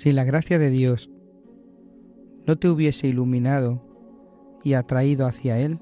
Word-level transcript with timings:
Si 0.00 0.12
la 0.12 0.24
gracia 0.24 0.58
de 0.58 0.70
Dios 0.70 1.10
no 2.46 2.56
te 2.56 2.70
hubiese 2.70 3.06
iluminado 3.06 3.82
y 4.64 4.72
atraído 4.72 5.26
hacia 5.26 5.58
Él, 5.58 5.78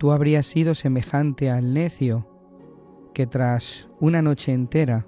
tú 0.00 0.10
habrías 0.10 0.46
sido 0.46 0.74
semejante 0.74 1.48
al 1.48 1.72
necio 1.72 2.26
que 3.14 3.28
tras 3.28 3.88
una 4.00 4.20
noche 4.20 4.52
entera, 4.52 5.06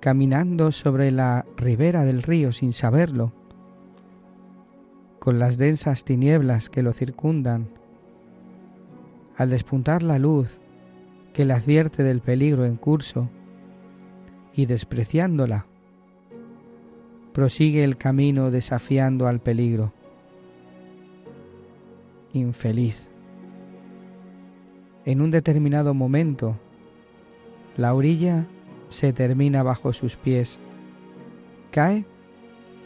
caminando 0.00 0.72
sobre 0.72 1.12
la 1.12 1.46
ribera 1.56 2.04
del 2.04 2.24
río 2.24 2.50
sin 2.50 2.72
saberlo, 2.72 3.32
con 5.20 5.38
las 5.38 5.58
densas 5.58 6.04
tinieblas 6.04 6.70
que 6.70 6.82
lo 6.82 6.92
circundan, 6.92 7.68
al 9.36 9.50
despuntar 9.50 10.02
la 10.02 10.18
luz 10.18 10.58
que 11.34 11.44
le 11.44 11.52
advierte 11.52 12.02
del 12.02 12.20
peligro 12.20 12.64
en 12.64 12.74
curso, 12.74 13.30
y 14.52 14.66
despreciándola, 14.66 15.66
prosigue 17.32 17.84
el 17.84 17.96
camino 17.96 18.50
desafiando 18.50 19.26
al 19.26 19.40
peligro. 19.40 19.92
Infeliz. 22.32 23.08
En 25.04 25.20
un 25.20 25.30
determinado 25.30 25.94
momento, 25.94 26.56
la 27.76 27.94
orilla 27.94 28.46
se 28.88 29.12
termina 29.12 29.62
bajo 29.62 29.92
sus 29.92 30.16
pies, 30.16 30.58
cae 31.70 32.04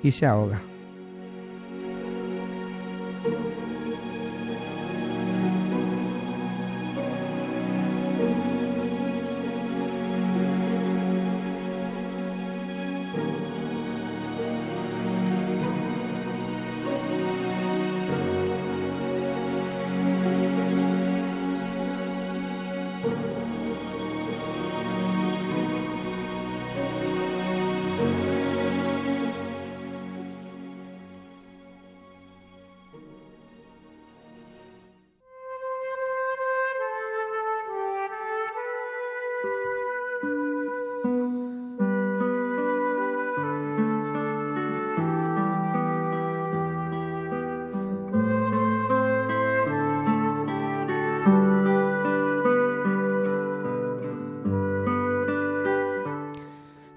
y 0.03 0.13
se 0.13 0.27
ahoga. 0.27 0.63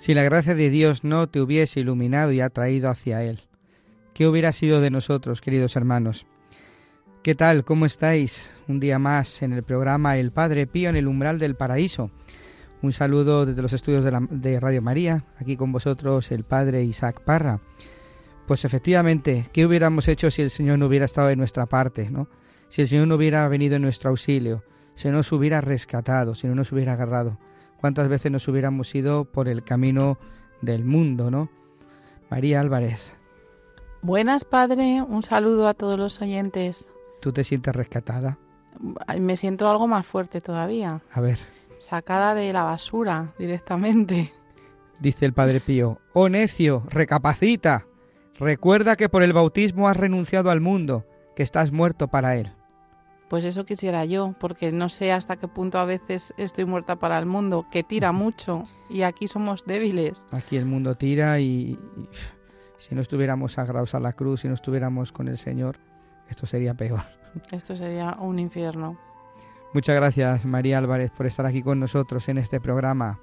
Si 0.10 0.16
la 0.16 0.24
gracia 0.24 0.56
de 0.56 0.72
Dios 0.72 1.04
no 1.04 1.30
te 1.30 1.40
hubiese 1.40 1.82
iluminado 1.82 2.32
y 2.32 2.42
atraído 2.42 2.90
hacia 2.90 3.22
Él, 3.22 3.42
¿qué 4.16 4.26
hubiera 4.28 4.52
sido 4.54 4.82
de 4.82 4.90
nosotros, 4.90 5.40
queridos 5.40 5.76
hermanos? 5.76 6.26
¿Qué 7.22 7.36
tal? 7.36 7.64
¿Cómo 7.64 7.86
estáis? 7.86 8.50
Un 8.68 8.80
día 8.80 8.98
más 8.98 9.44
en 9.44 9.54
el 9.54 9.62
programa 9.62 10.18
El 10.18 10.32
Padre 10.32 10.66
Pío 10.66 10.90
en 10.90 10.96
el 10.96 11.08
umbral 11.08 11.38
del 11.38 11.54
paraíso. 11.54 12.10
Un 12.82 12.92
saludo 12.92 13.46
desde 13.46 13.62
los 13.62 13.72
estudios 13.72 14.04
de, 14.04 14.10
la- 14.10 14.28
de 14.32 14.60
Radio 14.60 14.82
María, 14.82 15.26
aquí 15.38 15.56
con 15.56 15.72
vosotros 15.72 16.32
el 16.32 16.44
Padre 16.44 16.82
Isaac 16.84 17.22
Parra. 17.24 17.60
Pues 18.48 18.66
efectivamente, 18.66 19.48
¿qué 19.54 19.64
hubiéramos 19.68 20.08
hecho 20.08 20.32
si 20.32 20.42
el 20.42 20.50
Señor 20.50 20.80
no 20.80 20.88
hubiera 20.88 21.06
estado 21.06 21.28
de 21.28 21.36
nuestra 21.36 21.68
parte, 21.68 22.10
no? 22.10 22.28
Si 22.68 22.82
el 22.82 22.88
Señor 22.88 23.08
no 23.08 23.14
hubiera 23.14 23.48
venido 23.48 23.76
en 23.76 23.84
nuestro 23.84 24.10
auxilio, 24.10 24.64
si 24.96 25.08
no 25.10 25.18
nos 25.18 25.32
hubiera 25.32 25.62
rescatado, 25.62 26.34
si 26.34 26.48
no 26.48 26.56
nos 26.56 26.72
hubiera 26.72 26.94
agarrado. 26.94 27.38
¿Cuántas 27.80 28.08
veces 28.08 28.32
nos 28.32 28.48
hubiéramos 28.48 28.94
ido 28.94 29.26
por 29.26 29.48
el 29.48 29.64
camino 29.64 30.18
del 30.62 30.84
mundo, 30.84 31.32
no? 31.32 31.50
María 32.30 32.60
Álvarez, 32.60 33.14
Buenas, 34.02 34.46
padre. 34.46 35.02
Un 35.02 35.24
saludo 35.24 35.68
a 35.68 35.74
todos 35.74 35.98
los 36.00 36.22
oyentes. 36.22 36.90
¿tú 37.22 37.34
te 37.34 37.44
sientes 37.44 37.76
rescatada? 37.76 38.38
Me 39.20 39.36
siento 39.36 39.70
algo 39.70 39.88
más 39.88 40.06
fuerte 40.06 40.40
todavía. 40.40 41.02
A 41.12 41.20
ver, 41.20 41.38
Sacada 41.80 42.34
de 42.34 42.54
la 42.54 42.64
basura 42.64 43.34
directamente. 43.38 44.32
dice 45.00 45.26
el 45.26 45.34
Padre 45.34 45.60
Pío, 45.60 46.00
oh 46.14 46.30
necio, 46.30 46.84
recapacita, 46.90 47.88
recuerda 48.38 48.96
que 48.96 49.10
por 49.10 49.24
el 49.24 49.34
bautismo 49.34 49.90
has 49.90 49.98
renunciado 49.98 50.50
al 50.50 50.62
mundo, 50.62 51.06
que 51.36 51.44
estás 51.44 51.72
muerto 51.72 52.08
para 52.08 52.36
él. 52.38 52.54
Pues 53.30 53.46
eso 53.46 53.64
quisiera 53.64 54.06
yo, 54.06 54.34
porque 54.40 54.72
no 54.72 54.90
sé 54.90 55.12
hasta 55.12 55.38
qué 55.38 55.48
punto 55.48 55.78
a 55.78 55.86
veces 55.86 56.34
estoy 56.38 56.66
muerta 56.66 56.96
para 56.96 57.20
el 57.20 57.28
mundo, 57.28 57.68
que 57.72 57.84
tira 57.84 58.12
mucho 58.12 58.64
y 58.90 59.04
aquí 59.04 59.28
somos 59.28 59.66
débiles. 59.66 60.26
Aquí 60.32 60.58
el 60.58 60.66
mundo 60.66 60.96
tira 60.96 61.40
y, 61.40 61.78
si 62.78 62.96
no 62.96 63.02
estuviéramos 63.02 63.60
agarrados 63.60 63.94
a 63.94 64.00
la 64.00 64.14
cruz, 64.14 64.42
si 64.42 64.48
no 64.48 64.56
estuviéramos 64.56 65.12
con 65.12 65.28
el 65.28 65.38
Señor, 65.38 65.78
esto 66.28 66.48
sería 66.48 66.74
peor. 66.74 67.02
Esto 67.52 67.76
sería 67.76 68.18
un 68.20 68.40
infierno. 68.40 68.98
Muchas 69.76 69.96
gracias 69.96 70.46
María 70.46 70.80
Álvarez 70.80 71.12
por 71.12 71.28
estar 71.28 71.46
aquí 71.46 71.62
con 71.62 71.80
nosotros 71.80 72.28
en 72.30 72.40
este 72.40 72.60
programa. 72.60 73.20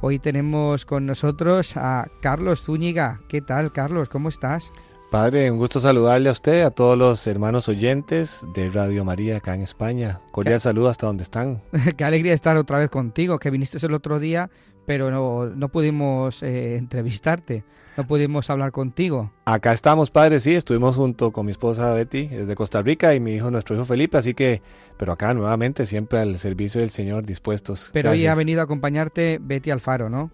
Hoy 0.00 0.20
tenemos 0.20 0.84
con 0.84 1.06
nosotros 1.06 1.76
a 1.76 2.06
Carlos 2.20 2.62
Zúñiga. 2.62 3.20
¿Qué 3.28 3.40
tal, 3.40 3.72
Carlos? 3.72 4.08
¿Cómo 4.08 4.28
estás? 4.28 4.70
Padre, 5.12 5.50
un 5.50 5.58
gusto 5.58 5.78
saludarle 5.78 6.30
a 6.30 6.32
usted, 6.32 6.62
a 6.62 6.70
todos 6.70 6.96
los 6.96 7.26
hermanos 7.26 7.68
oyentes 7.68 8.46
de 8.54 8.70
Radio 8.70 9.04
María 9.04 9.36
acá 9.36 9.54
en 9.54 9.60
España. 9.60 10.22
Cordial 10.30 10.58
saludo 10.58 10.88
hasta 10.88 11.06
donde 11.06 11.22
están. 11.22 11.60
Qué 11.98 12.02
alegría 12.02 12.32
estar 12.32 12.56
otra 12.56 12.78
vez 12.78 12.88
contigo, 12.88 13.38
que 13.38 13.50
viniste 13.50 13.76
el 13.86 13.92
otro 13.92 14.18
día, 14.18 14.48
pero 14.86 15.10
no, 15.10 15.44
no 15.50 15.68
pudimos 15.68 16.42
eh, 16.42 16.78
entrevistarte, 16.78 17.62
no 17.98 18.06
pudimos 18.06 18.48
hablar 18.48 18.72
contigo. 18.72 19.30
Acá 19.44 19.74
estamos, 19.74 20.10
padre, 20.10 20.40
sí, 20.40 20.54
estuvimos 20.54 20.96
junto 20.96 21.30
con 21.30 21.44
mi 21.44 21.52
esposa 21.52 21.92
Betty 21.92 22.28
desde 22.28 22.54
Costa 22.54 22.80
Rica 22.80 23.14
y 23.14 23.20
mi 23.20 23.34
hijo, 23.34 23.50
nuestro 23.50 23.76
hijo 23.76 23.84
Felipe, 23.84 24.16
así 24.16 24.32
que, 24.32 24.62
pero 24.96 25.12
acá 25.12 25.34
nuevamente 25.34 25.84
siempre 25.84 26.20
al 26.20 26.38
servicio 26.38 26.80
del 26.80 26.88
Señor 26.88 27.26
dispuestos. 27.26 27.90
Pero 27.92 28.12
hoy 28.12 28.20
ha 28.20 28.32
Gracias. 28.32 28.38
venido 28.38 28.62
a 28.62 28.64
acompañarte 28.64 29.38
Betty 29.42 29.70
Alfaro, 29.70 30.08
¿no? 30.08 30.30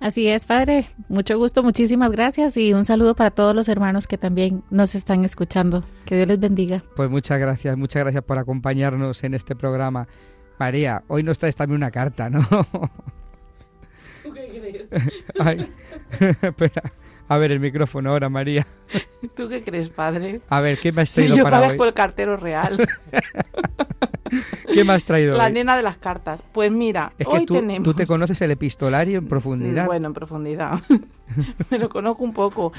Así 0.00 0.28
es, 0.28 0.46
padre. 0.46 0.86
Mucho 1.10 1.36
gusto, 1.36 1.62
muchísimas 1.62 2.10
gracias 2.10 2.56
y 2.56 2.72
un 2.72 2.86
saludo 2.86 3.14
para 3.14 3.30
todos 3.30 3.54
los 3.54 3.68
hermanos 3.68 4.06
que 4.06 4.16
también 4.16 4.62
nos 4.70 4.94
están 4.94 5.26
escuchando. 5.26 5.84
Que 6.06 6.16
Dios 6.16 6.26
les 6.26 6.40
bendiga. 6.40 6.82
Pues 6.96 7.10
muchas 7.10 7.38
gracias, 7.38 7.76
muchas 7.76 8.02
gracias 8.04 8.24
por 8.24 8.38
acompañarnos 8.38 9.22
en 9.24 9.34
este 9.34 9.54
programa. 9.54 10.08
María, 10.58 11.04
hoy 11.08 11.22
nos 11.22 11.38
traes 11.38 11.54
también 11.54 11.76
una 11.76 11.90
carta, 11.90 12.30
¿no? 12.30 12.40
¿Tú 14.22 14.32
qué 14.32 14.48
crees? 14.48 14.88
Ay, 15.38 15.70
espera, 16.42 16.92
A 17.30 17.38
ver, 17.38 17.52
el 17.52 17.60
micrófono 17.60 18.10
ahora, 18.10 18.28
María. 18.28 18.66
¿Tú 19.36 19.48
qué 19.48 19.62
crees, 19.62 19.88
padre? 19.88 20.40
A 20.48 20.60
ver, 20.60 20.76
¿qué 20.78 20.90
me 20.90 21.02
has 21.02 21.10
Si 21.10 21.14
traído 21.14 21.36
yo 21.36 21.44
para 21.44 21.60
hoy? 21.68 21.76
por 21.76 21.86
el 21.86 21.94
cartero 21.94 22.36
real. 22.36 22.76
¿Qué 24.72 24.82
me 24.82 24.92
has 24.94 25.04
traído 25.04 25.36
La 25.36 25.46
hoy? 25.46 25.52
nena 25.52 25.76
de 25.76 25.82
las 25.84 25.96
cartas. 25.96 26.42
Pues 26.52 26.72
mira, 26.72 27.12
Es 27.18 27.28
que 27.28 27.32
hoy 27.32 27.46
tú, 27.46 27.54
tenemos... 27.54 27.84
tú 27.84 27.94
te 27.94 28.04
conoces 28.04 28.40
el 28.42 28.50
epistolario 28.50 29.18
en 29.18 29.28
profundidad. 29.28 29.86
Bueno, 29.86 30.08
en 30.08 30.14
profundidad. 30.14 30.80
Me 31.70 31.78
lo 31.78 31.88
conozco 31.88 32.24
un 32.24 32.32
poco. 32.32 32.72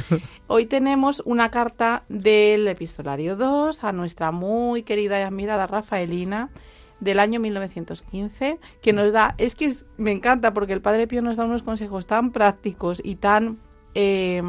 Hoy 0.47 0.65
tenemos 0.65 1.21
una 1.25 1.49
carta 1.49 2.03
del 2.09 2.67
epistolario 2.67 3.37
2 3.37 3.85
a 3.85 3.93
nuestra 3.93 4.31
muy 4.31 4.83
querida 4.83 5.17
y 5.17 5.23
admirada 5.23 5.65
Rafaelina 5.65 6.49
del 6.99 7.19
año 7.19 7.39
1915, 7.39 8.59
que 8.81 8.91
nos 8.93 9.13
da, 9.13 9.33
es 9.37 9.55
que 9.55 9.73
me 9.97 10.11
encanta 10.11 10.53
porque 10.53 10.73
el 10.73 10.81
Padre 10.81 11.07
Pío 11.07 11.21
nos 11.21 11.37
da 11.37 11.45
unos 11.45 11.63
consejos 11.63 12.05
tan 12.05 12.31
prácticos 12.31 13.01
y 13.03 13.15
tan, 13.15 13.57
eh, 13.95 14.41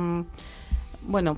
bueno, 1.03 1.37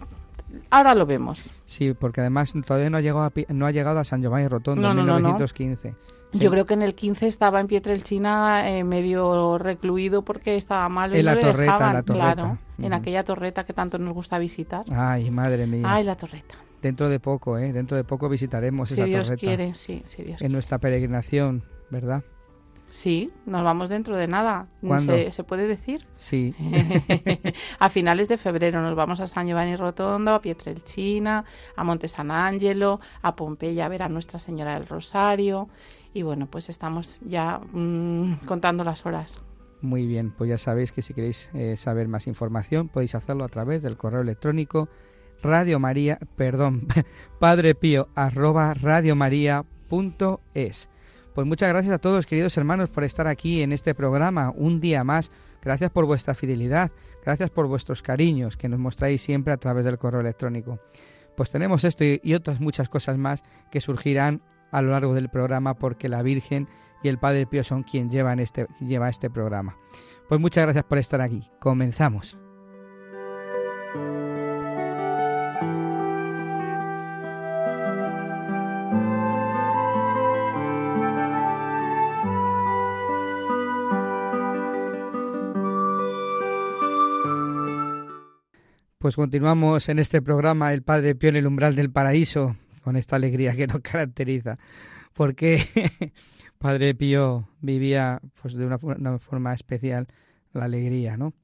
ahora 0.70 0.94
lo 0.94 1.06
vemos. 1.06 1.50
Sí, 1.66 1.92
porque 1.94 2.20
además 2.20 2.52
todavía 2.66 2.90
no 2.90 2.96
ha 2.98 3.00
llegado 3.00 3.24
a, 3.24 3.32
no 3.48 3.66
ha 3.66 3.70
llegado 3.70 3.98
a 3.98 4.04
San 4.04 4.22
Giovanni 4.22 4.46
Rotondo 4.48 4.80
No, 4.82 4.90
en 4.90 4.96
no, 4.98 5.02
no, 5.04 5.12
no. 5.14 5.18
1915. 5.34 5.94
Sí. 6.32 6.38
Yo 6.40 6.50
creo 6.50 6.66
que 6.66 6.74
en 6.74 6.82
el 6.82 6.94
15 6.96 7.28
estaba 7.28 7.60
en 7.60 7.68
Pietrelcina 7.68 8.68
eh, 8.68 8.82
medio 8.82 9.56
recluido 9.56 10.22
porque 10.22 10.56
estaba 10.56 10.88
malo 10.88 11.14
y 11.16 11.20
En 11.20 11.26
no 11.26 11.34
la 11.34 11.40
torreta, 11.40 11.72
dejaban, 11.72 11.94
la 11.94 12.02
torreta. 12.02 12.34
claro, 12.34 12.58
en 12.78 12.92
aquella 12.92 13.22
torreta 13.24 13.64
que 13.64 13.72
tanto 13.72 13.98
nos 13.98 14.12
gusta 14.14 14.38
visitar. 14.38 14.84
Ay, 14.92 15.30
madre 15.30 15.66
mía. 15.68 15.84
Ay, 15.88 16.02
la 16.04 16.16
torreta. 16.16 16.56
Dentro 16.82 17.08
de 17.08 17.20
poco, 17.20 17.56
¿eh? 17.56 17.72
Dentro 17.72 17.96
de 17.96 18.02
poco 18.04 18.28
visitaremos 18.28 18.88
Si 18.88 18.94
esa 18.94 19.04
Dios 19.04 19.26
torreta 19.28 19.40
quiere, 19.40 19.74
sí, 19.76 20.02
si 20.06 20.22
Dios 20.22 20.32
en 20.32 20.36
quiere. 20.38 20.52
nuestra 20.52 20.78
peregrinación, 20.78 21.62
¿verdad? 21.90 22.24
Sí, 22.94 23.32
nos 23.44 23.64
vamos 23.64 23.88
dentro 23.88 24.16
de 24.16 24.28
nada. 24.28 24.68
¿Cuándo? 24.80 25.12
¿Se, 25.12 25.32
se 25.32 25.42
puede 25.42 25.66
decir? 25.66 26.06
Sí. 26.14 26.54
a 27.80 27.88
finales 27.88 28.28
de 28.28 28.38
febrero 28.38 28.80
nos 28.82 28.94
vamos 28.94 29.18
a 29.18 29.26
San 29.26 29.48
Giovanni 29.48 29.74
Rotondo, 29.74 30.32
a 30.32 30.40
Pietrelcina, 30.40 31.44
a 31.74 31.82
Monte 31.82 32.06
San 32.06 32.30
Angelo, 32.30 33.00
a 33.20 33.34
Pompeya 33.34 33.86
a 33.86 33.88
ver 33.88 34.04
a 34.04 34.08
Nuestra 34.08 34.38
Señora 34.38 34.74
del 34.74 34.86
Rosario. 34.86 35.68
Y 36.12 36.22
bueno, 36.22 36.46
pues 36.46 36.68
estamos 36.68 37.20
ya 37.26 37.60
mm, 37.72 38.44
contando 38.46 38.84
las 38.84 39.04
horas. 39.04 39.40
Muy 39.80 40.06
bien, 40.06 40.30
pues 40.30 40.50
ya 40.50 40.58
sabéis 40.58 40.92
que 40.92 41.02
si 41.02 41.14
queréis 41.14 41.50
eh, 41.52 41.76
saber 41.76 42.06
más 42.06 42.28
información 42.28 42.88
podéis 42.88 43.16
hacerlo 43.16 43.42
a 43.42 43.48
través 43.48 43.82
del 43.82 43.96
correo 43.96 44.20
electrónico 44.20 44.88
Radio 45.42 45.80
María, 45.80 46.20
perdón, 46.36 46.86
Padre 47.40 47.74
Pío 47.74 48.06
arroba 48.14 48.72
radiomaria.es. 48.72 50.88
Pues 51.34 51.48
muchas 51.48 51.68
gracias 51.68 51.92
a 51.92 51.98
todos, 51.98 52.26
queridos 52.26 52.56
hermanos, 52.56 52.90
por 52.90 53.02
estar 53.02 53.26
aquí 53.26 53.62
en 53.62 53.72
este 53.72 53.92
programa 53.92 54.52
un 54.54 54.80
día 54.80 55.02
más. 55.02 55.32
Gracias 55.60 55.90
por 55.90 56.06
vuestra 56.06 56.34
fidelidad, 56.34 56.92
gracias 57.24 57.50
por 57.50 57.66
vuestros 57.66 58.02
cariños 58.02 58.56
que 58.56 58.68
nos 58.68 58.78
mostráis 58.78 59.20
siempre 59.20 59.52
a 59.52 59.56
través 59.56 59.84
del 59.84 59.98
correo 59.98 60.20
electrónico. 60.20 60.78
Pues 61.36 61.50
tenemos 61.50 61.82
esto 61.82 62.04
y, 62.04 62.34
otras 62.34 62.60
muchas 62.60 62.88
cosas 62.88 63.18
más 63.18 63.42
que 63.72 63.80
surgirán 63.80 64.42
a 64.70 64.80
lo 64.80 64.92
largo 64.92 65.12
del 65.12 65.28
programa 65.28 65.74
porque 65.74 66.08
la 66.08 66.22
Virgen 66.22 66.68
y 67.02 67.08
el 67.08 67.18
Padre 67.18 67.46
Pío 67.46 67.64
son 67.64 67.82
quien 67.82 68.10
llevan 68.10 68.38
este, 68.38 68.68
lleva 68.78 69.08
este 69.08 69.28
programa. 69.28 69.76
Pues 70.28 70.40
muchas 70.40 70.64
gracias 70.64 70.84
por 70.84 70.98
estar 70.98 71.20
aquí. 71.20 71.50
Comenzamos. 71.58 72.38
Pues 89.04 89.16
continuamos 89.16 89.90
en 89.90 89.98
este 89.98 90.22
programa 90.22 90.72
El 90.72 90.80
Padre 90.80 91.14
Pío 91.14 91.28
en 91.28 91.36
el 91.36 91.46
umbral 91.46 91.76
del 91.76 91.90
paraíso, 91.90 92.56
con 92.82 92.96
esta 92.96 93.16
alegría 93.16 93.54
que 93.54 93.66
nos 93.66 93.80
caracteriza, 93.82 94.58
porque 95.12 95.62
Padre 96.58 96.94
Pío 96.94 97.46
vivía 97.60 98.22
pues 98.40 98.54
de 98.54 98.64
una, 98.64 98.78
una 98.80 99.18
forma 99.18 99.52
especial 99.52 100.06
la 100.54 100.64
alegría, 100.64 101.18
¿no? 101.18 101.34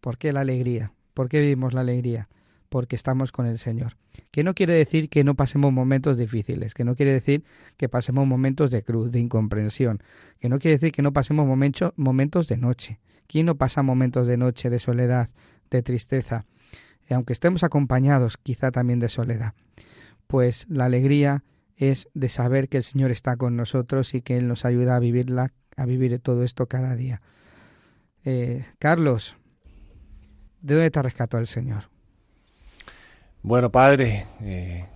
¿Por 0.00 0.16
qué 0.16 0.32
la 0.32 0.40
alegría? 0.40 0.94
¿Por 1.12 1.28
qué 1.28 1.42
vivimos 1.42 1.74
la 1.74 1.82
alegría? 1.82 2.30
Porque 2.70 2.96
estamos 2.96 3.32
con 3.32 3.44
el 3.44 3.58
Señor. 3.58 3.98
Que 4.30 4.42
no 4.42 4.54
quiere 4.54 4.72
decir 4.72 5.10
que 5.10 5.22
no 5.22 5.34
pasemos 5.34 5.74
momentos 5.74 6.16
difíciles, 6.16 6.72
que 6.72 6.84
no 6.84 6.94
quiere 6.94 7.12
decir 7.12 7.44
que 7.76 7.90
pasemos 7.90 8.26
momentos 8.26 8.70
de 8.70 8.82
cruz, 8.82 9.12
de 9.12 9.20
incomprensión, 9.20 10.02
que 10.38 10.48
no 10.48 10.58
quiere 10.58 10.78
decir 10.78 10.90
que 10.90 11.02
no 11.02 11.12
pasemos 11.12 11.46
momentos, 11.46 11.92
momentos 11.96 12.48
de 12.48 12.56
noche. 12.56 12.98
¿Quién 13.26 13.44
no 13.44 13.56
pasa 13.56 13.82
momentos 13.82 14.26
de 14.26 14.38
noche, 14.38 14.70
de 14.70 14.78
soledad, 14.78 15.28
de 15.70 15.82
tristeza? 15.82 16.46
Aunque 17.10 17.32
estemos 17.32 17.64
acompañados 17.64 18.36
quizá 18.36 18.70
también 18.70 19.00
de 19.00 19.08
soledad. 19.08 19.54
Pues 20.26 20.66
la 20.68 20.84
alegría 20.86 21.44
es 21.76 22.08
de 22.14 22.28
saber 22.28 22.68
que 22.68 22.76
el 22.76 22.82
Señor 22.82 23.10
está 23.10 23.36
con 23.36 23.56
nosotros 23.56 24.14
y 24.14 24.22
que 24.22 24.36
Él 24.36 24.48
nos 24.48 24.64
ayuda 24.64 24.96
a 24.96 24.98
vivirla, 24.98 25.52
a 25.76 25.86
vivir 25.86 26.18
todo 26.20 26.44
esto 26.44 26.66
cada 26.66 26.94
día. 26.94 27.20
Eh, 28.24 28.64
Carlos, 28.78 29.34
¿de 30.60 30.74
dónde 30.74 30.90
te 30.90 31.02
rescató 31.02 31.38
el 31.38 31.46
Señor? 31.46 31.84
Bueno, 33.42 33.72
Padre, 33.72 34.26
eh, 34.42 34.86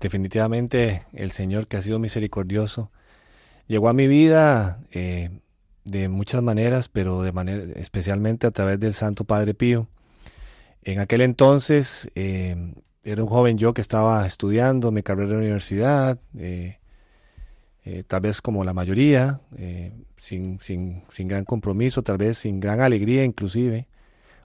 definitivamente 0.00 1.02
el 1.12 1.30
Señor 1.30 1.66
que 1.66 1.78
ha 1.78 1.82
sido 1.82 1.98
misericordioso 1.98 2.90
llegó 3.66 3.88
a 3.88 3.94
mi 3.94 4.06
vida 4.06 4.80
eh, 4.92 5.30
de 5.84 6.08
muchas 6.08 6.42
maneras, 6.42 6.88
pero 6.88 7.22
de 7.22 7.32
manera 7.32 7.64
especialmente 7.76 8.46
a 8.46 8.50
través 8.50 8.78
del 8.78 8.94
Santo 8.94 9.24
Padre 9.24 9.54
Pío. 9.54 9.88
En 10.84 10.98
aquel 10.98 11.20
entonces 11.20 12.10
eh, 12.14 12.56
era 13.04 13.22
un 13.22 13.28
joven 13.28 13.58
yo 13.58 13.72
que 13.72 13.80
estaba 13.80 14.26
estudiando 14.26 14.90
mi 14.90 15.02
carrera 15.02 15.30
de 15.30 15.36
universidad, 15.36 16.18
eh, 16.36 16.78
eh, 17.84 18.04
tal 18.06 18.22
vez 18.22 18.42
como 18.42 18.64
la 18.64 18.74
mayoría, 18.74 19.40
sin, 20.16 20.60
sin, 20.60 21.02
sin 21.10 21.28
gran 21.28 21.44
compromiso, 21.44 22.02
tal 22.02 22.18
vez 22.18 22.38
sin 22.38 22.60
gran 22.60 22.80
alegría 22.80 23.24
inclusive 23.24 23.88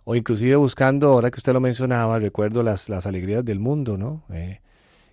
o 0.03 0.15
inclusive 0.15 0.55
buscando, 0.55 1.09
ahora 1.09 1.31
que 1.31 1.37
usted 1.37 1.53
lo 1.53 1.59
mencionaba, 1.59 2.17
recuerdo 2.19 2.63
las, 2.63 2.87
las 2.87 3.05
alegrías 3.05 3.43
del 3.43 3.59
mundo, 3.59 3.97
¿no? 3.97 4.23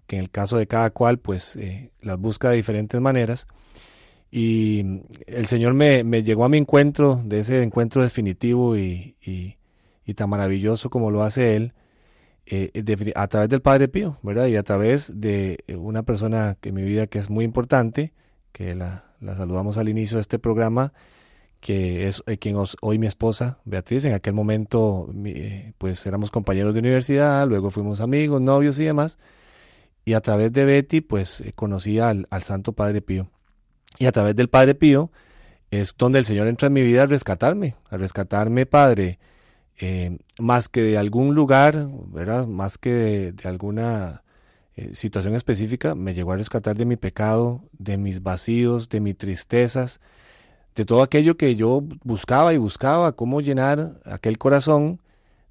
Que 0.07 0.17
en 0.17 0.23
el 0.23 0.31
caso 0.31 0.57
de 0.57 0.67
cada 0.69 0.91
cual, 0.91 1.19
pues 1.19 1.59
las 2.01 2.19
busca 2.19 2.51
de 2.51 2.57
diferentes 2.57 3.01
maneras. 3.01 3.49
Y 4.31 5.03
el 5.27 5.47
Señor 5.47 5.75
me, 5.75 6.05
me 6.05 6.23
llegó 6.23 6.45
a 6.45 6.49
mi 6.49 6.59
encuentro, 6.59 7.21
de 7.25 7.41
ese 7.41 7.63
encuentro 7.63 8.03
definitivo 8.03 8.77
y, 8.77 9.17
y 10.05 10.15
tan 10.15 10.31
maravilloso 10.31 10.91
como 10.91 11.11
lo 11.11 11.23
hace 11.23 11.57
Él, 11.57 11.73
eh, 12.47 12.71
de- 12.75 13.13
a 13.17 13.27
través 13.29 13.49
del 13.49 13.63
Padre 13.63 13.89
Pío, 13.89 14.19
¿verdad? 14.23 14.47
Y 14.47 14.57
a 14.57 14.63
través 14.63 15.21
de 15.21 15.65
una 15.77 16.03
persona 16.03 16.57
que 16.61 16.69
en 16.71 16.75
mi 16.75 16.83
vida 16.83 17.07
que 17.07 17.19
es 17.19 17.31
muy 17.31 17.45
importante, 17.45 18.13
que 18.53 18.75
la, 18.75 19.05
saludamos 19.21 19.79
al 19.79 19.89
inicio 19.89 20.19
de 20.19 20.23
este 20.23 20.39
programa, 20.39 20.93
que 21.61 22.07
es 22.07 22.23
eh, 22.27 22.37
quien 22.37 22.57
hoy 22.83 22.99
mi 22.99 23.07
esposa, 23.07 23.59
Beatriz, 23.65 24.05
en 24.05 24.13
aquel 24.13 24.35
momento 24.35 25.09
eh, 25.25 25.73
pues 25.79 26.05
éramos 26.07 26.31
compañeros 26.31 26.75
de 26.75 26.81
universidad, 26.81 27.49
luego 27.49 27.71
fuimos 27.71 28.01
amigos, 28.01 28.43
novios 28.43 28.79
y 28.79 28.85
demás, 28.85 29.19
y 30.05 30.13
a 30.13 30.21
través 30.21 30.53
de 30.53 30.67
Betty 30.67 31.01
pues 31.01 31.41
eh, 31.41 31.53
conocí 31.55 31.99
al, 31.99 32.27
al 32.31 32.43
Santo 32.43 32.73
Padre 32.75 33.01
Pío. 33.01 33.31
Y 33.99 34.05
a 34.07 34.13
través 34.13 34.37
del 34.37 34.49
Padre 34.51 34.75
Pío 34.75 35.11
es 35.71 35.95
donde 35.97 36.19
el 36.19 36.27
Señor 36.27 36.47
entra 36.49 36.67
en 36.67 36.75
mi 36.75 36.83
vida 36.83 37.05
a 37.05 37.07
rescatarme, 37.07 37.77
a 37.89 37.97
rescatarme, 37.97 38.67
Padre, 38.67 39.19
eh, 39.79 40.19
más 40.39 40.69
que 40.69 40.83
de 40.83 40.99
algún 40.99 41.35
lugar, 41.35 41.89
¿verdad? 42.09 42.47
Más 42.47 42.79
que 42.79 43.33
de, 43.33 43.49
alguna 43.49 44.23
eh, 44.77 44.95
situación 44.95 45.35
específica, 45.35 45.95
me 45.95 46.15
llegó 46.15 46.33
a 46.33 46.37
rescatar 46.37 46.77
de 46.77 46.87
mi 46.87 46.97
pecado, 46.97 47.63
de 47.79 47.99
mis 47.99 48.23
vacíos, 48.23 48.89
de 48.89 49.01
mis 49.01 49.17
tristezas, 49.17 50.01
de 50.75 50.85
todo 50.85 51.03
aquello 51.03 51.37
que 51.37 51.57
yo 51.57 51.83
buscaba 52.05 52.55
y 52.55 52.59
buscaba, 52.59 53.13
cómo 53.13 53.41
llenar 53.41 54.01
aquel 54.05 54.39
corazón 54.39 55.01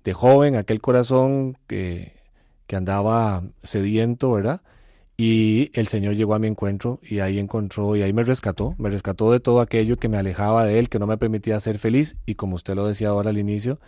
de 0.03 0.13
joven, 0.13 0.56
aquel 0.56 0.82
corazón 0.82 1.58
que, 1.68 2.13
que 2.68 2.75
andaba 2.75 3.44
sediento, 3.63 4.32
¿verdad? 4.32 4.62
Y 5.15 5.70
el 5.74 5.88
Señor 5.88 6.15
llegó 6.15 6.34
a 6.34 6.39
mi 6.39 6.48
encuentro 6.48 7.00
y 7.03 7.20
ahí 7.20 7.39
encontró 7.39 7.96
y 7.96 8.01
ahí 8.01 8.13
me 8.13 8.24
rescató, 8.24 8.75
me 8.80 8.89
rescató 8.89 9.32
de 9.32 9.39
todo 9.39 9.62
aquello 9.62 9.98
que 9.98 10.10
me 10.10 10.18
alejaba 10.18 10.65
de 10.65 10.80
Él, 10.80 10.89
que 10.89 11.00
no 11.00 11.08
me 11.08 11.18
permitía 11.18 11.60
ser 11.60 11.77
feliz 11.77 12.18
y 12.25 12.36
como 12.36 12.56
usted 12.56 12.75
lo 12.75 12.88
decía 12.88 13.10
ahora 13.10 13.30
al 13.30 13.38
inicio, 13.38 13.80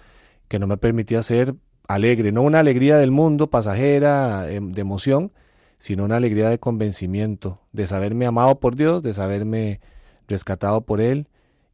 que 0.47 0.59
no 0.59 0.67
me 0.67 0.77
permitía 0.77 1.21
ser 1.23 1.55
alegre, 1.87 2.31
no 2.31 2.41
una 2.41 2.59
alegría 2.59 2.97
del 2.97 3.11
mundo 3.11 3.49
pasajera, 3.49 4.49
em, 4.51 4.71
de 4.71 4.81
emoción, 4.81 5.31
sino 5.77 6.03
una 6.05 6.15
alegría 6.17 6.49
de 6.49 6.57
convencimiento, 6.59 7.61
de 7.73 7.85
saberme 7.87 8.25
amado 8.25 8.59
por 8.59 8.75
Dios, 8.75 9.03
de 9.03 9.13
saberme 9.13 9.79
rescatado 10.27 10.81
por 10.81 11.01
Él 11.01 11.27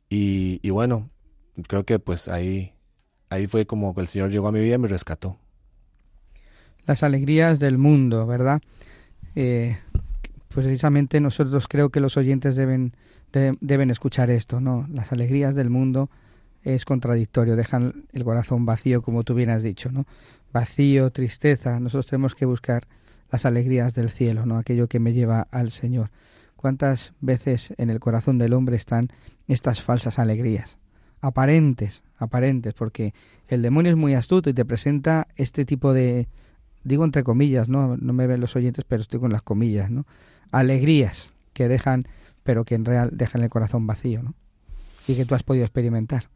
y, 0.10 0.70
bueno, 0.70 1.10
creo 1.68 1.86
que 1.86 1.98
pues 2.00 2.28
ahí, 2.28 2.74
ahí 3.30 3.48
fue 3.48 3.66
como 3.66 3.94
que 3.96 4.02
el 4.02 4.08
Señor 4.08 4.30
llegó 4.32 4.48
a 4.50 4.52
mi 4.52 4.60
vida 4.60 4.76
y 4.76 4.80
me 4.80 4.90
rescató. 4.90 5.38
Las 6.86 7.04
alegrías 7.04 7.60
del 7.60 7.78
mundo, 7.78 8.26
¿verdad? 8.28 8.60
Eh, 9.36 9.78
precisamente 10.54 11.22
nosotros 11.22 11.68
creo 11.70 11.90
que 11.90 12.02
los 12.02 12.18
oyentes 12.18 12.56
deben, 12.58 12.94
de- 13.32 13.56
deben 13.62 13.90
escuchar 13.92 14.30
esto, 14.30 14.60
¿no? 14.60 14.88
Las 14.92 15.12
alegrías 15.14 15.56
del 15.56 15.70
mundo 15.70 16.10
es 16.64 16.86
contradictorio, 16.86 17.56
dejan 17.56 18.06
el 18.14 18.24
corazón 18.24 18.66
vacío, 18.66 19.02
como 19.02 19.24
tú 19.24 19.34
bien 19.34 19.50
has 19.50 19.64
dicho, 19.64 19.92
¿no? 19.92 20.06
Vacío, 20.54 21.12
tristeza. 21.12 21.80
Nosotros 21.80 22.08
tenemos 22.08 22.36
que 22.36 22.46
buscar 22.46 22.84
las 23.32 23.46
alegrías 23.46 23.94
del 23.94 24.10
cielo, 24.10 24.46
¿no? 24.46 24.58
Aquello 24.58 24.88
que 24.88 25.00
me 25.00 25.14
lleva 25.14 25.48
al 25.52 25.72
Señor. 25.72 26.12
¿Cuántas 26.56 27.14
veces 27.22 27.74
en 27.78 27.90
el 27.90 28.00
corazón 28.00 28.38
del 28.38 28.54
hombre 28.54 28.76
están 28.76 29.10
estas 29.48 29.82
falsas 29.82 30.20
alegrías? 30.20 30.78
Aparentes, 31.22 32.04
aparentes, 32.18 32.74
porque 32.74 33.14
el 33.48 33.62
demonio 33.62 33.92
es 33.92 33.98
muy 33.98 34.14
astuto 34.14 34.50
y 34.50 34.54
te 34.54 34.66
presenta 34.66 35.28
este 35.38 35.66
tipo 35.66 35.94
de, 35.94 36.28
digo 36.84 37.04
entre 37.04 37.24
comillas, 37.24 37.70
¿no? 37.70 37.98
No 37.98 38.14
me 38.14 38.28
ven 38.28 38.42
los 38.42 38.56
oyentes, 38.56 38.86
pero 38.88 39.02
estoy 39.02 39.20
con 39.20 39.32
las 39.32 39.42
comillas, 39.42 39.90
¿no? 39.90 40.06
Alegrías 40.52 41.32
que 41.54 41.68
dejan, 41.68 42.06
pero 42.44 42.66
que 42.66 42.76
en 42.76 42.86
real 42.86 43.10
dejan 43.14 43.42
el 43.42 43.50
corazón 43.50 43.88
vacío, 43.88 44.22
¿no? 44.22 44.36
Y 45.08 45.16
que 45.16 45.26
tú 45.26 45.34
has 45.34 45.44
podido 45.44 45.66
experimentar. 45.66 46.30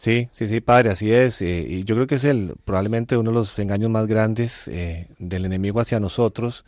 Sí, 0.00 0.30
sí, 0.32 0.46
sí, 0.46 0.62
padre, 0.62 0.88
así 0.88 1.12
es. 1.12 1.42
Eh, 1.42 1.66
y 1.68 1.84
yo 1.84 1.94
creo 1.94 2.06
que 2.06 2.14
es 2.14 2.24
el 2.24 2.54
probablemente 2.64 3.18
uno 3.18 3.32
de 3.32 3.34
los 3.34 3.58
engaños 3.58 3.90
más 3.90 4.06
grandes 4.06 4.66
eh, 4.68 5.08
del 5.18 5.44
enemigo 5.44 5.78
hacia 5.78 6.00
nosotros 6.00 6.64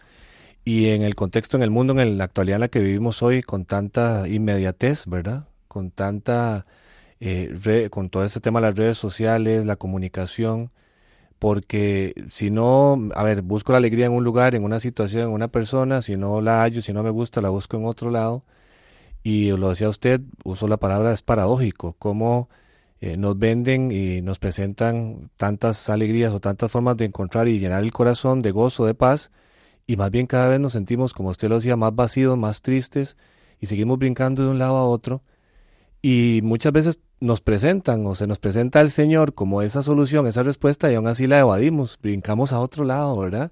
y 0.65 0.89
en 0.91 1.03
el 1.03 1.15
contexto, 1.15 1.57
en 1.57 1.62
el 1.62 1.71
mundo, 1.71 1.99
en 2.01 2.19
la 2.19 2.25
actualidad 2.25 2.57
en 2.57 2.62
la 2.62 2.69
que 2.69 2.81
vivimos 2.81 3.23
hoy, 3.23 3.43
con 3.43 3.65
tanta 3.67 4.29
inmediatez, 4.29 5.07
¿verdad? 5.07 5.49
Con 5.69 5.91
tanta, 5.91 6.67
eh, 7.21 7.89
con 7.91 8.11
todo 8.11 8.25
ese 8.25 8.41
tema 8.41 8.61
de 8.61 8.69
las 8.69 8.77
redes 8.77 8.99
sociales, 8.99 9.67
la 9.67 9.77
comunicación, 9.77 10.71
porque 11.39 12.15
si 12.31 12.51
no, 12.51 13.11
a 13.15 13.25
ver, 13.25 13.43
busco 13.43 13.73
la 13.73 13.79
alegría 13.79 14.07
en 14.07 14.12
un 14.12 14.25
lugar, 14.25 14.55
en 14.55 14.65
una 14.65 14.81
situación, 14.81 15.25
en 15.29 15.35
una 15.35 15.49
persona, 15.49 16.03
si 16.03 16.17
no 16.17 16.43
la 16.43 16.62
hallo, 16.62 16.83
si 16.83 16.93
no 16.93 17.03
me 17.03 17.11
gusta, 17.11 17.43
la 17.43 17.51
busco 17.51 17.77
en 17.79 17.87
otro 17.87 18.11
lado. 18.11 18.45
Y 19.25 19.53
lo 19.53 19.71
decía 19.71 19.89
usted, 19.89 20.21
usó 20.45 20.69
la 20.69 20.79
palabra, 20.79 21.12
es 21.12 21.23
paradójico, 21.23 21.95
como 21.99 22.49
eh, 23.02 23.16
nos 23.16 23.37
venden 23.37 23.90
y 23.90 24.23
nos 24.23 24.38
presentan 24.38 25.28
tantas 25.37 25.90
alegrías 25.90 26.32
o 26.32 26.38
tantas 26.38 26.71
formas 26.71 26.97
de 26.97 27.06
encontrar 27.06 27.49
y 27.49 27.59
llenar 27.59 27.82
el 27.82 27.92
corazón 27.92 28.42
de 28.42 28.52
gozo, 28.52 28.87
de 28.87 28.94
paz, 28.94 29.32
y 29.88 29.97
más 29.97 30.12
bien 30.12 30.28
cada 30.28 30.47
vez 30.47 30.61
nos 30.61 30.75
sentimos, 30.75 31.12
como 31.12 31.30
usted 31.30 31.49
lo 31.49 31.56
decía, 31.56 31.76
más 31.76 31.92
vacíos, 31.97 32.38
más 32.38 32.62
tristes, 32.62 33.16
y 33.59 33.66
seguimos 33.66 33.99
brincando 33.99 34.44
de 34.44 34.50
un 34.50 34.61
lado 34.61 34.76
a 34.76 34.87
otro, 34.87 35.25
y 36.00 36.42
muchas 36.44 36.73
veces 36.73 37.00
nos 37.18 37.40
presentan 37.40 38.06
o 38.06 38.14
se 38.14 38.28
nos 38.28 38.38
presenta 38.38 38.80
el 38.80 38.92
Señor 38.92 39.35
como 39.35 39.62
esa 39.62 39.82
solución, 39.82 40.28
esa 40.28 40.44
respuesta, 40.44 40.92
y 40.92 40.94
aún 40.94 41.09
así 41.09 41.26
la 41.26 41.40
evadimos, 41.40 41.99
brincamos 42.00 42.52
a 42.52 42.61
otro 42.61 42.85
lado, 42.85 43.18
¿verdad? 43.18 43.50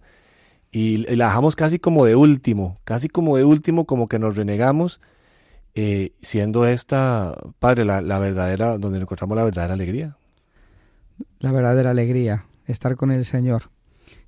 Y, 0.71 0.99
la 1.16 1.26
dejamos 1.26 1.57
casi 1.57 1.80
como 1.80 2.04
de 2.04 2.14
último, 2.14 2.78
casi 2.85 3.09
como 3.09 3.37
de 3.37 3.45
último, 3.45 3.85
como 3.85 4.07
que 4.07 4.21
nos 4.21 4.37
renegamos, 4.37 5.00
eh, 5.75 6.12
siendo 6.21 6.67
esta, 6.67 7.37
Padre, 7.59 7.85
la, 7.85 8.19
verdadera, 8.19 8.79
donde 8.79 8.99
encontramos 8.99 9.37
la 9.37 9.45
verdadera 9.45 9.75
alegría. 9.75 10.17
La 11.39 11.53
verdadera 11.53 11.91
alegría, 11.91 12.47
estar 12.67 12.97
con 12.97 13.11
el 13.11 13.25
Señor 13.25 13.71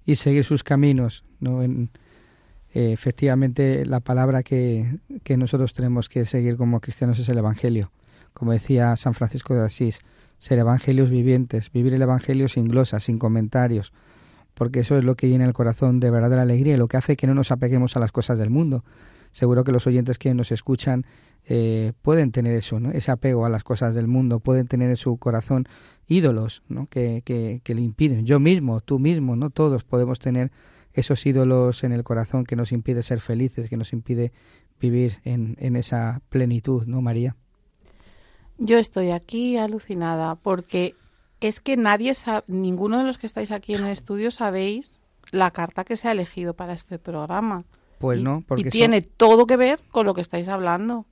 y 0.04 0.16
seguir 0.16 0.44
sus 0.44 0.62
caminos. 0.62 1.25
¿no? 1.40 1.62
En, 1.62 1.90
eh, 2.75 2.92
efectivamente, 2.92 3.84
la 3.84 4.00
palabra 4.00 4.42
que, 4.42 4.99
que 5.25 5.37
nosotros 5.37 5.75
tenemos 5.75 6.08
que 6.08 6.25
seguir 6.26 6.56
como 6.56 6.80
cristianos 6.80 7.18
es 7.18 7.28
el 7.28 7.38
Evangelio. 7.38 7.92
Como 8.32 8.52
decía 8.52 8.96
San 8.96 9.14
Francisco 9.14 9.54
de 9.54 9.64
Asís, 9.64 10.00
ser 10.38 10.58
evangelios 10.58 11.08
vivientes, 11.11 11.70
vivir 11.70 11.94
el 11.94 12.02
Evangelio 12.02 12.49
sin 12.49 12.66
glosas, 12.66 13.04
sin 13.04 13.18
comentarios, 13.18 13.92
porque 14.54 14.80
eso 14.80 14.99
es 14.99 15.04
lo 15.04 15.14
que 15.14 15.28
llena 15.28 15.44
el 15.44 15.52
corazón 15.52 16.00
de 16.00 16.11
verdadera 16.11 16.42
alegría 16.42 16.75
y 16.75 16.78
lo 16.78 16.88
que 16.88 16.96
hace 16.96 17.16
que 17.16 17.26
no 17.26 17.34
nos 17.34 17.52
apeguemos 17.52 17.96
a 17.96 18.00
las 18.00 18.11
cosas 18.11 18.38
del 18.38 18.50
mundo. 18.50 18.84
Seguro 19.32 19.64
que 19.64 19.70
los 19.72 19.87
oyentes 19.87 20.18
que 20.18 20.34
nos 20.34 20.50
escuchan 20.50 21.06
eh, 21.46 21.92
pueden 22.02 22.32
tener 22.32 22.54
eso, 22.54 22.78
¿no? 22.80 22.90
ese 22.92 23.11
apego 23.11 23.44
a 23.44 23.49
las 23.49 23.64
cosas 23.64 23.94
del 23.94 24.06
mundo, 24.06 24.40
pueden 24.40 24.68
tener 24.68 24.90
en 24.90 24.96
su 24.96 25.16
corazón 25.16 25.66
ídolos 26.06 26.62
¿no? 26.68 26.87
que, 26.87 27.22
que, 27.25 27.61
que, 27.64 27.75
le 27.75 27.82
impiden. 27.82 28.26
Yo 28.26 28.38
mismo, 28.40 28.80
tú 28.80 28.99
mismo, 28.99 29.37
no 29.37 29.50
todos 29.50 29.84
podemos 29.84 30.18
tener 30.18 30.52
esos 30.92 31.25
ídolos 31.26 31.84
en 31.84 31.92
el 31.92 32.04
corazón 32.04 32.44
que 32.44 32.56
nos 32.56 32.72
impide 32.72 33.02
ser 33.02 33.20
felices, 33.20 33.68
que 33.68 33.76
nos 33.76 33.92
impide 33.92 34.32
vivir 34.80 35.20
en, 35.25 35.56
en 35.58 35.76
esa 35.76 36.20
plenitud, 36.28 36.87
¿no, 36.87 37.00
María? 37.00 37.37
Yo 38.58 38.78
estoy 38.78 39.11
aquí 39.11 39.56
alucinada 39.56 40.37
porque 40.37 40.94
es 41.40 41.61
que 41.61 41.76
nadie 41.76 42.14
sabe, 42.14 42.44
ninguno 42.46 42.99
de 42.99 43.04
los 43.04 43.18
que 43.18 43.26
estáis 43.26 43.50
aquí 43.50 43.75
en 43.75 43.84
el 43.84 43.90
estudio 43.90 44.30
sabéis 44.30 45.00
la 45.30 45.50
carta 45.50 45.84
que 45.84 45.96
se 45.96 46.08
ha 46.08 46.12
elegido 46.12 46.54
para 46.54 46.75
este 46.75 46.99
programa. 46.99 47.64
Pues 47.99 48.20
no, 48.20 48.44
porque 48.46 48.68
y 48.68 48.70
tiene 48.70 49.02
todo 49.02 49.46
que 49.46 49.56
ver 49.56 49.80
con 49.90 50.06
lo 50.06 50.14
que 50.14 50.20
estáis 50.20 50.49
hablando. 50.49 51.06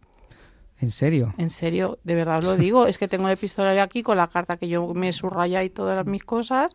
¿En 0.80 0.90
serio? 0.90 1.34
En 1.37 1.50
serio, 1.50 1.99
de 2.04 2.14
verdad 2.14 2.38
os 2.38 2.44
lo 2.44 2.56
digo. 2.56 2.87
es 2.87 2.99
que 2.99 3.08
tengo 3.08 3.28
el 3.28 3.34
epistolario 3.34 3.82
aquí 3.82 4.02
con 4.02 4.16
la 4.16 4.28
carta 4.28 4.56
que 4.56 4.68
yo 4.68 4.94
me 4.94 5.12
subraya 5.12 5.62
y 5.62 5.70
todas 5.70 6.06
mis 6.06 6.25
cosas. 6.25 6.75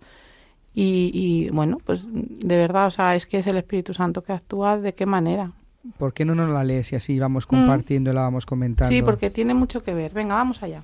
Y, 0.74 1.12
y, 1.14 1.50
bueno, 1.50 1.78
pues 1.84 2.06
de 2.10 2.58
verdad, 2.58 2.88
o 2.88 2.92
sea, 2.92 3.16
es 3.16 3.26
que 3.26 3.40
es 3.40 3.48
el 3.48 3.58
Espíritu 3.58 3.94
Santo 3.94 4.24
que 4.24 4.34
actúa 4.34 4.78
de 4.78 4.94
qué 4.94 5.06
manera. 5.06 5.52
¿Por 5.98 6.14
qué 6.14 6.26
no 6.26 6.36
nos 6.36 6.50
la 6.50 6.64
lees 6.64 6.92
y 6.92 6.96
así 6.96 7.18
vamos 7.20 7.46
compartiendo 7.46 8.12
y 8.12 8.14
la 8.14 8.22
vamos 8.22 8.46
comentando? 8.46 8.94
Sí, 8.94 9.02
porque 9.02 9.30
tiene 9.30 9.54
mucho 9.54 9.84
que 9.84 9.94
ver. 9.94 10.12
Venga, 10.14 10.36
vamos 10.36 10.62
allá. 10.64 10.82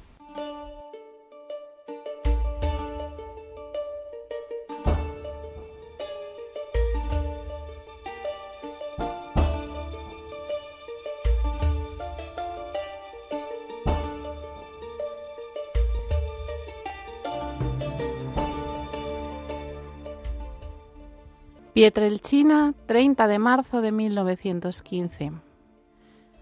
Pietrelchina, 21.82 22.76
30 22.86 23.28
de 23.28 23.40
marzo 23.40 23.82
de 23.82 23.92
1915. 23.92 25.32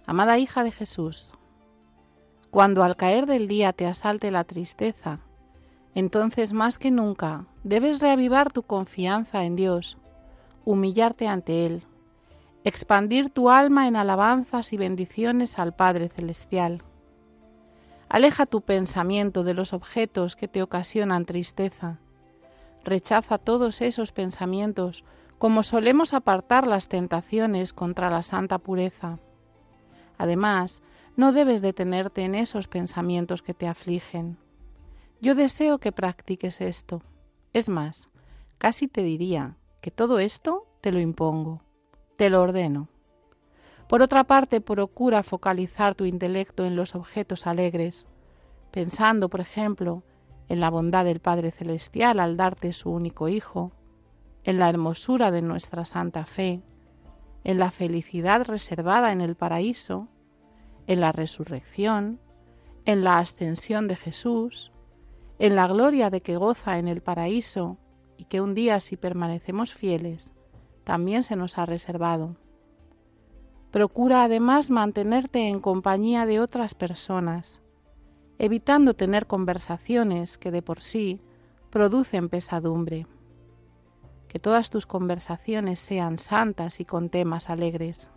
Amada 0.05 0.37
hija 0.37 0.65
de 0.65 0.71
Jesús, 0.73 1.31
cuando 2.51 2.83
al 2.83 2.97
caer 2.97 3.25
del 3.25 3.47
día 3.47 3.71
te 3.71 3.85
asalte 3.85 4.31
la 4.31 4.43
tristeza, 4.43 5.21
entonces 5.95 6.51
más 6.51 6.77
que 6.77 6.91
nunca 6.91 7.45
debes 7.63 8.01
reavivar 8.01 8.51
tu 8.51 8.63
confianza 8.63 9.45
en 9.45 9.55
Dios, 9.55 9.97
humillarte 10.65 11.29
ante 11.29 11.65
Él, 11.65 11.83
expandir 12.65 13.29
tu 13.29 13.49
alma 13.49 13.87
en 13.87 13.95
alabanzas 13.95 14.73
y 14.73 14.77
bendiciones 14.77 15.57
al 15.57 15.73
Padre 15.73 16.09
Celestial. 16.09 16.83
Aleja 18.09 18.45
tu 18.45 18.59
pensamiento 18.59 19.45
de 19.45 19.53
los 19.53 19.71
objetos 19.71 20.35
que 20.35 20.49
te 20.49 20.61
ocasionan 20.61 21.23
tristeza. 21.23 21.97
Rechaza 22.83 23.37
todos 23.37 23.79
esos 23.79 24.11
pensamientos 24.11 25.05
como 25.39 25.63
solemos 25.63 26.13
apartar 26.13 26.67
las 26.67 26.89
tentaciones 26.89 27.71
contra 27.71 28.09
la 28.09 28.23
santa 28.23 28.59
pureza. 28.59 29.19
Además, 30.17 30.81
no 31.15 31.31
debes 31.31 31.61
detenerte 31.61 32.23
en 32.23 32.35
esos 32.35 32.67
pensamientos 32.67 33.41
que 33.41 33.53
te 33.53 33.65
afligen. 33.65 34.37
Yo 35.21 35.35
deseo 35.35 35.79
que 35.79 35.93
practiques 35.93 36.59
esto. 36.59 37.01
Es 37.53 37.69
más, 37.69 38.09
casi 38.57 38.89
te 38.89 39.01
diría 39.01 39.55
que 39.81 39.91
todo 39.91 40.19
esto 40.19 40.67
te 40.81 40.91
lo 40.91 40.99
impongo, 40.99 41.61
te 42.17 42.29
lo 42.29 42.41
ordeno. 42.41 42.89
Por 43.87 44.01
otra 44.01 44.25
parte, 44.25 44.59
procura 44.59 45.23
focalizar 45.23 45.95
tu 45.95 46.03
intelecto 46.03 46.65
en 46.65 46.75
los 46.75 46.95
objetos 46.95 47.47
alegres, 47.47 48.07
pensando, 48.71 49.29
por 49.29 49.39
ejemplo, 49.39 50.03
en 50.49 50.59
la 50.59 50.69
bondad 50.69 51.05
del 51.05 51.21
Padre 51.21 51.51
Celestial 51.51 52.19
al 52.19 52.35
darte 52.35 52.73
su 52.73 52.91
único 52.91 53.29
Hijo, 53.29 53.71
en 54.43 54.59
la 54.59 54.69
hermosura 54.69 55.31
de 55.31 55.41
nuestra 55.41 55.85
santa 55.85 56.25
fe, 56.25 56.61
en 57.43 57.59
la 57.59 57.71
felicidad 57.71 58.45
reservada 58.45 59.11
en 59.11 59.21
el 59.21 59.35
paraíso, 59.35 60.07
en 60.87 61.01
la 61.01 61.11
resurrección, 61.11 62.19
en 62.85 63.03
la 63.03 63.19
ascensión 63.19 63.87
de 63.87 63.95
Jesús, 63.95 64.71
en 65.37 65.55
la 65.55 65.67
gloria 65.67 66.09
de 66.09 66.21
que 66.21 66.37
goza 66.37 66.79
en 66.79 66.87
el 66.87 67.01
paraíso 67.01 67.77
y 68.17 68.25
que 68.25 68.41
un 68.41 68.55
día 68.55 68.79
si 68.79 68.97
permanecemos 68.97 69.73
fieles, 69.73 70.33
también 70.83 71.23
se 71.23 71.35
nos 71.35 71.57
ha 71.57 71.65
reservado. 71.65 72.35
Procura 73.71 74.23
además 74.23 74.69
mantenerte 74.69 75.47
en 75.47 75.59
compañía 75.59 76.25
de 76.25 76.39
otras 76.39 76.73
personas, 76.73 77.61
evitando 78.39 78.95
tener 78.95 79.27
conversaciones 79.27 80.37
que 80.37 80.49
de 80.49 80.61
por 80.61 80.81
sí 80.81 81.21
producen 81.69 82.29
pesadumbre 82.29 83.05
que 84.29 84.39
todas 84.39 84.69
tus 84.69 84.85
conversaciones 84.85 85.79
sean 85.79 86.19
santas 86.19 86.79
y 86.79 86.85
con 86.85 87.09
temas 87.09 87.49
alegres. 87.49 88.09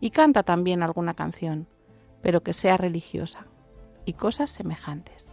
Y 0.00 0.10
canta 0.10 0.42
también 0.42 0.82
alguna 0.82 1.14
canción, 1.14 1.68
pero 2.20 2.42
que 2.42 2.52
sea 2.52 2.76
religiosa, 2.76 3.46
y 4.04 4.14
cosas 4.14 4.50
semejantes. 4.50 5.27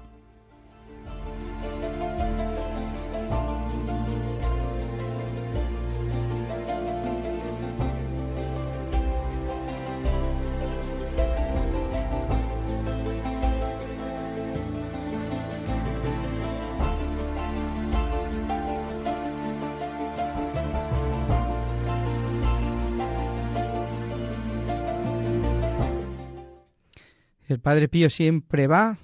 El 27.48 27.60
Padre 27.60 27.88
Pío 27.88 28.10
siempre 28.10 28.66
va 28.66 28.98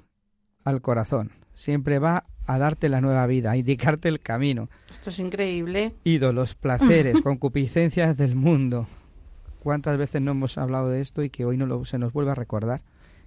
al 0.63 0.81
corazón, 0.81 1.31
siempre 1.53 1.99
va 1.99 2.25
a 2.47 2.57
darte 2.57 2.89
la 2.89 2.99
nueva 2.99 3.27
vida, 3.27 3.51
a 3.51 3.57
indicarte 3.57 4.09
el 4.09 4.19
camino. 4.19 4.67
Esto 4.89 5.11
es 5.11 5.19
increíble. 5.19 5.93
Ídolos, 6.03 6.55
placeres, 6.55 7.21
concupiscencias 7.23 8.17
del 8.17 8.35
mundo. 8.35 8.87
¿Cuántas 9.59 9.95
veces 9.99 10.23
no 10.23 10.31
hemos 10.31 10.57
hablado 10.57 10.89
de 10.89 11.01
esto 11.01 11.21
y 11.21 11.29
que 11.29 11.45
hoy 11.45 11.55
no 11.55 11.67
lo, 11.67 11.85
se 11.85 11.99
nos 11.99 12.13
vuelve 12.13 12.31
a 12.31 12.35
recordar? 12.35 12.81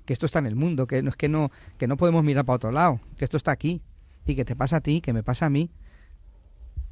Que 0.05 0.13
esto 0.13 0.27
está 0.27 0.41
en 0.41 0.47
el 0.47 0.57
mundo, 0.57 0.89
que 0.89 1.01
no 1.01 1.11
es 1.11 1.17
que 1.17 1.29
no, 1.29 1.53
que 1.79 1.87
no 1.87 1.97
podemos 1.97 2.25
mirar 2.25 2.45
para 2.45 2.57
otro 2.57 2.73
lado, 2.73 3.01
que 3.17 3.25
esto 3.25 3.37
está 3.37 3.53
aquí 3.53 3.83
y 4.27 4.35
que 4.35 4.45
te 4.45 4.57
pasa 4.57 4.79
a 4.79 4.81
ti, 4.81 5.01
que 5.01 5.13
me 5.13 5.23
pasa 5.23 5.47
a 5.47 5.51
mí. 5.51 5.71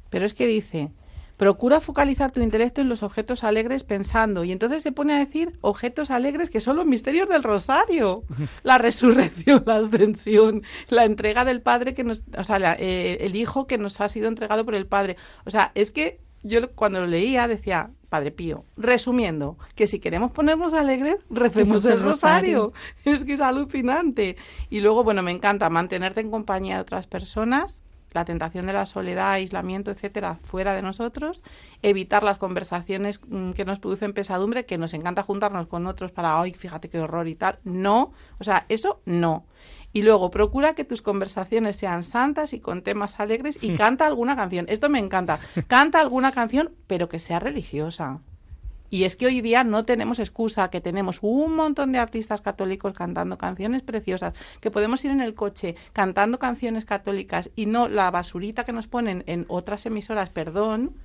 Pero 0.09 0.25
es 0.25 0.33
que 0.33 0.47
dice, 0.47 0.91
procura 1.37 1.81
focalizar 1.81 2.31
tu 2.31 2.41
intelecto 2.41 2.81
en 2.81 2.89
los 2.89 3.03
objetos 3.03 3.43
alegres 3.43 3.83
pensando. 3.83 4.43
Y 4.43 4.51
entonces 4.51 4.83
se 4.83 4.91
pone 4.91 5.13
a 5.13 5.19
decir 5.19 5.53
objetos 5.61 6.11
alegres 6.11 6.49
que 6.49 6.59
son 6.59 6.75
los 6.75 6.85
misterios 6.85 7.27
del 7.29 7.43
rosario. 7.43 8.23
La 8.63 8.77
resurrección, 8.77 9.63
la 9.65 9.77
ascensión, 9.77 10.63
la 10.89 11.05
entrega 11.05 11.43
del 11.45 11.61
Padre 11.61 11.93
que 11.93 12.03
nos, 12.03 12.23
o 12.37 12.43
sea, 12.43 12.59
la- 12.59 12.75
eh, 12.79 13.17
el 13.21 13.35
Hijo 13.35 13.67
que 13.67 13.77
nos 13.77 13.99
ha 14.01 14.09
sido 14.09 14.27
entregado 14.27 14.63
por 14.65 14.75
el 14.75 14.85
Padre. 14.87 15.17
O 15.45 15.49
sea, 15.51 15.71
es 15.75 15.91
que 15.91 16.19
yo 16.43 16.71
cuando 16.71 16.99
lo 17.01 17.07
leía 17.07 17.47
decía, 17.47 17.89
Padre 18.09 18.31
Pío, 18.31 18.63
resumiendo, 18.77 19.57
que 19.75 19.87
si 19.87 19.99
queremos 19.99 20.31
ponernos 20.31 20.73
alegres, 20.73 21.15
recemos 21.29 21.83
el 21.85 21.93
el 21.93 22.03
rosario. 22.03 22.73
Es 23.05 23.25
que 23.25 23.33
es 23.33 23.41
alucinante. 23.41 24.35
Y 24.69 24.81
luego, 24.81 25.03
bueno, 25.03 25.23
me 25.23 25.31
encanta 25.31 25.69
mantenerte 25.69 26.21
en 26.21 26.29
compañía 26.29 26.75
de 26.75 26.81
otras 26.81 27.07
personas, 27.07 27.81
la 28.13 28.25
tentación 28.25 28.65
de 28.65 28.73
la 28.73 28.85
soledad, 28.85 29.31
aislamiento, 29.31 29.91
etcétera, 29.91 30.39
fuera 30.43 30.73
de 30.73 30.81
nosotros, 30.81 31.43
evitar 31.81 32.23
las 32.23 32.37
conversaciones 32.37 33.19
mm, 33.27 33.51
que 33.51 33.65
nos 33.65 33.79
producen 33.79 34.13
pesadumbre, 34.13 34.65
que 34.65 34.77
nos 34.77 34.93
encanta 34.93 35.23
juntarnos 35.23 35.67
con 35.67 35.87
otros 35.87 36.11
para, 36.11 36.39
ay, 36.39 36.53
fíjate 36.53 36.89
qué 36.89 36.99
horror 36.99 37.27
y 37.27 37.35
tal. 37.35 37.59
No, 37.63 38.13
o 38.39 38.43
sea, 38.43 38.65
eso 38.69 39.01
no. 39.05 39.45
Y 39.93 40.01
luego, 40.01 40.31
procura 40.31 40.73
que 40.73 40.85
tus 40.85 41.03
conversaciones 41.03 41.75
sean 41.75 42.03
santas 42.03 42.53
y 42.53 42.59
con 42.59 42.81
temas 42.81 43.19
alegres 43.19 43.59
y 43.61 43.75
canta 43.75 44.07
alguna 44.07 44.35
canción. 44.35 44.65
Esto 44.67 44.89
me 44.89 44.97
encanta. 44.97 45.39
Canta 45.67 45.99
alguna 45.99 46.31
canción, 46.31 46.71
pero 46.87 47.09
que 47.09 47.19
sea 47.19 47.39
religiosa. 47.39 48.21
Y 48.93 49.05
es 49.05 49.15
que 49.15 49.25
hoy 49.25 49.41
día 49.41 49.63
no 49.63 49.85
tenemos 49.85 50.19
excusa, 50.19 50.69
que 50.69 50.79
tenemos 50.79 51.17
un 51.23 51.55
montón 51.55 51.91
de 51.91 51.97
artistas 51.97 52.41
católicos 52.41 52.93
cantando 52.93 53.39
canciones 53.39 53.81
preciosas, 53.81 54.35
que 54.61 54.69
podemos 54.69 55.03
ir 55.03 55.09
en 55.09 55.19
el 55.19 55.33
coche 55.33 55.73
cantando 55.93 56.37
canciones 56.37 56.85
católicas 56.85 57.49
y 57.55 57.65
no 57.65 57.87
la 57.87 58.11
basurita 58.11 58.65
que 58.65 58.71
nos 58.71 58.85
ponen 58.85 59.23
en 59.25 59.47
otras 59.47 59.87
emisoras, 59.87 60.29
perdón, 60.29 60.95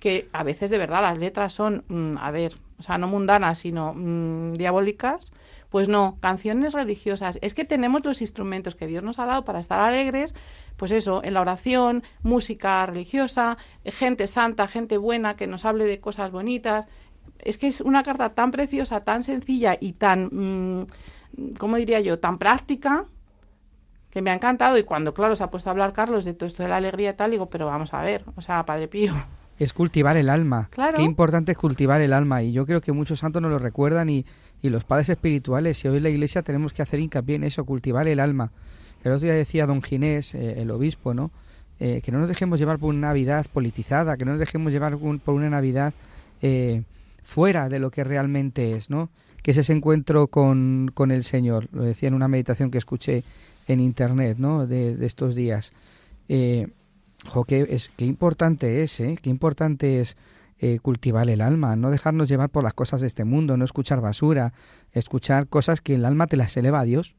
que 0.00 0.28
a 0.32 0.42
veces 0.42 0.70
de 0.70 0.78
verdad 0.78 1.00
las 1.00 1.18
letras 1.18 1.52
son, 1.52 1.84
mm, 1.86 2.18
a 2.18 2.32
ver, 2.32 2.56
o 2.76 2.82
sea, 2.82 2.98
no 2.98 3.06
mundanas, 3.06 3.60
sino 3.60 3.94
mm, 3.94 4.54
diabólicas. 4.54 5.32
Pues 5.70 5.86
no, 5.86 6.16
canciones 6.20 6.72
religiosas. 6.72 7.38
Es 7.42 7.52
que 7.52 7.66
tenemos 7.66 8.02
los 8.02 8.22
instrumentos 8.22 8.74
que 8.74 8.86
Dios 8.86 9.04
nos 9.04 9.18
ha 9.18 9.26
dado 9.26 9.44
para 9.44 9.60
estar 9.60 9.78
alegres, 9.78 10.34
pues 10.78 10.92
eso, 10.92 11.22
en 11.22 11.34
la 11.34 11.42
oración, 11.42 12.02
música 12.22 12.86
religiosa, 12.86 13.58
gente 13.84 14.28
santa, 14.28 14.66
gente 14.66 14.96
buena 14.96 15.36
que 15.36 15.46
nos 15.46 15.66
hable 15.66 15.84
de 15.84 16.00
cosas 16.00 16.30
bonitas 16.32 16.86
es 17.44 17.58
que 17.58 17.66
es 17.68 17.80
una 17.80 18.02
carta 18.02 18.30
tan 18.34 18.50
preciosa, 18.50 19.00
tan 19.04 19.22
sencilla 19.24 19.76
y 19.80 19.92
tan, 19.92 20.28
mm, 20.32 20.86
¿cómo 21.58 21.76
diría 21.76 22.00
yo?, 22.00 22.18
tan 22.18 22.38
práctica, 22.38 23.04
que 24.10 24.22
me 24.22 24.30
ha 24.30 24.34
encantado. 24.34 24.78
Y 24.78 24.82
cuando, 24.84 25.12
claro, 25.14 25.36
se 25.36 25.44
ha 25.44 25.50
puesto 25.50 25.68
a 25.68 25.72
hablar 25.72 25.92
Carlos 25.92 26.24
de 26.24 26.34
todo 26.34 26.46
esto 26.46 26.62
de 26.62 26.68
la 26.70 26.76
alegría 26.78 27.10
y 27.10 27.14
tal, 27.14 27.30
digo, 27.30 27.46
pero 27.50 27.66
vamos 27.66 27.92
a 27.94 28.02
ver, 28.02 28.24
o 28.36 28.42
sea, 28.42 28.64
Padre 28.64 28.88
Pío. 28.88 29.12
Es 29.58 29.72
cultivar 29.72 30.16
el 30.16 30.28
alma. 30.30 30.68
Claro. 30.70 30.98
Qué 30.98 31.02
importante 31.02 31.50
es 31.50 31.58
cultivar 31.58 32.00
el 32.00 32.12
alma. 32.12 32.44
Y 32.44 32.52
yo 32.52 32.64
creo 32.64 32.80
que 32.80 32.92
muchos 32.92 33.18
santos 33.18 33.42
nos 33.42 33.50
lo 33.50 33.58
recuerdan 33.58 34.08
y, 34.08 34.24
y 34.62 34.68
los 34.70 34.84
padres 34.84 35.08
espirituales. 35.08 35.84
Y 35.84 35.88
hoy 35.88 35.96
en 35.96 36.04
la 36.04 36.10
iglesia 36.10 36.42
tenemos 36.42 36.72
que 36.72 36.80
hacer 36.80 37.00
hincapié 37.00 37.34
en 37.34 37.42
eso, 37.42 37.64
cultivar 37.64 38.06
el 38.06 38.20
alma. 38.20 38.52
El 39.02 39.10
otro 39.10 39.24
día 39.26 39.34
decía 39.34 39.66
don 39.66 39.82
Ginés, 39.82 40.32
eh, 40.36 40.62
el 40.62 40.70
obispo, 40.70 41.12
¿no? 41.12 41.32
Eh, 41.80 42.00
que 42.02 42.12
no 42.12 42.20
nos 42.20 42.28
dejemos 42.28 42.60
llevar 42.60 42.78
por 42.78 42.90
una 42.90 43.08
Navidad 43.08 43.46
politizada, 43.52 44.16
que 44.16 44.24
no 44.24 44.30
nos 44.30 44.38
dejemos 44.38 44.70
llevar 44.70 44.94
un- 44.94 45.18
por 45.18 45.34
una 45.34 45.50
Navidad 45.50 45.92
eh, 46.40 46.84
fuera 47.28 47.68
de 47.68 47.78
lo 47.78 47.90
que 47.90 48.04
realmente 48.04 48.72
es, 48.72 48.88
¿no? 48.88 49.10
Que 49.42 49.50
es 49.50 49.58
ese 49.58 49.74
encuentro 49.74 50.28
con, 50.28 50.90
con 50.94 51.10
el 51.10 51.24
Señor. 51.24 51.68
Lo 51.72 51.82
decía 51.82 52.08
en 52.08 52.14
una 52.14 52.26
meditación 52.26 52.70
que 52.70 52.78
escuché 52.78 53.22
en 53.66 53.80
internet, 53.80 54.38
¿no? 54.38 54.66
De, 54.66 54.96
estos 55.04 55.34
días. 55.34 55.74
Eh, 56.30 56.68
qué, 57.46 57.66
es, 57.68 57.90
qué 57.98 58.06
importante 58.06 58.82
es, 58.82 58.98
¿eh? 59.00 59.18
Qué 59.20 59.28
importante 59.28 60.00
es 60.00 60.16
eh, 60.58 60.78
cultivar 60.80 61.28
el 61.28 61.42
alma, 61.42 61.76
no 61.76 61.90
dejarnos 61.90 62.30
llevar 62.30 62.48
por 62.48 62.64
las 62.64 62.72
cosas 62.72 63.02
de 63.02 63.08
este 63.08 63.26
mundo, 63.26 63.58
no 63.58 63.66
escuchar 63.66 64.00
basura, 64.00 64.54
escuchar 64.94 65.48
cosas 65.48 65.82
que 65.82 65.96
el 65.96 66.06
alma 66.06 66.28
te 66.28 66.38
las 66.38 66.56
eleva 66.56 66.80
a 66.80 66.84
Dios. 66.84 67.14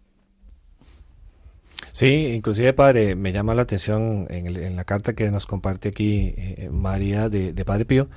Sí, 1.93 2.33
inclusive, 2.33 2.73
padre, 2.73 3.13
me 3.13 3.31
llama 3.31 3.53
la 3.53 3.61
atención 3.61 4.25
en 4.31 4.75
la 4.75 4.83
carta 4.85 5.13
que 5.13 5.29
nos 5.29 5.45
comparte 5.45 5.89
aquí 5.89 6.33
eh, 6.35 6.69
María 6.71 7.29
de, 7.29 7.53
de 7.53 7.63
Padre 7.63 7.85
Pío. 7.85 8.09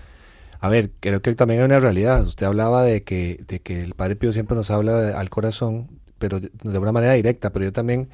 A 0.62 0.68
ver, 0.68 0.92
creo 1.00 1.20
que 1.20 1.34
también 1.34 1.60
hay 1.60 1.66
una 1.66 1.80
realidad. 1.80 2.24
Usted 2.24 2.46
hablaba 2.46 2.84
de 2.84 3.02
que, 3.02 3.44
de 3.48 3.58
que 3.60 3.82
el 3.82 3.94
Padre 3.94 4.14
Pío 4.14 4.32
siempre 4.32 4.56
nos 4.56 4.70
habla 4.70 5.18
al 5.18 5.28
corazón, 5.28 5.88
pero 6.20 6.38
de, 6.38 6.50
una 6.78 6.92
manera 6.92 7.14
directa, 7.14 7.50
pero 7.52 7.64
yo 7.64 7.72
también 7.72 8.08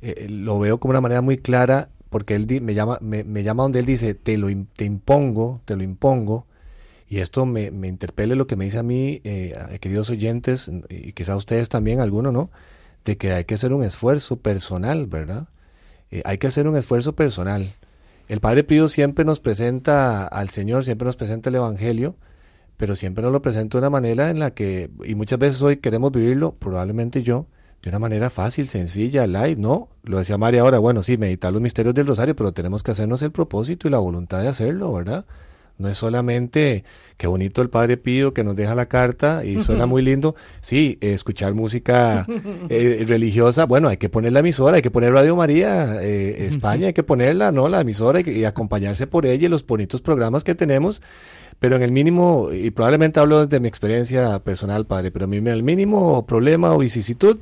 eh, 0.00 0.28
lo 0.30 0.60
veo 0.60 0.78
como 0.78 0.90
una 0.90 1.00
manera 1.00 1.22
muy 1.22 1.38
clara 1.38 1.90
porque 2.08 2.36
él 2.36 2.46
me 2.62 2.74
llama 2.74 2.98
me, 3.00 3.42
llama 3.42 3.64
donde 3.64 3.80
él 3.80 3.86
dice, 3.86 4.14
te 4.14 4.38
lo 4.38 4.48
te 4.76 4.84
impongo, 4.84 5.60
te 5.64 5.74
lo 5.74 5.82
impongo, 5.82 6.46
y 7.08 7.18
esto 7.18 7.46
me, 7.46 7.72
me 7.72 7.88
interpele 7.88 8.36
lo 8.36 8.46
que 8.46 8.54
me 8.54 8.66
dice 8.66 8.78
a 8.78 8.84
mí, 8.84 9.20
eh, 9.24 9.78
queridos 9.80 10.08
oyentes, 10.10 10.70
y 10.88 11.12
quizá 11.14 11.34
ustedes 11.34 11.68
también, 11.68 12.00
alguno, 12.00 12.30
¿no? 12.30 12.50
De 13.04 13.16
que 13.16 13.32
hay 13.32 13.44
que 13.44 13.54
hacer 13.54 13.72
un 13.72 13.82
esfuerzo 13.82 14.36
personal, 14.36 15.08
¿verdad? 15.08 15.48
Eh, 16.12 16.22
hay 16.24 16.38
que 16.38 16.46
hacer 16.46 16.68
un 16.68 16.76
esfuerzo 16.76 17.14
personal. 17.14 17.74
El 18.28 18.40
Padre 18.40 18.62
Pío 18.62 18.88
siempre 18.90 19.24
nos 19.24 19.40
presenta 19.40 20.26
al 20.26 20.50
Señor, 20.50 20.84
siempre 20.84 21.06
nos 21.06 21.16
presenta 21.16 21.48
el 21.48 21.56
Evangelio, 21.56 22.14
pero 22.76 22.94
siempre 22.94 23.22
nos 23.22 23.32
lo 23.32 23.40
presenta 23.40 23.78
de 23.78 23.80
una 23.80 23.90
manera 23.90 24.30
en 24.30 24.38
la 24.38 24.52
que, 24.52 24.90
y 25.04 25.14
muchas 25.14 25.38
veces 25.38 25.62
hoy 25.62 25.78
queremos 25.78 26.12
vivirlo, 26.12 26.52
probablemente 26.52 27.22
yo, 27.22 27.46
de 27.82 27.88
una 27.88 27.98
manera 27.98 28.28
fácil, 28.28 28.68
sencilla, 28.68 29.26
live, 29.26 29.56
¿no? 29.56 29.88
Lo 30.02 30.18
decía 30.18 30.36
María 30.36 30.60
ahora, 30.60 30.78
bueno, 30.78 31.02
sí, 31.02 31.16
meditar 31.16 31.52
los 31.52 31.62
misterios 31.62 31.94
del 31.94 32.06
rosario, 32.06 32.36
pero 32.36 32.52
tenemos 32.52 32.82
que 32.82 32.90
hacernos 32.90 33.22
el 33.22 33.32
propósito 33.32 33.88
y 33.88 33.90
la 33.90 33.98
voluntad 33.98 34.42
de 34.42 34.48
hacerlo, 34.48 34.92
¿verdad? 34.92 35.24
No 35.78 35.88
es 35.88 35.96
solamente 35.96 36.82
qué 37.16 37.28
bonito 37.28 37.62
el 37.62 37.70
Padre 37.70 37.96
Pío 37.96 38.34
que 38.34 38.42
nos 38.42 38.56
deja 38.56 38.74
la 38.74 38.86
carta 38.86 39.44
y 39.44 39.60
suena 39.60 39.86
muy 39.86 40.02
lindo. 40.02 40.34
Sí, 40.60 40.98
escuchar 41.00 41.54
música 41.54 42.26
eh, 42.68 43.04
religiosa, 43.06 43.64
bueno, 43.64 43.88
hay 43.88 43.96
que 43.96 44.08
poner 44.08 44.32
la 44.32 44.40
emisora, 44.40 44.76
hay 44.76 44.82
que 44.82 44.90
poner 44.90 45.12
Radio 45.12 45.36
María 45.36 46.02
eh, 46.02 46.46
España, 46.46 46.88
hay 46.88 46.92
que 46.94 47.04
ponerla, 47.04 47.52
¿no? 47.52 47.68
La 47.68 47.80
emisora 47.82 48.20
y, 48.20 48.28
y 48.28 48.44
acompañarse 48.44 49.06
por 49.06 49.24
ella 49.24 49.46
y 49.46 49.48
los 49.48 49.64
bonitos 49.64 50.00
programas 50.00 50.42
que 50.42 50.56
tenemos. 50.56 51.00
Pero 51.60 51.76
en 51.76 51.82
el 51.82 51.92
mínimo, 51.92 52.50
y 52.52 52.70
probablemente 52.70 53.20
hablo 53.20 53.44
desde 53.44 53.60
mi 53.60 53.68
experiencia 53.68 54.38
personal, 54.40 54.86
padre, 54.86 55.10
pero 55.10 55.24
a 55.24 55.28
mí 55.28 55.38
en 55.38 55.48
el 55.48 55.62
mínimo 55.62 56.24
problema 56.26 56.72
o 56.72 56.78
vicisitud, 56.78 57.38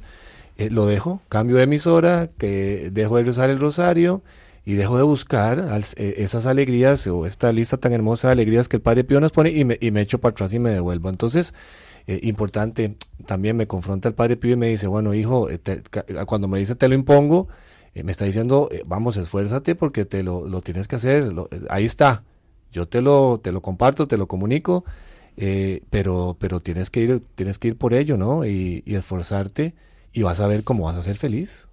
eh, 0.59 0.70
lo 0.70 0.87
dejo, 0.87 1.20
cambio 1.29 1.57
de 1.57 1.64
emisora, 1.64 2.31
que 2.38 2.90
dejo 2.92 3.16
de 3.16 3.25
rezar 3.25 3.51
el 3.51 3.61
rosario 3.61 4.22
y 4.66 4.74
dejo 4.74 4.96
de 4.96 5.05
buscar 5.05 5.81
eh, 5.94 6.14
esas 6.18 6.44
alegrías 6.44 7.07
o 7.07 7.24
esta 7.24 7.52
lista 7.52 7.76
tan 7.76 7.92
hermosa 7.92 8.26
de 8.29 8.33
alegrías 8.33 8.68
que 8.68 8.76
el 8.76 8.83
Padre 8.83 9.05
Pío 9.05 9.20
nos 9.20 9.31
pone 9.31 9.50
y 9.50 9.64
me, 9.64 9.79
y 9.81 9.92
me 9.92 10.00
echo 10.00 10.18
para 10.18 10.33
atrás 10.33 10.52
y 10.52 10.59
me 10.59 10.72
devuelvo. 10.72 11.09
Entonces, 11.09 11.55
eh, 12.09 12.18
importante, 12.24 12.96
también 13.26 13.57
me 13.57 13.68
confronta 13.68 14.09
el 14.09 14.16
Padre 14.16 14.37
Pío 14.37 14.55
y 14.55 14.57
me 14.57 14.66
dice, 14.66 14.88
bueno, 14.88 15.14
hijo, 15.14 15.48
eh, 15.48 15.61
cuando 16.26 16.48
me 16.48 16.59
dice 16.59 16.74
te 16.74 16.88
lo 16.88 16.96
impongo, 16.96 17.46
me 17.94 18.12
está 18.12 18.26
diciendo, 18.26 18.68
vamos, 18.85 19.16
esfuérzate 19.16 19.74
porque 19.76 20.05
te 20.05 20.22
lo, 20.22 20.46
lo 20.46 20.61
tienes 20.61 20.87
que 20.87 20.96
hacer, 20.96 21.33
ahí 21.70 21.87
está, 21.87 22.24
yo 22.70 22.87
te 22.87 23.00
lo, 23.00 23.40
te 23.42 23.52
lo 23.52 23.62
comparto, 23.62 24.07
te 24.07 24.18
lo 24.18 24.26
comunico, 24.26 24.85
pero, 25.88 26.37
pero 26.38 26.61
tienes 26.61 26.90
que 26.90 27.00
ir, 27.00 27.22
tienes 27.37 27.59
que 27.59 27.68
ir 27.68 27.79
por 27.79 27.94
ello, 27.94 28.18
¿no? 28.18 28.44
Y, 28.44 28.83
y 28.85 28.96
esforzarte 28.96 29.74
y 30.12 30.22
vas 30.22 30.40
a 30.40 30.46
ver 30.46 30.62
cómo 30.62 30.85
vas 30.85 30.96
a 30.96 31.02
ser 31.02 31.16
feliz. 31.16 31.65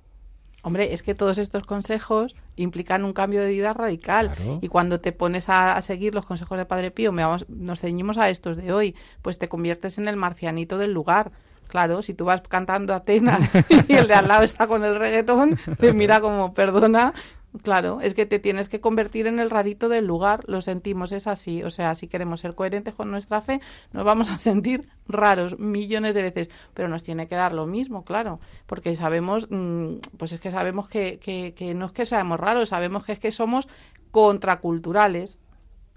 Hombre, 0.63 0.93
es 0.93 1.03
que 1.03 1.13
todos 1.13 1.37
estos 1.37 1.65
consejos 1.65 2.35
implican 2.55 3.03
un 3.03 3.13
cambio 3.13 3.41
de 3.41 3.49
vida 3.51 3.73
radical. 3.73 4.33
Claro. 4.33 4.59
Y 4.61 4.67
cuando 4.69 4.99
te 5.01 5.11
pones 5.11 5.49
a, 5.49 5.75
a 5.75 5.81
seguir 5.81 6.15
los 6.15 6.25
consejos 6.25 6.57
de 6.57 6.65
Padre 6.65 6.89
Pío, 6.89 7.11
me 7.11 7.23
vamos- 7.23 7.45
nos 7.49 7.81
ceñimos 7.81 8.17
a 8.17 8.29
estos 8.29 8.57
de 8.57 8.71
hoy, 8.73 8.95
pues 9.21 9.37
te 9.37 9.47
conviertes 9.49 9.97
en 9.97 10.07
el 10.07 10.15
marcianito 10.15 10.77
del 10.77 10.93
lugar. 10.93 11.31
Claro, 11.67 12.01
si 12.01 12.13
tú 12.13 12.25
vas 12.25 12.41
cantando 12.47 12.93
Atenas 12.93 13.51
y 13.87 13.93
el 13.93 14.07
de 14.07 14.13
al 14.13 14.27
lado 14.27 14.43
está 14.43 14.67
con 14.67 14.83
el 14.85 14.95
reggaetón, 14.97 15.57
te 15.79 15.91
mira 15.93 16.21
como, 16.21 16.53
perdona. 16.53 17.13
Claro, 17.61 18.01
es 18.01 18.15
que 18.15 18.25
te 18.25 18.39
tienes 18.39 18.67
que 18.67 18.81
convertir 18.81 19.27
en 19.27 19.39
el 19.39 19.51
rarito 19.51 19.87
del 19.87 20.07
lugar, 20.07 20.43
lo 20.47 20.59
sentimos, 20.59 21.11
es 21.11 21.27
así. 21.27 21.61
O 21.61 21.69
sea, 21.69 21.93
si 21.93 22.07
queremos 22.07 22.39
ser 22.39 22.55
coherentes 22.55 22.95
con 22.95 23.11
nuestra 23.11 23.41
fe, 23.41 23.61
nos 23.91 24.03
vamos 24.03 24.29
a 24.31 24.37
sentir 24.39 24.89
raros 25.07 25.59
millones 25.59 26.15
de 26.15 26.23
veces, 26.23 26.49
pero 26.73 26.87
nos 26.87 27.03
tiene 27.03 27.27
que 27.27 27.35
dar 27.35 27.53
lo 27.53 27.67
mismo, 27.67 28.03
claro, 28.05 28.39
porque 28.65 28.95
sabemos, 28.95 29.47
mm, 29.51 29.97
pues 30.17 30.31
es 30.31 30.39
que 30.39 30.51
sabemos 30.51 30.87
que, 30.87 31.19
que, 31.19 31.53
que 31.55 31.75
no 31.75 31.85
es 31.85 31.91
que 31.91 32.07
seamos 32.07 32.39
raros, 32.39 32.69
sabemos 32.69 33.05
que 33.05 33.11
es 33.11 33.19
que 33.19 33.31
somos 33.31 33.67
contraculturales. 34.09 35.39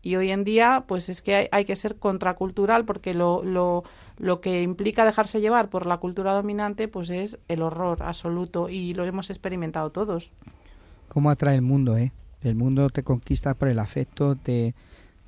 Y 0.03 0.15
hoy 0.17 0.31
en 0.31 0.45
día, 0.45 0.85
pues 0.87 1.09
es 1.09 1.21
que 1.23 1.35
hay, 1.35 1.49
hay 1.51 1.65
que 1.65 1.75
ser 1.75 1.97
contracultural 1.97 2.85
porque 2.85 3.13
lo, 3.13 3.43
lo, 3.43 3.83
lo 4.19 4.41
que 4.41 4.63
implica 4.63 5.05
dejarse 5.05 5.41
llevar 5.41 5.69
por 5.69 5.87
la 5.87 5.97
cultura 5.97 6.33
dominante, 6.35 6.87
pues 6.87 7.11
es 7.11 7.39
el 7.49 7.63
horror 7.63 8.03
absoluto 8.03 8.69
y 8.69 8.95
lo 8.95 9.05
hemos 9.05 9.31
experimentado 9.31 9.91
todos. 9.91 10.33
¿Cómo 11.09 11.31
atrae 11.31 11.55
el 11.57 11.63
mundo, 11.63 11.97
eh? 11.97 12.13
El 12.43 12.55
mundo 12.55 12.91
te 12.91 13.03
conquista 13.03 13.55
por 13.55 13.69
el 13.69 13.79
afecto, 13.79 14.37
te 14.37 14.75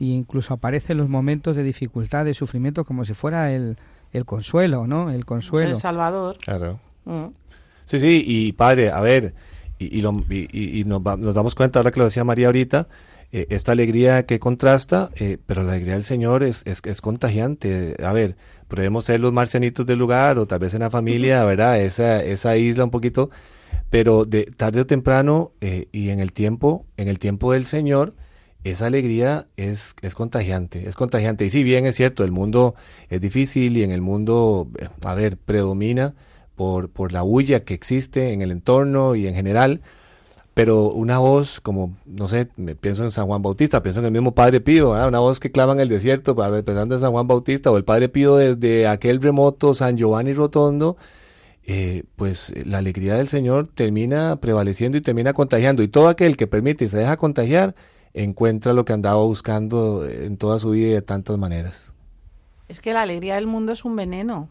y 0.01 0.13
incluso 0.15 0.55
aparecen 0.55 0.97
los 0.99 1.09
momentos 1.09 1.57
de 1.57 1.65
dificultad, 1.65 2.25
de 2.25 2.33
sufrimiento, 2.35 2.85
como 2.85 3.05
si 3.05 3.15
fuera 3.15 3.51
el, 3.53 3.77
el 4.13 4.25
consuelo, 4.25 4.87
¿no? 4.87 5.11
El 5.11 5.25
consuelo. 5.25 5.71
El 5.71 5.77
Salvador. 5.77 6.37
Claro. 6.39 6.79
Mm. 7.05 7.27
Sí, 7.85 7.99
sí, 7.99 8.23
y 8.25 8.53
padre, 8.53 8.91
a 8.91 9.01
ver, 9.01 9.35
y, 9.79 9.99
y, 9.99 10.01
lo- 10.03 10.25
y- 10.31 10.49
y- 10.53 10.81
y 10.81 10.85
nos, 10.85 11.01
va- 11.01 11.17
nos 11.17 11.35
damos 11.35 11.55
cuenta 11.57 11.81
ahora 11.81 11.91
que 11.91 11.99
lo 11.99 12.05
decía 12.05 12.23
María 12.23 12.47
ahorita, 12.47 12.87
eh, 13.33 13.47
esta 13.51 13.73
alegría 13.73 14.25
que 14.25 14.39
contrasta, 14.39 15.11
eh, 15.17 15.39
pero 15.47 15.63
la 15.65 15.73
alegría 15.73 15.95
del 15.95 16.05
Señor 16.05 16.45
es, 16.45 16.63
es, 16.65 16.81
es 16.85 17.01
contagiante. 17.01 17.97
A 18.05 18.13
ver, 18.13 18.37
podemos 18.69 19.05
ser 19.05 19.19
los 19.21 19.33
marcianitos 19.33 19.85
del 19.85 19.99
lugar 19.99 20.39
o 20.39 20.47
tal 20.47 20.61
vez 20.61 20.75
en 20.75 20.81
la 20.81 20.91
familia, 20.91 21.45
¿verdad? 21.45 21.81
Esa, 21.81 22.23
esa 22.23 22.57
isla 22.57 22.85
un 22.85 22.91
poquito, 22.91 23.31
pero 23.91 24.25
de 24.25 24.45
tarde 24.45 24.81
o 24.83 24.87
temprano 24.87 25.53
eh, 25.61 25.89
y 25.93 26.11
en 26.11 26.21
el 26.21 26.33
tiempo, 26.33 26.87
en 26.97 27.09
el 27.09 27.19
tiempo 27.19 27.53
del 27.53 27.65
Señor, 27.65 28.15
esa 28.65 28.87
alegría 28.87 29.47
es, 29.57 29.95
es 30.03 30.15
contagiante, 30.15 30.89
es 30.89 30.95
contagiante. 30.95 31.45
Y 31.45 31.51
si 31.51 31.63
bien 31.63 31.87
es 31.87 31.97
cierto, 31.97 32.25
el 32.25 32.33
mundo 32.33 32.75
es 33.09 33.21
difícil 33.21 33.77
y 33.77 33.83
en 33.83 33.93
el 33.93 34.03
mundo, 34.03 34.69
eh, 34.79 34.89
a 35.05 35.15
ver, 35.15 35.37
predomina 35.37 36.15
por, 36.57 36.91
por 36.91 37.13
la 37.13 37.23
bulla 37.23 37.65
que 37.65 37.75
existe 37.75 38.33
en 38.33 38.43
el 38.43 38.51
entorno 38.51 39.15
y 39.15 39.27
en 39.27 39.35
general, 39.35 39.81
pero 40.59 40.91
una 40.91 41.21
voz 41.21 41.61
como, 41.61 41.97
no 42.05 42.27
sé, 42.27 42.49
me 42.57 42.75
pienso 42.75 43.05
en 43.05 43.13
San 43.13 43.29
Juan 43.29 43.43
Bautista, 43.43 43.81
pienso 43.81 44.01
en 44.01 44.07
el 44.07 44.13
mismo 44.13 44.35
Padre 44.35 44.61
Pío, 44.61 44.91
una 44.91 45.21
voz 45.21 45.39
que 45.39 45.53
clama 45.53 45.73
en 45.73 45.79
el 45.79 45.89
desierto, 45.89 46.35
para 46.35 46.63
pensando 46.65 46.97
en 46.97 47.01
San 47.01 47.13
Juan 47.13 47.29
Bautista, 47.29 47.71
o 47.71 47.77
el 47.77 47.85
Padre 47.85 48.09
Pío 48.09 48.35
desde 48.35 48.89
aquel 48.89 49.23
remoto 49.23 49.73
San 49.73 49.97
Giovanni 49.97 50.33
Rotondo, 50.33 50.97
eh, 51.71 52.05
pues 52.17 52.49
eh, 52.51 52.65
la 52.67 52.79
alegría 52.79 53.17
del 53.17 53.29
Señor 53.29 53.69
termina 53.69 54.37
prevaleciendo 54.37 54.97
y 54.97 55.03
termina 55.03 55.35
contagiando, 55.35 55.83
y 55.83 55.89
todo 55.89 56.09
aquel 56.09 56.39
que 56.39 56.47
permite 56.47 56.87
y 56.87 56.89
se 56.89 56.97
deja 56.97 57.19
contagiar, 57.19 57.75
encuentra 58.15 58.73
lo 58.73 58.87
que 58.87 58.95
andaba 58.95 59.23
buscando 59.23 60.09
en 60.09 60.39
toda 60.39 60.59
su 60.59 60.71
vida 60.71 60.89
y 60.89 60.93
de 60.93 61.03
tantas 61.03 61.37
maneras. 61.37 61.95
Es 62.69 62.81
que 62.81 62.95
la 62.95 63.03
alegría 63.03 63.35
del 63.35 63.47
mundo 63.47 63.73
es 63.73 63.85
un 63.85 63.97
veneno. 63.97 64.49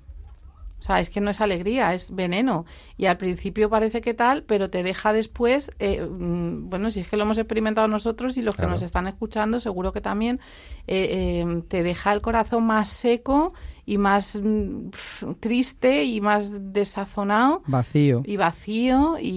O 0.80 0.84
sea, 0.84 0.99
es 0.99 1.10
que 1.10 1.21
no 1.21 1.32
es 1.32 1.41
alegría, 1.41 1.95
es 1.95 2.13
veneno. 2.13 2.65
Y 2.97 3.08
al 3.08 3.17
principio 3.17 3.67
parece 3.67 3.99
que 3.99 4.13
tal, 4.13 4.43
pero 4.43 4.69
te 4.69 4.84
deja 4.84 5.12
después, 5.12 5.71
eh, 5.80 6.01
mm, 6.08 6.69
bueno, 6.69 6.91
si 6.91 6.99
es 6.99 7.08
que 7.08 7.17
lo 7.17 7.23
hemos 7.23 7.39
experimentado 7.39 7.88
nosotros 7.88 8.38
y 8.38 8.43
los 8.43 8.56
Claro. 8.56 8.69
que 8.69 8.71
nos 8.73 8.82
están 8.84 9.08
escuchando, 9.08 9.60
seguro 9.60 9.91
que 9.91 10.01
también, 10.01 10.39
eh, 10.86 11.41
eh, 11.43 11.63
te 11.67 11.82
deja 11.82 12.13
el 12.13 12.21
corazón 12.21 12.67
más 12.67 12.89
seco 12.89 13.53
y 13.88 13.97
más 13.97 14.36
mm, 14.36 14.89
pf, 14.89 15.26
triste 15.39 16.04
y 16.04 16.19
más 16.19 16.73
desazonado 16.73 17.63
Vacío. 17.67 18.21
y 18.26 18.36
vacío 18.36 19.17
y, 19.17 19.30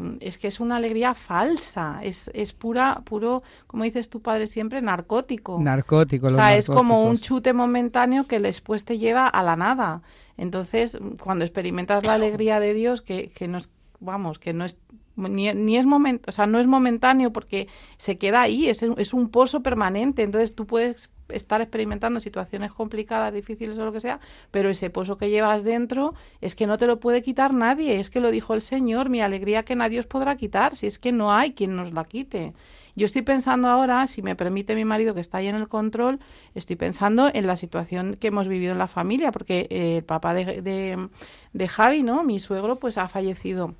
y 0.00 0.18
es 0.20 0.38
que 0.38 0.48
es 0.48 0.60
una 0.60 0.76
alegría 0.76 1.14
falsa, 1.14 2.00
es, 2.02 2.30
es 2.32 2.54
pura, 2.54 3.02
puro, 3.04 3.42
como 3.66 3.84
dices 3.84 4.08
tu 4.08 4.22
padre 4.22 4.46
siempre, 4.46 4.80
narcótico. 4.80 5.60
Narcótico. 5.60 6.28
O 6.28 6.30
sea, 6.30 6.56
es 6.56 6.68
como 6.68 7.04
un 7.04 7.18
chute 7.18 7.52
momentáneo 7.52 8.26
que 8.26 8.40
después 8.40 8.86
te 8.86 8.96
lleva 8.96 9.28
a 9.28 9.42
la 9.42 9.56
nada. 9.56 10.00
Entonces, 10.38 10.98
cuando 11.22 11.44
experimentas 11.44 12.02
la 12.02 12.14
alegría 12.14 12.60
de 12.60 12.72
Dios, 12.72 13.02
que, 13.02 13.28
que 13.28 13.46
no 13.46 13.58
es, 13.58 13.68
vamos, 14.00 14.38
que 14.38 14.54
no 14.54 14.64
es 14.64 14.78
ni, 15.16 15.52
ni 15.52 15.76
es 15.76 15.84
momento, 15.84 16.30
o 16.30 16.32
sea, 16.32 16.46
no 16.46 16.58
es 16.58 16.66
momentáneo 16.66 17.30
porque 17.30 17.68
se 17.98 18.16
queda 18.16 18.40
ahí, 18.40 18.70
es, 18.70 18.82
es 18.82 19.12
un 19.12 19.28
pozo 19.28 19.62
permanente. 19.62 20.22
Entonces 20.22 20.54
tú 20.54 20.66
puedes 20.66 21.10
estar 21.28 21.60
experimentando 21.60 22.20
situaciones 22.20 22.72
complicadas, 22.72 23.32
difíciles 23.32 23.78
o 23.78 23.84
lo 23.84 23.92
que 23.92 24.00
sea, 24.00 24.20
pero 24.50 24.70
ese 24.70 24.90
pozo 24.90 25.18
que 25.18 25.30
llevas 25.30 25.64
dentro 25.64 26.14
es 26.40 26.54
que 26.54 26.66
no 26.66 26.78
te 26.78 26.86
lo 26.86 27.00
puede 27.00 27.22
quitar 27.22 27.52
nadie, 27.52 28.00
es 28.00 28.10
que 28.10 28.20
lo 28.20 28.30
dijo 28.30 28.54
el 28.54 28.62
Señor, 28.62 29.08
mi 29.08 29.20
alegría 29.20 29.64
que 29.64 29.76
nadie 29.76 30.00
os 30.00 30.06
podrá 30.06 30.36
quitar, 30.36 30.76
si 30.76 30.86
es 30.86 30.98
que 30.98 31.12
no 31.12 31.32
hay 31.32 31.52
quien 31.52 31.76
nos 31.76 31.92
la 31.92 32.04
quite. 32.04 32.54
Yo 32.96 33.06
estoy 33.06 33.22
pensando 33.22 33.68
ahora, 33.68 34.08
si 34.08 34.22
me 34.22 34.34
permite 34.34 34.74
mi 34.74 34.84
marido 34.84 35.14
que 35.14 35.20
está 35.20 35.38
ahí 35.38 35.46
en 35.46 35.54
el 35.54 35.68
control, 35.68 36.18
estoy 36.56 36.74
pensando 36.74 37.30
en 37.32 37.46
la 37.46 37.56
situación 37.56 38.14
que 38.14 38.28
hemos 38.28 38.48
vivido 38.48 38.72
en 38.72 38.78
la 38.78 38.88
familia, 38.88 39.30
porque 39.30 39.68
eh, 39.70 39.98
el 39.98 40.04
papá 40.04 40.34
de, 40.34 40.62
de, 40.62 41.08
de 41.52 41.68
Javi, 41.68 42.02
¿no? 42.02 42.24
Mi 42.24 42.40
suegro, 42.40 42.76
pues 42.76 42.98
ha 42.98 43.06
fallecido 43.06 43.76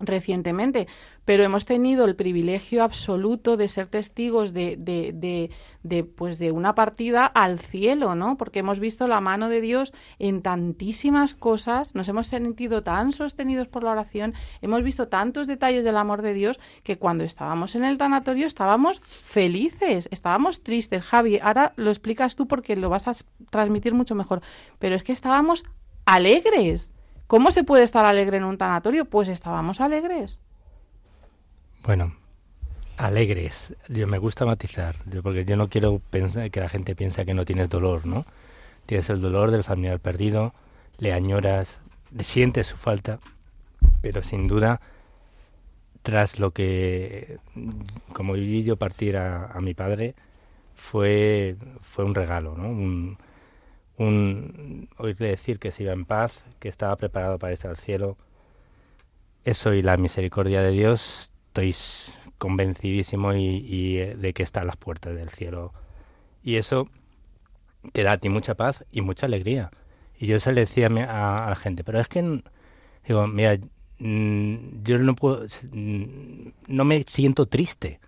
recientemente, 0.00 0.86
pero 1.24 1.42
hemos 1.42 1.66
tenido 1.66 2.04
el 2.04 2.16
privilegio 2.16 2.82
absoluto 2.82 3.56
de 3.56 3.68
ser 3.68 3.86
testigos 3.86 4.52
de, 4.52 4.76
de, 4.78 6.04
pues 6.04 6.38
de 6.38 6.52
una 6.52 6.74
partida 6.74 7.26
al 7.26 7.58
cielo, 7.58 8.14
¿no? 8.14 8.36
Porque 8.36 8.60
hemos 8.60 8.80
visto 8.80 9.08
la 9.08 9.20
mano 9.20 9.48
de 9.48 9.60
Dios 9.60 9.92
en 10.18 10.42
tantísimas 10.42 11.34
cosas, 11.34 11.94
nos 11.94 12.08
hemos 12.08 12.26
sentido 12.28 12.82
tan 12.82 13.12
sostenidos 13.12 13.68
por 13.68 13.84
la 13.84 13.92
oración, 13.92 14.34
hemos 14.62 14.82
visto 14.82 15.08
tantos 15.08 15.46
detalles 15.46 15.84
del 15.84 15.96
amor 15.96 16.22
de 16.22 16.34
Dios 16.34 16.60
que 16.82 16.98
cuando 16.98 17.24
estábamos 17.24 17.74
en 17.74 17.84
el 17.84 17.98
tanatorio 17.98 18.46
estábamos 18.46 19.00
felices, 19.00 20.08
estábamos 20.10 20.62
tristes. 20.62 21.04
Javi, 21.04 21.38
ahora 21.42 21.72
lo 21.76 21.90
explicas 21.90 22.36
tú 22.36 22.46
porque 22.46 22.76
lo 22.76 22.88
vas 22.88 23.08
a 23.08 23.14
transmitir 23.50 23.94
mucho 23.94 24.14
mejor, 24.14 24.40
pero 24.78 24.94
es 24.94 25.02
que 25.02 25.12
estábamos 25.12 25.64
alegres. 26.06 26.92
¿Cómo 27.28 27.50
se 27.50 27.62
puede 27.62 27.84
estar 27.84 28.06
alegre 28.06 28.38
en 28.38 28.44
un 28.44 28.56
tanatorio? 28.56 29.04
Pues 29.04 29.28
estábamos 29.28 29.82
alegres. 29.82 30.40
Bueno, 31.84 32.16
alegres. 32.96 33.74
Yo 33.88 34.06
me 34.06 34.16
gusta 34.16 34.46
matizar, 34.46 34.96
porque 35.22 35.44
yo 35.44 35.56
no 35.56 35.68
quiero 35.68 36.00
pensar 36.10 36.50
que 36.50 36.60
la 36.60 36.70
gente 36.70 36.96
piensa 36.96 37.26
que 37.26 37.34
no 37.34 37.44
tienes 37.44 37.68
dolor, 37.68 38.06
¿no? 38.06 38.24
Tienes 38.86 39.10
el 39.10 39.20
dolor 39.20 39.50
del 39.50 39.62
familiar 39.62 40.00
perdido, 40.00 40.54
le 40.96 41.12
añoras, 41.12 41.82
le 42.16 42.24
sientes 42.24 42.68
su 42.68 42.78
falta, 42.78 43.18
pero 44.00 44.22
sin 44.22 44.48
duda, 44.48 44.80
tras 46.02 46.38
lo 46.38 46.52
que, 46.52 47.36
como 48.14 48.32
viví 48.32 48.64
yo 48.64 48.76
partir 48.76 49.18
a, 49.18 49.54
mi 49.60 49.74
padre, 49.74 50.14
fue, 50.74 51.56
fue 51.82 52.06
un 52.06 52.14
regalo, 52.14 52.56
¿no? 52.56 53.18
Un 53.98 54.88
oírle 54.98 55.28
decir 55.28 55.58
que 55.58 55.72
se 55.72 55.82
iba 55.84 55.92
en 55.92 56.04
paz, 56.04 56.40
que 56.60 56.68
estaba 56.68 56.96
preparado 56.96 57.38
para 57.38 57.52
irse 57.52 57.68
al 57.68 57.76
cielo. 57.76 58.16
Eso 59.44 59.72
y 59.74 59.82
la 59.82 59.96
misericordia 59.96 60.60
de 60.62 60.70
Dios, 60.72 61.30
estoy 61.48 61.74
convencidísimo 62.38 63.34
y, 63.34 63.98
eh, 63.98 64.16
de 64.16 64.32
que 64.32 64.42
está 64.42 64.60
a 64.60 64.64
las 64.64 64.76
puertas 64.76 65.14
del 65.14 65.30
cielo. 65.30 65.72
Y 66.44 66.56
eso 66.56 66.88
te 67.92 68.02
da 68.02 68.12
a 68.12 68.18
ti 68.18 68.28
mucha 68.28 68.54
paz 68.54 68.84
y 68.90 69.00
mucha 69.00 69.26
alegría. 69.26 69.70
Y 70.18 70.26
yo 70.26 70.40
se 70.40 70.52
le 70.52 70.62
decía 70.62 70.88
a, 70.88 71.46
a- 71.46 71.50
la 71.50 71.56
gente, 71.56 71.84
pero 71.84 72.00
es 72.00 72.08
que, 72.08 72.42
digo, 73.06 73.26
mira, 73.28 73.56
yo 73.98 74.98
no 74.98 75.14
puedo, 75.16 75.46
no 75.72 76.84
me 76.84 77.04
siento 77.06 77.46
triste. 77.46 78.00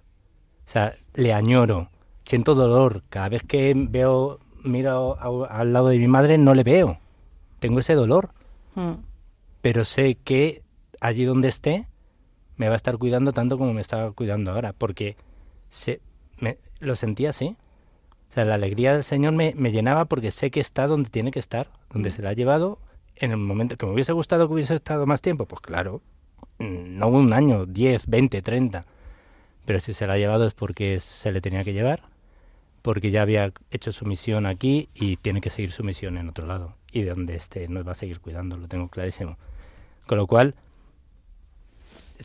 O 0.66 0.70
sea, 0.70 0.94
le 1.14 1.32
añoro, 1.34 1.90
siento 2.24 2.54
dolor. 2.54 3.02
Cada 3.10 3.30
vez 3.30 3.42
que 3.44 3.74
veo, 3.76 4.40
miro 4.62 5.16
a- 5.20 5.46
al 5.60 5.72
lado 5.72 5.88
de 5.88 5.98
mi 5.98 6.08
madre, 6.08 6.38
no 6.38 6.54
le 6.54 6.62
veo. 6.62 6.98
Tengo 7.58 7.80
ese 7.80 7.94
dolor 7.94 8.30
Mm. 8.76 8.92
pero 9.62 9.84
sé 9.84 10.14
que 10.14 10.62
allí 11.00 11.24
donde 11.24 11.48
esté 11.48 11.86
me 12.56 12.68
va 12.68 12.74
a 12.74 12.76
estar 12.76 12.96
cuidando 12.98 13.32
tanto 13.32 13.58
como 13.58 13.72
me 13.72 13.80
estaba 13.80 14.12
cuidando 14.12 14.52
ahora, 14.52 14.72
porque 14.72 15.16
se, 15.70 16.00
me, 16.38 16.56
lo 16.78 16.94
sentía 16.96 17.30
así. 17.30 17.56
O 18.30 18.32
sea, 18.34 18.44
la 18.44 18.54
alegría 18.54 18.92
del 18.94 19.02
Señor 19.02 19.32
me, 19.32 19.54
me 19.56 19.72
llenaba 19.72 20.04
porque 20.04 20.30
sé 20.30 20.50
que 20.50 20.60
está 20.60 20.86
donde 20.86 21.10
tiene 21.10 21.30
que 21.32 21.40
estar, 21.40 21.68
donde 21.92 22.12
se 22.12 22.22
la 22.22 22.30
ha 22.30 22.32
llevado 22.34 22.78
en 23.16 23.32
el 23.32 23.38
momento 23.38 23.76
que 23.76 23.86
me 23.86 23.92
hubiese 23.92 24.12
gustado 24.12 24.46
que 24.46 24.54
hubiese 24.54 24.74
estado 24.76 25.04
más 25.06 25.20
tiempo, 25.20 25.46
pues 25.46 25.60
claro, 25.62 26.00
no 26.58 27.08
un 27.08 27.32
año, 27.32 27.66
10, 27.66 28.06
20, 28.06 28.40
30, 28.40 28.84
pero 29.64 29.80
si 29.80 29.92
se 29.94 30.06
la 30.06 30.12
ha 30.14 30.18
llevado 30.18 30.46
es 30.46 30.54
porque 30.54 31.00
se 31.00 31.32
le 31.32 31.40
tenía 31.40 31.64
que 31.64 31.72
llevar, 31.72 32.02
porque 32.82 33.10
ya 33.10 33.22
había 33.22 33.52
hecho 33.70 33.92
su 33.92 34.04
misión 34.06 34.46
aquí 34.46 34.88
y 34.94 35.16
tiene 35.16 35.40
que 35.40 35.50
seguir 35.50 35.72
su 35.72 35.84
misión 35.84 36.16
en 36.18 36.28
otro 36.28 36.46
lado. 36.46 36.74
Y 36.92 37.02
de 37.02 37.10
donde 37.10 37.36
esté 37.36 37.68
nos 37.68 37.86
va 37.86 37.92
a 37.92 37.94
seguir 37.94 38.20
cuidando, 38.20 38.56
lo 38.56 38.68
tengo 38.68 38.88
clarísimo. 38.88 39.36
Con 40.06 40.18
lo 40.18 40.26
cual, 40.26 40.54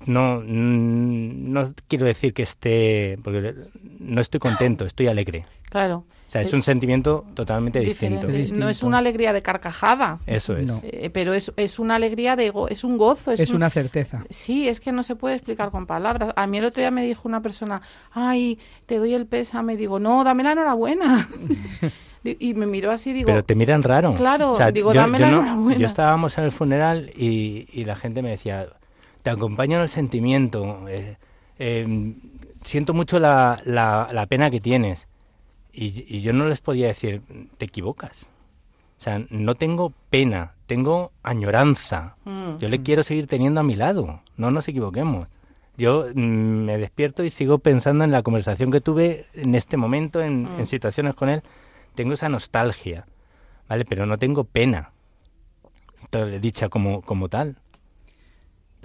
no, 0.05 0.41
mm, 0.45 1.51
no 1.53 1.73
quiero 1.87 2.05
decir 2.05 2.33
que 2.33 2.43
esté, 2.43 3.17
porque 3.23 3.53
no 3.99 4.21
estoy 4.21 4.39
contento, 4.39 4.85
estoy 4.85 5.07
alegre. 5.07 5.45
Claro. 5.69 6.05
O 6.27 6.31
sea, 6.31 6.41
es 6.41 6.51
Eh, 6.51 6.55
un 6.55 6.63
sentimiento 6.63 7.23
totalmente 7.33 7.79
distinto. 7.79 8.27
No 8.55 8.67
es 8.69 8.83
una 8.83 8.97
alegría 8.97 9.31
de 9.31 9.41
carcajada, 9.41 10.19
Eso 10.25 10.57
es. 10.57 10.67
No. 10.67 10.79
eh, 10.83 11.09
pero 11.13 11.33
es, 11.33 11.51
es 11.55 11.79
una 11.79 11.95
alegría 11.95 12.35
de 12.35 12.49
go- 12.49 12.67
es 12.67 12.83
un 12.83 12.97
gozo. 12.97 13.31
Es, 13.31 13.39
Es 13.41 13.49
un- 13.51 13.57
una 13.57 13.69
certeza. 13.69 14.23
Sí, 14.29 14.67
es 14.67 14.79
que 14.79 14.91
no 14.91 15.03
se 15.03 15.15
puede 15.15 15.35
explicar 15.35 15.69
con 15.71 15.85
palabras. 15.85 16.33
A 16.35 16.47
mí 16.47 16.57
el 16.57 16.65
otro 16.65 16.81
día 16.81 16.91
me 16.91 17.03
dijo 17.05 17.27
una 17.27 17.41
persona, 17.41 17.81
ay, 18.11 18.59
te 18.85 18.97
doy 18.97 19.13
el 19.13 19.27
pésame. 19.27 19.77
Digo, 19.77 19.99
no, 19.99 20.23
dame 20.23 20.43
la 20.43 20.53
enhorabuena. 20.53 21.27
Y 22.39 22.55
me 22.55 22.65
miró 22.65 22.89
así, 22.91 23.13
digo, 23.13 23.27
Pero 23.27 23.43
te 23.43 23.53
miran 23.53 23.83
raro. 23.83 24.15
Claro, 24.15 24.57
digo, 24.73 24.91
dame 24.95 25.19
la 25.19 25.29
enhorabuena. 25.29 25.79
Yo 25.79 25.85
estábamos 25.85 26.35
en 26.39 26.45
el 26.45 26.51
funeral 26.51 27.11
y, 27.15 27.67
y 27.71 27.85
la 27.85 27.95
gente 27.95 28.23
me 28.23 28.31
decía, 28.31 28.65
te 29.25 29.31
acompaño 29.31 29.77
en 29.77 29.81
el 29.81 29.89
sentimiento, 29.89 30.87
eh, 30.87 31.17
eh, 31.57 32.13
siento 32.61 32.93
mucho 32.93 33.17
la, 33.17 33.59
la, 33.65 34.07
la 34.13 34.27
pena 34.27 34.51
que 34.51 34.59
tienes. 34.59 35.07
y, 35.73 36.21
yo 36.21 36.31
no 36.31 36.45
les 36.47 36.61
podía 36.61 36.85
decir, 36.85 37.23
te 37.57 37.65
equivocas. 37.65 38.29
O 38.99 39.01
sea, 39.01 39.25
no 39.31 39.55
tengo 39.55 39.93
pena, 40.11 40.53
tengo 40.67 41.11
añoranza. 41.23 42.17
Mm. 42.25 42.59
Yo 42.59 42.69
le 42.69 42.83
quiero 42.83 43.01
seguir 43.01 43.25
teniendo 43.25 43.61
a 43.61 43.63
mi 43.63 43.75
lado, 43.75 44.21
no 44.37 44.51
nos 44.51 44.67
equivoquemos. 44.67 45.27
Yo 45.75 46.05
mm, 46.13 46.65
me 46.65 46.77
despierto 46.77 47.23
y 47.23 47.31
sigo 47.31 47.57
pensando 47.57 48.03
en 48.03 48.11
la 48.11 48.21
conversación 48.21 48.69
que 48.69 48.79
tuve 48.79 49.25
en 49.33 49.55
este 49.55 49.75
momento, 49.75 50.21
en, 50.21 50.43
Mm. 50.43 50.59
en 50.59 50.67
situaciones 50.67 51.15
con 51.15 51.29
él. 51.29 51.41
Tengo 51.95 52.13
esa 52.13 52.29
nostalgia, 52.29 53.07
¿vale? 53.67 53.85
Pero 53.85 54.05
no 54.05 54.19
tengo 54.19 54.43
pena, 54.43 54.91
dicha 56.39 56.69
como, 56.69 57.01
como 57.01 57.27
tal. 57.27 57.57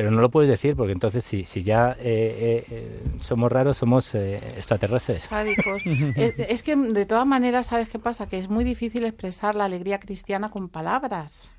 Pero 0.00 0.12
no 0.12 0.22
lo 0.22 0.30
puedes 0.30 0.48
decir 0.48 0.76
porque 0.76 0.94
entonces 0.94 1.22
si, 1.22 1.44
si 1.44 1.62
ya 1.62 1.90
eh, 1.90 1.94
eh, 2.00 2.64
eh, 2.70 3.02
somos 3.20 3.52
raros, 3.52 3.76
somos 3.76 4.14
eh, 4.14 4.38
extraterrestres. 4.56 5.20
Sádicos. 5.28 5.82
es, 6.16 6.38
es 6.38 6.62
que 6.62 6.74
de 6.74 7.04
todas 7.04 7.26
maneras, 7.26 7.66
¿sabes 7.66 7.90
qué 7.90 7.98
pasa? 7.98 8.26
Que 8.26 8.38
es 8.38 8.48
muy 8.48 8.64
difícil 8.64 9.04
expresar 9.04 9.56
la 9.56 9.66
alegría 9.66 10.00
cristiana 10.00 10.50
con 10.50 10.70
palabras. 10.70 11.50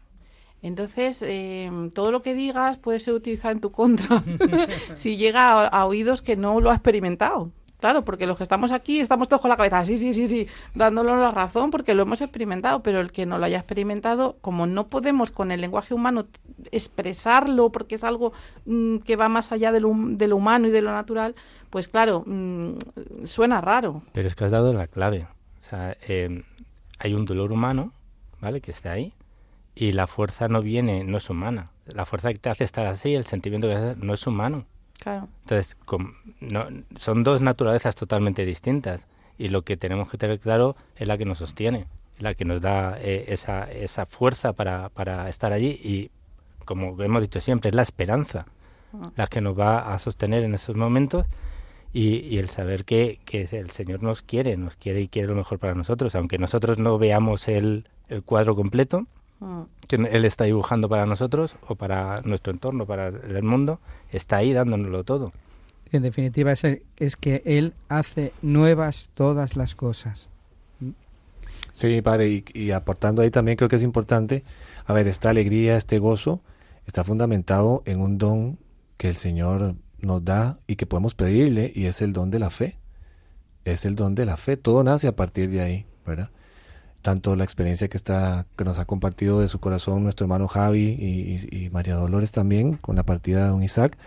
Entonces, 0.64 1.22
eh, 1.22 1.70
todo 1.94 2.12
lo 2.12 2.24
que 2.24 2.34
digas 2.34 2.80
puede 2.80 3.00
ser 3.00 3.14
utilizado 3.14 3.52
en 3.52 3.62
tu 3.62 3.72
contra 3.72 4.24
si 4.96 5.18
llega 5.18 5.52
a, 5.52 5.68
a 5.68 5.86
oídos 5.86 6.24
que 6.24 6.36
no 6.36 6.60
lo 6.62 6.72
ha 6.72 6.74
experimentado. 6.74 7.52
Claro, 7.82 8.06
porque 8.06 8.28
los 8.28 8.38
que 8.38 8.44
estamos 8.44 8.72
aquí 8.72 9.00
estamos 9.00 9.28
todos 9.28 9.42
con 9.42 9.50
la 9.50 9.58
cabeza, 9.58 9.84
sí, 9.84 9.98
sí, 9.98 10.14
sí, 10.14 10.28
sí, 10.28 10.48
dándonos 10.76 11.18
la 11.18 11.32
razón 11.32 11.72
porque 11.72 11.96
lo 11.96 12.04
hemos 12.04 12.22
experimentado, 12.22 12.84
pero 12.84 13.02
el 13.02 13.12
que 13.12 13.26
no 13.26 13.40
lo 13.40 13.46
haya 13.46 13.58
experimentado, 13.58 14.38
como 14.40 14.68
no 14.68 14.86
podemos 14.86 15.32
con 15.32 15.52
el 15.52 15.62
lenguaje 15.62 15.96
humano 15.96 16.28
expresarlo 16.72 17.72
porque 17.72 17.96
es 17.96 18.04
algo 18.04 18.34
mm, 18.68 18.98
que 18.98 19.16
va 19.16 19.30
más 19.30 19.52
allá 19.52 19.72
de 19.72 19.80
lo, 19.80 19.92
de 19.96 20.28
lo 20.28 20.36
humano 20.36 20.68
y 20.68 20.72
de 20.72 20.84
lo 20.84 20.92
natural, 20.92 21.34
pues 21.72 21.88
claro, 21.88 22.24
mm, 22.28 22.74
suena 23.24 23.62
raro. 23.62 24.04
Pero 24.14 24.28
es 24.28 24.36
que 24.36 24.46
has 24.46 24.52
dado 24.52 24.74
la 24.74 24.86
clave. 24.86 25.28
O 25.60 25.64
sea, 25.64 25.98
eh, 26.08 26.44
hay 27.00 27.14
un 27.16 27.26
dolor 27.26 27.52
humano, 27.52 27.94
¿vale? 28.42 28.62
Que 28.62 28.70
está 28.70 28.92
ahí. 28.92 29.12
Y 29.74 29.94
la 29.94 30.06
fuerza 30.06 30.48
no 30.48 30.62
viene, 30.62 31.04
no 31.04 31.18
es 31.18 31.28
humana. 31.32 31.72
La 31.88 32.06
fuerza 32.06 32.32
que 32.32 32.38
te 32.38 32.52
hace 32.52 32.64
estar 32.64 32.86
así, 32.86 33.16
el 33.16 33.26
sentimiento 33.26 33.68
que 33.68 33.74
te 33.74 33.80
hace, 33.80 34.06
no 34.06 34.14
es 34.14 34.28
humano. 34.28 34.66
Claro. 35.02 35.28
Entonces, 35.42 35.76
no, 36.40 36.68
son 36.96 37.24
dos 37.24 37.42
naturalezas 37.42 37.96
totalmente 37.96 38.46
distintas. 38.46 39.08
Y 39.40 39.50
lo 39.50 39.64
que 39.64 39.76
tenemos 39.76 40.10
que 40.12 40.20
tener 40.20 40.40
claro 40.40 40.76
es 40.96 41.08
la 41.08 41.18
que 41.18 41.26
nos 41.26 41.40
sostiene, 41.40 41.88
la 42.20 42.36
que 42.36 42.46
nos 42.46 42.62
da 42.62 43.00
eh, 43.00 43.26
esa, 43.30 43.64
esa 43.72 44.06
fuerza 44.06 44.54
para, 44.54 44.90
para 44.90 45.28
estar 45.28 45.54
allí. 45.54 45.80
Y 45.84 46.12
como 46.66 47.02
hemos 47.02 47.22
dicho 47.22 47.42
siempre, 47.42 47.70
es 47.70 47.76
la 47.76 47.82
esperanza 47.82 48.46
la 49.16 49.28
que 49.28 49.42
nos 49.42 49.58
va 49.58 49.94
a 49.94 50.00
sostener 50.00 50.44
en 50.44 50.54
esos 50.54 50.76
momentos 50.76 51.26
y, 51.94 52.18
y 52.18 52.38
el 52.38 52.50
saber 52.50 52.86
que, 52.86 53.20
que 53.26 53.48
el 53.52 53.72
Señor 53.72 54.04
nos 54.04 54.22
quiere, 54.22 54.58
nos 54.58 54.76
quiere 54.76 55.02
y 55.02 55.08
quiere 55.08 55.30
lo 55.30 55.36
mejor 55.36 55.60
para 55.60 55.76
nosotros, 55.76 56.14
aunque 56.14 56.38
nosotros 56.38 56.78
no 56.78 56.98
veamos 56.98 57.48
el, 57.48 57.86
el 58.10 58.22
cuadro 58.22 58.56
completo 58.56 59.08
Mm. 59.42 59.64
que 59.88 59.96
Él 59.96 60.24
está 60.24 60.44
dibujando 60.44 60.88
para 60.88 61.08
nosotros 61.08 61.56
o 61.68 61.74
para 61.74 62.22
nuestro 62.22 62.54
entorno, 62.54 62.86
para 62.86 63.08
el 63.08 63.42
mundo, 63.42 63.80
está 64.12 64.38
ahí 64.38 64.54
dándonoslo 64.54 65.04
todo. 65.04 65.34
En 65.92 66.04
definitiva, 66.04 66.52
es, 66.52 66.64
es 66.98 67.16
que 67.16 67.42
Él 67.44 67.74
hace 67.90 68.34
nuevas 68.44 69.10
todas 69.16 69.58
las 69.58 69.74
cosas. 69.74 70.30
Sí, 71.74 72.02
padre, 72.04 72.30
y, 72.30 72.46
y 72.54 72.72
aportando 72.72 73.24
ahí 73.24 73.32
también 73.32 73.58
creo 73.58 73.68
que 73.68 73.78
es 73.78 73.84
importante, 73.84 74.44
a 74.86 74.94
ver, 74.94 75.08
esta 75.08 75.32
alegría, 75.32 75.76
este 75.76 75.98
gozo, 75.98 76.42
está 76.86 77.04
fundamentado 77.04 77.82
en 77.86 78.00
un 78.00 78.20
don 78.20 78.60
que 78.98 79.10
el 79.10 79.16
Señor 79.16 79.74
nos 80.00 80.24
da 80.24 80.60
y 80.68 80.76
que 80.76 80.86
podemos 80.86 81.16
pedirle, 81.16 81.72
y 81.74 81.86
es 81.86 82.04
el 82.04 82.14
don 82.14 82.30
de 82.30 82.38
la 82.38 82.52
fe. 82.52 82.78
Es 83.66 83.86
el 83.86 83.96
don 83.96 84.14
de 84.14 84.26
la 84.26 84.38
fe, 84.38 84.56
todo 84.56 84.84
nace 84.84 85.08
a 85.08 85.16
partir 85.16 85.50
de 85.50 85.62
ahí, 85.62 85.86
¿verdad? 86.06 86.30
Tanto 87.02 87.36
la 87.36 87.44
experiencia 87.44 87.88
que 87.88 87.98
está, 87.98 88.46
que 88.58 88.64
nos 88.64 88.78
ha 88.78 88.86
compartido 88.86 89.40
de 89.40 89.48
su 89.48 89.60
corazón 89.60 90.04
nuestro 90.04 90.26
hermano 90.26 90.48
Javi 90.48 90.84
y, 91.52 91.70
María 91.72 91.96
Dolores 91.96 92.32
también, 92.32 92.74
con 92.78 92.96
la 92.96 93.04
partida 93.04 93.44
de 93.46 93.50
don 93.50 93.64
Isaac, 93.64 93.98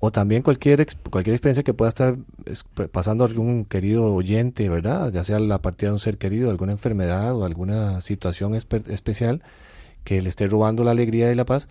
o 0.00 0.10
también 0.10 0.42
cualquier, 0.42 0.84
cualquier 1.10 1.34
experiencia 1.34 1.62
que 1.62 1.74
pueda 1.74 1.88
estar 1.90 2.16
es- 2.46 2.64
pasando 2.90 3.24
algún 3.24 3.64
querido 3.64 4.12
oyente, 4.12 4.68
¿verdad? 4.68 5.12
Ya 5.12 5.22
sea 5.22 5.38
la 5.38 5.62
partida 5.62 5.90
de 5.90 5.92
un 5.94 6.00
ser 6.00 6.18
querido, 6.18 6.50
alguna 6.50 6.72
enfermedad 6.72 7.36
o 7.36 7.44
alguna 7.44 8.00
situación 8.00 8.54
espe- 8.54 8.88
especial 8.90 9.42
que 10.02 10.20
le 10.20 10.28
esté 10.28 10.48
robando 10.48 10.82
la 10.82 10.90
alegría 10.90 11.30
y 11.30 11.36
la 11.36 11.44
paz, 11.44 11.68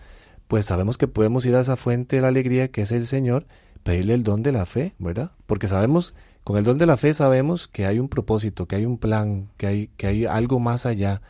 pues 0.48 0.64
sabemos 0.64 0.96
que 0.96 1.06
podemos 1.08 1.44
ir 1.44 1.54
a 1.54 1.60
esa 1.60 1.76
fuente 1.76 2.16
de 2.16 2.22
la 2.22 2.28
alegría 2.28 2.68
que 2.68 2.80
es 2.80 2.92
el 2.92 3.06
Señor, 3.06 3.44
pedirle 3.82 4.14
el 4.14 4.24
don 4.24 4.42
de 4.42 4.52
la 4.52 4.64
fe, 4.64 4.94
¿verdad? 4.98 5.32
Porque 5.46 5.68
sabemos, 5.68 6.14
con 6.44 6.56
el 6.56 6.64
don 6.64 6.78
de 6.78 6.86
la 6.86 6.96
fe 6.96 7.14
sabemos 7.14 7.68
que 7.68 7.86
hay 7.86 7.98
un 7.98 8.08
propósito, 8.08 8.66
que 8.66 8.76
hay 8.76 8.86
un 8.86 8.98
plan, 8.98 9.48
que 9.56 9.66
hay, 9.66 9.86
que 9.96 10.06
hay 10.08 10.24
algo 10.26 10.58
más 10.60 10.86
allá, 10.86 11.22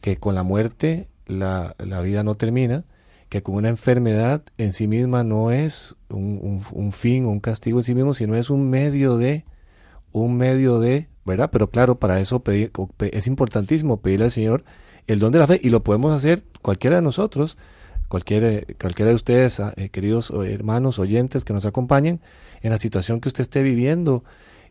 que 0.00 0.16
con 0.18 0.34
la 0.34 0.42
muerte 0.42 1.08
la, 1.26 1.74
la 1.78 2.00
vida 2.00 2.22
no 2.24 2.34
termina, 2.36 2.84
que 3.28 3.42
con 3.42 3.54
una 3.56 3.68
enfermedad 3.68 4.42
en 4.58 4.72
sí 4.72 4.86
misma 4.88 5.24
no 5.24 5.50
es 5.50 5.96
un, 6.10 6.38
un- 6.42 6.62
un 6.72 6.92
fin 6.92 7.26
un 7.26 7.40
castigo 7.40 7.78
en 7.80 7.82
sí 7.84 7.94
mismo, 7.94 8.14
sino 8.14 8.36
es 8.36 8.50
un 8.50 8.68
medio 8.70 9.16
de, 9.18 9.44
un 10.12 10.36
medio 10.36 10.80
de, 10.80 11.08
¿verdad? 11.24 11.50
Pero 11.52 11.70
claro, 11.70 11.98
para 11.98 12.20
eso 12.20 12.40
pedir, 12.40 12.72
es 13.12 13.26
importantísimo 13.26 13.98
pedirle 14.00 14.26
al 14.26 14.32
Señor 14.32 14.64
el 15.06 15.18
don 15.20 15.32
de 15.32 15.38
la 15.40 15.46
fe 15.46 15.60
y 15.62 15.70
lo 15.70 15.82
podemos 15.84 16.12
hacer 16.12 16.42
cualquiera 16.62 16.96
de 16.96 17.02
nosotros, 17.02 17.56
cualquiera, 18.08 18.62
cualquiera 18.80 19.10
de 19.10 19.14
ustedes, 19.16 19.60
ah, 19.60 19.72
eh, 19.76 19.88
queridos 19.90 20.30
o 20.30 20.44
hermanos, 20.44 20.98
oyentes 20.98 21.44
que 21.44 21.52
nos 21.52 21.64
acompañen 21.66 22.20
en 22.62 22.70
la 22.70 22.78
situación 22.78 23.20
que 23.20 23.28
usted 23.28 23.42
esté 23.42 23.62
viviendo. 23.62 24.24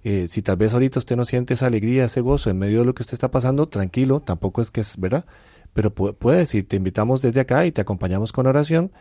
Eh, 0.07 0.27
si 0.29 0.41
tal 0.43 0.55
vez 0.57 0.71
ahorita 0.73 0.99
usted 0.99 1.15
no 1.17 1.25
siente 1.25 1.55
esa 1.55 1.65
alegría, 1.65 2.05
ese 2.05 2.21
gozo 2.21 2.51
en 2.51 2.59
medio 2.59 2.79
de 2.79 2.85
lo 2.85 2.93
que 2.93 3.01
usted 3.01 3.13
está 3.15 3.31
pasando, 3.31 3.67
tranquilo, 3.67 4.19
tampoco 4.21 4.61
es 4.61 4.69
que 4.69 4.81
es 4.81 4.97
verdad, 4.99 5.25
pero 5.73 5.93
pu- 5.93 6.15
puede 6.15 6.37
decir, 6.37 6.67
te 6.67 6.75
invitamos 6.75 7.23
desde 7.23 7.39
acá 7.39 7.65
y 7.65 7.71
te 7.71 7.81
acompañamos 7.81 8.31
con 8.31 8.45
oración 8.45 8.91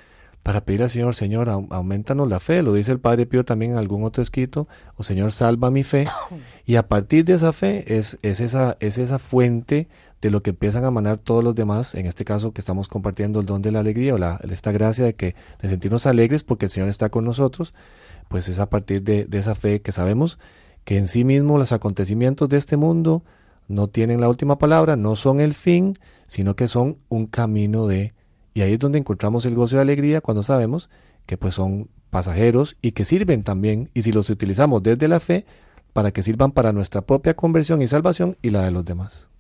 para 0.43 0.65
pedir 0.65 0.83
al 0.83 0.89
Señor, 0.91 1.15
Señor, 1.15 1.49
au- 1.51 1.67
aumentanos 1.71 2.27
la 2.29 2.41
fe, 2.41 2.63
lo 2.63 2.73
dice 2.73 2.91
el 2.91 3.01
Padre 3.01 3.27
Pío 3.27 3.45
también 3.45 3.73
en 3.73 3.77
algún 3.79 4.03
otro 4.03 4.23
escrito, 4.23 4.67
o 4.97 5.03
Señor, 5.03 5.31
salva 5.33 5.71
mi 5.71 5.83
fe, 5.85 6.07
y 6.67 6.77
a 6.77 6.89
partir 6.89 7.27
de 7.27 7.35
esa 7.35 7.53
fe 7.53 7.85
es, 7.99 8.17
es, 8.23 8.41
esa, 8.41 8.79
es 8.81 8.97
esa 8.97 9.19
fuente 9.19 9.89
de 10.23 10.31
lo 10.31 10.43
que 10.43 10.51
empiezan 10.51 10.87
a 10.87 10.91
manar 10.91 11.19
todos 11.19 11.45
los 11.45 11.55
demás, 11.55 11.95
en 11.95 12.07
este 12.07 12.25
caso 12.25 12.53
que 12.53 12.63
estamos 12.63 12.89
compartiendo 12.89 13.41
el 13.41 13.47
don 13.47 13.61
de 13.61 13.71
la 13.73 13.81
alegría 13.81 14.15
o 14.15 14.19
la, 14.19 14.41
esta 14.51 14.73
gracia 14.73 15.05
de, 15.05 15.15
que, 15.15 15.35
de 15.61 15.69
sentirnos 15.69 16.07
alegres 16.07 16.45
porque 16.45 16.65
el 16.65 16.71
Señor 16.71 16.89
está 16.89 17.11
con 17.11 17.27
nosotros, 17.27 17.75
pues 18.29 18.49
es 18.49 18.59
a 18.59 18.71
partir 18.71 19.03
de, 19.03 19.27
de 19.27 19.39
esa 19.39 19.55
fe 19.55 19.83
que 19.83 19.93
sabemos 19.93 20.39
que 20.85 20.99
en 20.99 21.09
sí 21.09 21.25
mismo 21.25 21.59
los 21.59 21.73
acontecimientos 21.73 22.49
de 22.49 22.59
este 22.59 22.77
mundo 22.77 23.23
no 23.69 23.89
tienen 23.89 24.21
la 24.21 24.29
última 24.29 24.59
palabra, 24.59 24.97
no 24.97 25.17
son 25.17 25.41
el 25.41 25.55
fin, 25.55 25.95
sino 26.27 26.55
que 26.57 26.69
son 26.69 26.99
un 27.09 27.27
camino 27.27 27.87
de... 27.87 28.13
Y 28.53 28.61
ahí 28.61 28.75
es 28.75 28.79
donde 28.79 28.99
encontramos 28.99 29.47
el 29.47 29.55
gozo 29.55 29.77
y 29.77 29.79
alegría 29.81 30.21
cuando 30.21 30.43
sabemos 30.43 30.91
que 31.27 31.37
pues 31.37 31.55
son 31.55 31.89
pasajeros 32.11 32.77
y 32.83 32.93
que 32.93 33.05
sirven 33.05 33.43
también, 33.43 33.91
y 33.95 34.03
si 34.03 34.13
los 34.13 34.31
utilizamos 34.31 34.83
desde 34.83 35.09
la 35.09 35.19
fe, 35.19 35.47
para 35.93 36.13
que 36.13 36.23
sirvan 36.23 36.53
para 36.53 36.73
nuestra 36.73 37.01
propia 37.01 37.35
conversión 37.35 37.81
y 37.83 37.89
salvación 37.89 38.37
y 38.43 38.51
la 38.51 38.63
de 38.63 38.71
los 38.71 38.85
demás. 38.85 39.31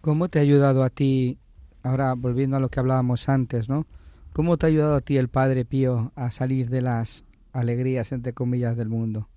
¿Cómo 0.00 0.28
te 0.28 0.38
ha 0.38 0.42
ayudado 0.42 0.82
a 0.82 0.90
ti, 0.90 1.38
ahora 1.82 2.14
volviendo 2.14 2.56
a 2.56 2.60
lo 2.60 2.68
que 2.68 2.80
hablábamos 2.80 3.28
antes, 3.28 3.68
¿no? 3.68 3.86
¿Cómo 4.32 4.58
te 4.58 4.66
ha 4.66 4.68
ayudado 4.68 4.96
a 4.96 5.00
ti 5.00 5.16
el 5.16 5.28
Padre 5.28 5.64
Pío 5.64 6.12
a 6.16 6.30
salir 6.30 6.68
de 6.68 6.82
las 6.82 7.24
alegrías, 7.52 8.12
entre 8.12 8.32
comillas, 8.32 8.76
del 8.76 8.88
mundo? 8.88 9.28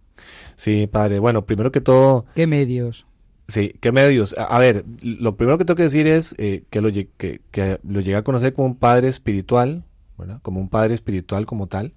Sí, 0.56 0.88
padre. 0.88 1.20
Bueno, 1.20 1.46
primero 1.46 1.72
que 1.72 1.82
todo, 1.82 2.26
¿Qué 2.36 2.48
medios? 2.48 3.06
Sí, 3.48 3.76
¿qué 3.80 3.92
medios? 3.92 4.36
A, 4.38 4.44
a 4.44 4.60
ver, 4.60 4.84
lo 5.02 5.38
primero 5.38 5.58
que 5.58 5.66
tengo 5.66 5.78
que 5.78 5.84
decir 5.84 6.06
es 6.06 6.36
eh, 6.38 6.64
que, 6.70 6.82
lo, 6.82 6.92
que, 6.92 7.42
que 7.52 7.80
lo 7.88 8.02
llegué 8.02 8.18
a 8.18 8.24
conocer 8.24 8.54
como 8.54 8.68
un 8.68 8.76
padre 8.76 9.08
espiritual, 9.08 9.84
¿verdad? 10.18 10.40
Como 10.42 10.60
un 10.60 10.68
padre 10.70 10.94
espiritual 10.94 11.46
como 11.46 11.68
tal. 11.68 11.94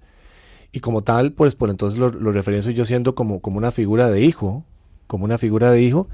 Y 0.71 0.79
como 0.79 1.03
tal, 1.03 1.33
pues 1.33 1.55
por 1.55 1.69
entonces 1.69 1.99
lo, 1.99 2.09
lo 2.09 2.31
referencio 2.31 2.71
yo 2.71 2.85
siendo 2.85 3.15
como, 3.15 3.41
como 3.41 3.57
una 3.57 3.71
figura 3.71 4.09
de 4.09 4.21
hijo, 4.21 4.63
como 5.07 5.25
una 5.25 5.37
figura 5.37 5.71
de 5.71 5.81
hijo, 5.81 6.07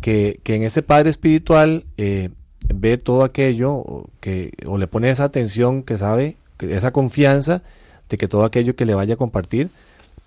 que, 0.00 0.40
que 0.42 0.54
en 0.54 0.62
ese 0.62 0.82
padre 0.82 1.10
espiritual 1.10 1.84
eh, 1.98 2.30
ve 2.74 2.96
todo 2.96 3.24
aquello, 3.24 3.72
o 3.72 4.08
que, 4.20 4.52
o 4.66 4.78
le 4.78 4.86
pone 4.86 5.10
esa 5.10 5.24
atención 5.24 5.82
que 5.82 5.98
sabe, 5.98 6.36
que 6.56 6.74
esa 6.74 6.92
confianza 6.92 7.62
de 8.08 8.16
que 8.16 8.28
todo 8.28 8.44
aquello 8.44 8.76
que 8.76 8.86
le 8.86 8.94
vaya 8.94 9.14
a 9.14 9.18
compartir, 9.18 9.68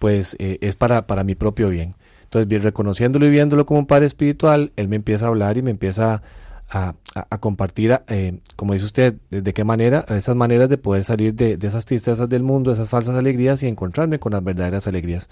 pues 0.03 0.35
eh, 0.37 0.57
es 0.59 0.75
para, 0.75 1.07
para 1.07 1.23
mi 1.23 1.33
propio 1.33 1.69
bien. 1.69 1.95
Entonces, 2.25 2.49
bien, 2.49 2.61
reconociéndolo 2.61 3.25
y 3.25 3.29
viéndolo 3.29 3.65
como 3.65 3.79
un 3.79 3.85
padre 3.85 4.05
espiritual, 4.05 4.73
él 4.75 4.89
me 4.89 4.97
empieza 4.97 5.23
a 5.23 5.27
hablar 5.29 5.57
y 5.57 5.61
me 5.61 5.71
empieza 5.71 6.21
a, 6.69 6.95
a- 7.15 7.37
compartir, 7.37 7.97
eh, 8.09 8.39
como 8.57 8.73
dice 8.73 8.83
usted, 8.83 9.13
de, 9.29 9.53
qué 9.53 9.63
manera, 9.63 10.03
esas 10.09 10.35
maneras 10.35 10.67
de 10.67 10.77
poder 10.77 11.05
salir 11.05 11.35
de, 11.35 11.55
de 11.55 11.67
esas 11.67 11.85
tristezas 11.85 12.27
del 12.27 12.43
mundo, 12.43 12.73
esas 12.73 12.89
falsas 12.89 13.15
alegrías 13.15 13.63
y 13.63 13.67
encontrarme 13.67 14.19
con 14.19 14.33
las 14.33 14.43
verdaderas 14.43 14.87
alegrías. 14.87 15.29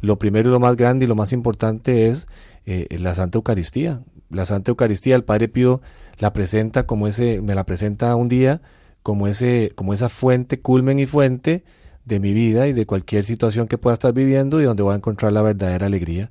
Lo 0.00 0.18
primero 0.18 0.48
y 0.48 0.52
lo 0.52 0.58
más 0.58 0.74
grande 0.74 1.04
y 1.04 1.08
lo 1.08 1.14
más 1.14 1.32
importante 1.32 2.08
es 2.08 2.26
eh, 2.66 2.88
la 2.98 3.14
Santa 3.14 3.38
Eucaristía. 3.38 4.00
La 4.28 4.44
Santa 4.44 4.72
Eucaristía, 4.72 5.14
el 5.14 5.22
Padre 5.22 5.46
Pío 5.46 5.82
la 6.18 6.32
presenta 6.32 6.84
como 6.84 7.06
ese, 7.06 7.42
me 7.42 7.54
la 7.54 7.62
presenta 7.62 8.16
un 8.16 8.28
día 8.28 8.60
como 9.04 9.28
ese, 9.28 9.70
como 9.76 9.94
esa 9.94 10.08
fuente, 10.08 10.58
culmen 10.58 10.98
y 10.98 11.06
fuente 11.06 11.62
de 12.04 12.20
mi 12.20 12.32
vida 12.32 12.66
y 12.66 12.72
de 12.72 12.86
cualquier 12.86 13.24
situación 13.24 13.68
que 13.68 13.78
pueda 13.78 13.94
estar 13.94 14.12
viviendo 14.12 14.60
y 14.60 14.64
donde 14.64 14.82
voy 14.82 14.92
a 14.92 14.96
encontrar 14.96 15.32
la 15.32 15.42
verdadera 15.42 15.86
alegría. 15.86 16.30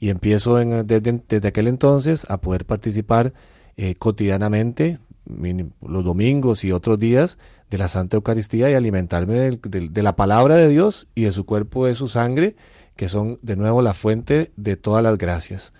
y 0.00 0.10
empiezo 0.10 0.56
desde, 0.56 1.00
desde, 1.00 1.48
aquel 1.48 1.66
entonces 1.66 2.24
a 2.28 2.40
poder 2.40 2.64
participar 2.64 3.32
eh, 3.76 3.96
cotidianamente, 3.96 4.98
los 5.26 6.04
domingos 6.04 6.62
y 6.64 6.72
otros 6.72 6.98
días, 6.98 7.38
de 7.70 7.78
la 7.78 7.88
Santa 7.88 8.16
Eucaristía 8.16 8.70
y 8.70 8.74
alimentarme 8.74 9.58
de 9.60 10.02
la 10.02 10.16
palabra 10.16 10.56
de 10.56 10.68
Dios 10.68 11.08
y 11.14 11.24
de 11.24 11.32
su 11.32 11.44
cuerpo, 11.44 11.86
de 11.86 11.94
su 11.94 12.08
sangre, 12.08 12.56
que 12.96 13.08
son 13.08 13.38
de 13.42 13.56
nuevo 13.56 13.82
la 13.82 13.94
fuente 13.94 14.52
de 14.56 14.76
todas 14.76 15.02
las 15.02 15.18
gracias. 15.18 15.72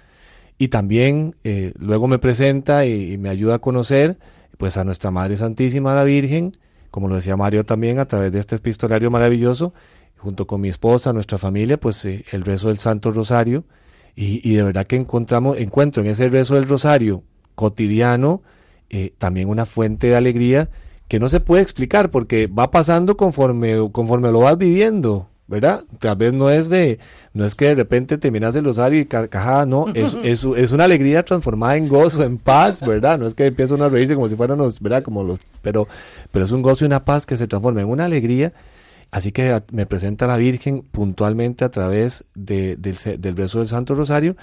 Y 0.58 0.68
también 0.68 1.36
eh, 1.44 1.72
luego 1.78 2.08
me 2.08 2.18
presenta 2.18 2.84
y, 2.84 3.12
y, 3.12 3.18
me 3.18 3.28
ayuda 3.28 3.56
a 3.56 3.58
conocer 3.58 4.18
pues 4.58 4.76
a 4.76 4.84
nuestra 4.84 5.10
Madre 5.10 5.36
Santísima, 5.36 5.94
la 5.94 6.04
Virgen, 6.04 6.52
como 6.90 7.08
lo 7.08 7.16
decía 7.16 7.36
Mario 7.36 7.64
también, 7.64 7.98
a 7.98 8.06
través 8.06 8.32
de 8.32 8.38
este 8.38 8.56
epistolario 8.56 9.10
maravilloso, 9.10 9.72
junto 10.16 10.46
con 10.46 10.60
mi 10.60 10.68
esposa, 10.68 11.12
nuestra 11.12 11.38
familia, 11.38 11.78
pues 11.78 12.04
eh, 12.04 12.24
el 12.32 12.42
rezo 12.42 12.68
del 12.68 12.78
Santo 12.78 13.12
Rosario. 13.12 13.64
Y, 14.16 14.40
y, 14.48 14.56
de 14.56 14.64
verdad 14.64 14.86
que 14.86 14.96
encontramos, 14.96 15.58
encuentro 15.58 16.02
en 16.02 16.08
ese 16.08 16.28
rezo 16.28 16.56
del 16.56 16.66
Rosario 16.66 17.22
cotidiano 17.54 18.42
eh, 18.90 19.12
también 19.18 19.48
una 19.48 19.66
fuente 19.66 20.06
de 20.06 20.16
alegría 20.16 20.70
que 21.08 21.20
no 21.20 21.28
se 21.28 21.40
puede 21.40 21.62
explicar 21.62 22.10
porque 22.10 22.46
va 22.46 22.70
pasando 22.70 23.16
conforme, 23.16 23.90
conforme 23.92 24.30
lo 24.30 24.40
vas 24.40 24.56
viviendo. 24.56 25.28
¿Verdad? 25.48 25.82
Tal 25.98 26.16
vez 26.16 26.32
no 26.32 26.50
es 26.50 26.68
de, 26.68 26.98
no 27.32 27.44
es 27.44 27.54
que 27.54 27.66
de 27.66 27.74
repente 27.74 28.18
terminas 28.18 28.54
el 28.54 28.64
rosario 28.64 29.00
y 29.00 29.06
carcajada, 29.06 29.66
no, 29.66 29.86
es, 29.94 30.16
es, 30.22 30.44
es, 30.44 30.72
una 30.72 30.84
alegría 30.84 31.24
transformada 31.24 31.76
en 31.76 31.88
gozo, 31.88 32.22
en 32.22 32.38
paz, 32.38 32.80
¿verdad? 32.80 33.18
No 33.18 33.26
es 33.26 33.34
que 33.34 33.46
empieza 33.46 33.74
uno 33.74 33.86
a 33.86 33.88
reírse 33.88 34.14
como 34.14 34.28
si 34.28 34.36
fueran 34.36 34.58
los, 34.58 34.80
¿verdad? 34.80 35.02
Como 35.02 35.24
los, 35.24 35.40
pero, 35.62 35.88
pero 36.30 36.44
es 36.44 36.52
un 36.52 36.62
gozo 36.62 36.84
y 36.84 36.86
una 36.86 37.04
paz 37.04 37.26
que 37.26 37.36
se 37.36 37.48
transforma 37.48 37.80
en 37.80 37.88
una 37.88 38.04
alegría. 38.04 38.52
Así 39.10 39.32
que 39.32 39.62
me 39.72 39.86
presenta 39.86 40.26
la 40.26 40.36
Virgen 40.36 40.82
puntualmente 40.82 41.64
a 41.64 41.70
través 41.70 42.26
de, 42.34 42.76
del, 42.76 42.98
del 43.18 43.36
rezo 43.36 43.60
del 43.60 43.68
Santo 43.68 43.94
Rosario. 43.94 44.36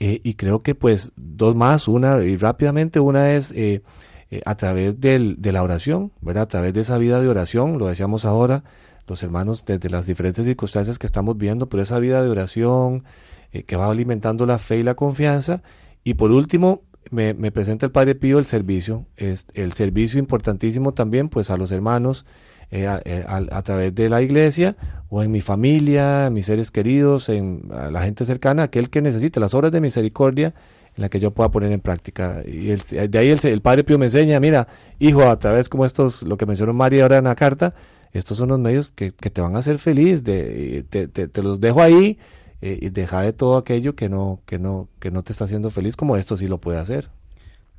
Eh, 0.00 0.20
y 0.22 0.34
creo 0.34 0.62
que 0.62 0.74
pues 0.74 1.12
dos 1.16 1.54
más, 1.54 1.88
una 1.88 2.22
y 2.22 2.36
rápidamente, 2.36 3.00
una 3.00 3.32
es 3.32 3.52
eh, 3.52 3.82
eh, 4.30 4.40
a 4.44 4.56
través 4.56 5.00
del, 5.00 5.36
de 5.40 5.52
la 5.52 5.62
oración, 5.62 6.12
¿verdad? 6.20 6.44
A 6.44 6.48
través 6.48 6.74
de 6.74 6.80
esa 6.80 6.98
vida 6.98 7.20
de 7.20 7.28
oración, 7.28 7.78
lo 7.78 7.86
decíamos 7.86 8.24
ahora, 8.24 8.64
los 9.06 9.22
hermanos 9.22 9.64
desde 9.66 9.90
las 9.90 10.06
diferentes 10.06 10.44
circunstancias 10.44 10.98
que 10.98 11.06
estamos 11.06 11.36
viendo, 11.36 11.68
pero 11.68 11.82
esa 11.82 11.98
vida 11.98 12.22
de 12.22 12.30
oración 12.30 13.04
eh, 13.52 13.62
que 13.64 13.76
va 13.76 13.90
alimentando 13.90 14.46
la 14.46 14.58
fe 14.58 14.78
y 14.78 14.82
la 14.82 14.94
confianza. 14.94 15.62
Y 16.02 16.14
por 16.14 16.30
último, 16.30 16.82
me, 17.10 17.34
me, 17.34 17.52
presenta 17.52 17.86
el 17.86 17.92
Padre 17.92 18.14
Pío 18.14 18.38
el 18.38 18.46
servicio, 18.46 19.06
es 19.16 19.46
el 19.54 19.74
servicio 19.74 20.18
importantísimo 20.18 20.94
también 20.94 21.28
pues 21.28 21.50
a 21.50 21.56
los 21.56 21.70
hermanos 21.70 22.24
eh, 22.70 22.86
a, 22.86 23.00
eh, 23.04 23.24
a, 23.26 23.36
a, 23.50 23.62
través 23.62 23.94
de 23.94 24.08
la 24.08 24.22
iglesia 24.22 24.76
o 25.10 25.22
en 25.22 25.30
mi 25.30 25.40
familia, 25.40 26.26
en 26.26 26.32
mis 26.32 26.46
seres 26.46 26.70
queridos, 26.70 27.28
en 27.28 27.68
la 27.68 28.02
gente 28.02 28.24
cercana, 28.24 28.64
aquel 28.64 28.90
que 28.90 29.02
necesite 29.02 29.38
las 29.38 29.54
obras 29.54 29.70
de 29.70 29.80
misericordia 29.80 30.54
en 30.96 31.02
la 31.02 31.08
que 31.08 31.20
yo 31.20 31.32
pueda 31.32 31.50
poner 31.50 31.72
en 31.72 31.80
práctica. 31.80 32.42
Y 32.46 32.70
el, 32.70 33.10
de 33.10 33.18
ahí 33.18 33.28
el, 33.28 33.38
el, 33.44 33.60
Padre 33.60 33.84
Pío 33.84 33.98
me 33.98 34.06
enseña, 34.06 34.40
mira, 34.40 34.66
hijo, 34.98 35.22
a 35.22 35.38
través 35.38 35.68
como 35.68 35.84
estos, 35.84 36.22
lo 36.22 36.36
que 36.36 36.46
mencionó 36.46 36.72
María 36.72 37.02
ahora 37.02 37.18
en 37.18 37.24
la 37.24 37.34
carta, 37.34 37.74
estos 38.14 38.38
son 38.38 38.48
los 38.48 38.58
medios 38.60 38.92
que, 38.92 39.12
que 39.12 39.28
te 39.28 39.40
van 39.40 39.56
a 39.56 39.58
hacer 39.58 39.78
feliz, 39.78 40.22
de, 40.22 40.84
te, 40.88 41.08
te, 41.08 41.26
te 41.26 41.42
los 41.42 41.60
dejo 41.60 41.82
ahí 41.82 42.16
eh, 42.62 42.78
y 42.80 42.88
deja 42.90 43.20
de 43.22 43.32
todo 43.32 43.56
aquello 43.56 43.96
que 43.96 44.08
no, 44.08 44.40
que, 44.46 44.58
no, 44.58 44.88
que 45.00 45.10
no 45.10 45.22
te 45.22 45.32
está 45.32 45.44
haciendo 45.44 45.70
feliz, 45.70 45.96
como 45.96 46.16
esto 46.16 46.36
sí 46.36 46.46
lo 46.46 46.58
puede 46.58 46.78
hacer. 46.78 47.10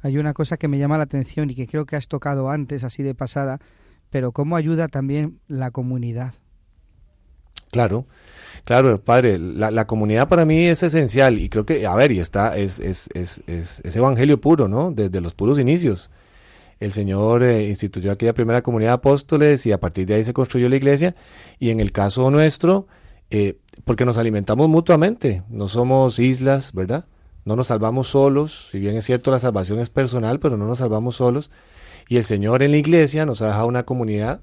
Hay 0.02 0.18
una 0.18 0.34
cosa 0.34 0.58
que 0.58 0.68
me 0.68 0.78
llama 0.78 0.98
la 0.98 1.06
atención 1.06 1.50
y 1.50 1.56
que 1.56 1.68
creo 1.68 1.86
que 1.86 1.96
has 1.96 2.10
tocado 2.10 2.50
antes, 2.50 2.84
así 2.84 3.02
de 3.02 3.16
pasada, 3.16 3.60
pero 4.10 4.34
cómo 4.34 4.58
ayuda 4.58 4.90
también 4.90 5.40
la 5.48 5.72
comunidad. 5.72 6.34
Claro, 7.72 8.06
claro, 8.66 9.02
padre, 9.02 9.40
la, 9.40 9.72
la, 9.72 9.88
comunidad 9.88 10.28
para 10.30 10.46
mí 10.46 10.68
es 10.68 10.84
esencial 10.84 11.40
y 11.40 11.50
creo 11.50 11.66
que, 11.66 11.88
a 11.88 11.96
ver, 11.96 12.12
y 12.12 12.20
está, 12.20 12.58
es, 12.58 12.80
es, 12.80 13.10
es, 13.14 13.42
es, 13.48 13.82
es 13.84 13.96
evangelio 13.96 14.40
puro, 14.40 14.68
¿no? 14.68 14.92
Desde 14.92 15.22
los 15.22 15.34
puros 15.34 15.60
inicios 15.60 16.12
el 16.80 16.92
Señor 16.92 17.44
eh, 17.44 17.68
instituyó 17.68 18.12
aquella 18.12 18.34
primera 18.34 18.62
comunidad 18.62 18.92
de 18.92 18.96
apóstoles 18.96 19.66
y 19.66 19.72
a 19.72 19.80
partir 19.80 20.06
de 20.06 20.16
ahí 20.16 20.24
se 20.24 20.34
construyó 20.34 20.68
la 20.70 20.76
iglesia. 20.76 21.16
Y 21.60 21.70
en 21.70 21.80
el 21.80 21.92
caso 21.92 22.30
nuestro, 22.32 22.88
eh, 23.30 23.58
porque 23.86 24.06
nos 24.06 24.18
alimentamos 24.18 24.68
mutuamente, 24.70 25.44
no 25.50 25.68
somos 25.68 26.20
islas, 26.20 26.74
¿verdad? 26.74 27.06
No 27.46 27.56
nos 27.56 27.68
salvamos 27.68 28.08
solos, 28.10 28.70
si 28.72 28.80
bien 28.80 28.96
es 28.96 29.06
cierto 29.06 29.32
la 29.32 29.40
salvación 29.40 29.80
es 29.80 29.90
personal, 29.90 30.40
pero 30.40 30.58
no 30.58 30.68
nos 30.68 30.80
salvamos 30.80 31.16
solos. 31.16 31.52
Y 32.08 32.18
el 32.18 32.26
Señor 32.26 32.62
en 32.62 32.72
la 32.72 32.78
iglesia 32.78 33.26
nos 33.26 33.42
ha 33.42 33.48
dejado 33.48 33.68
una 33.68 33.84
comunidad 33.84 34.42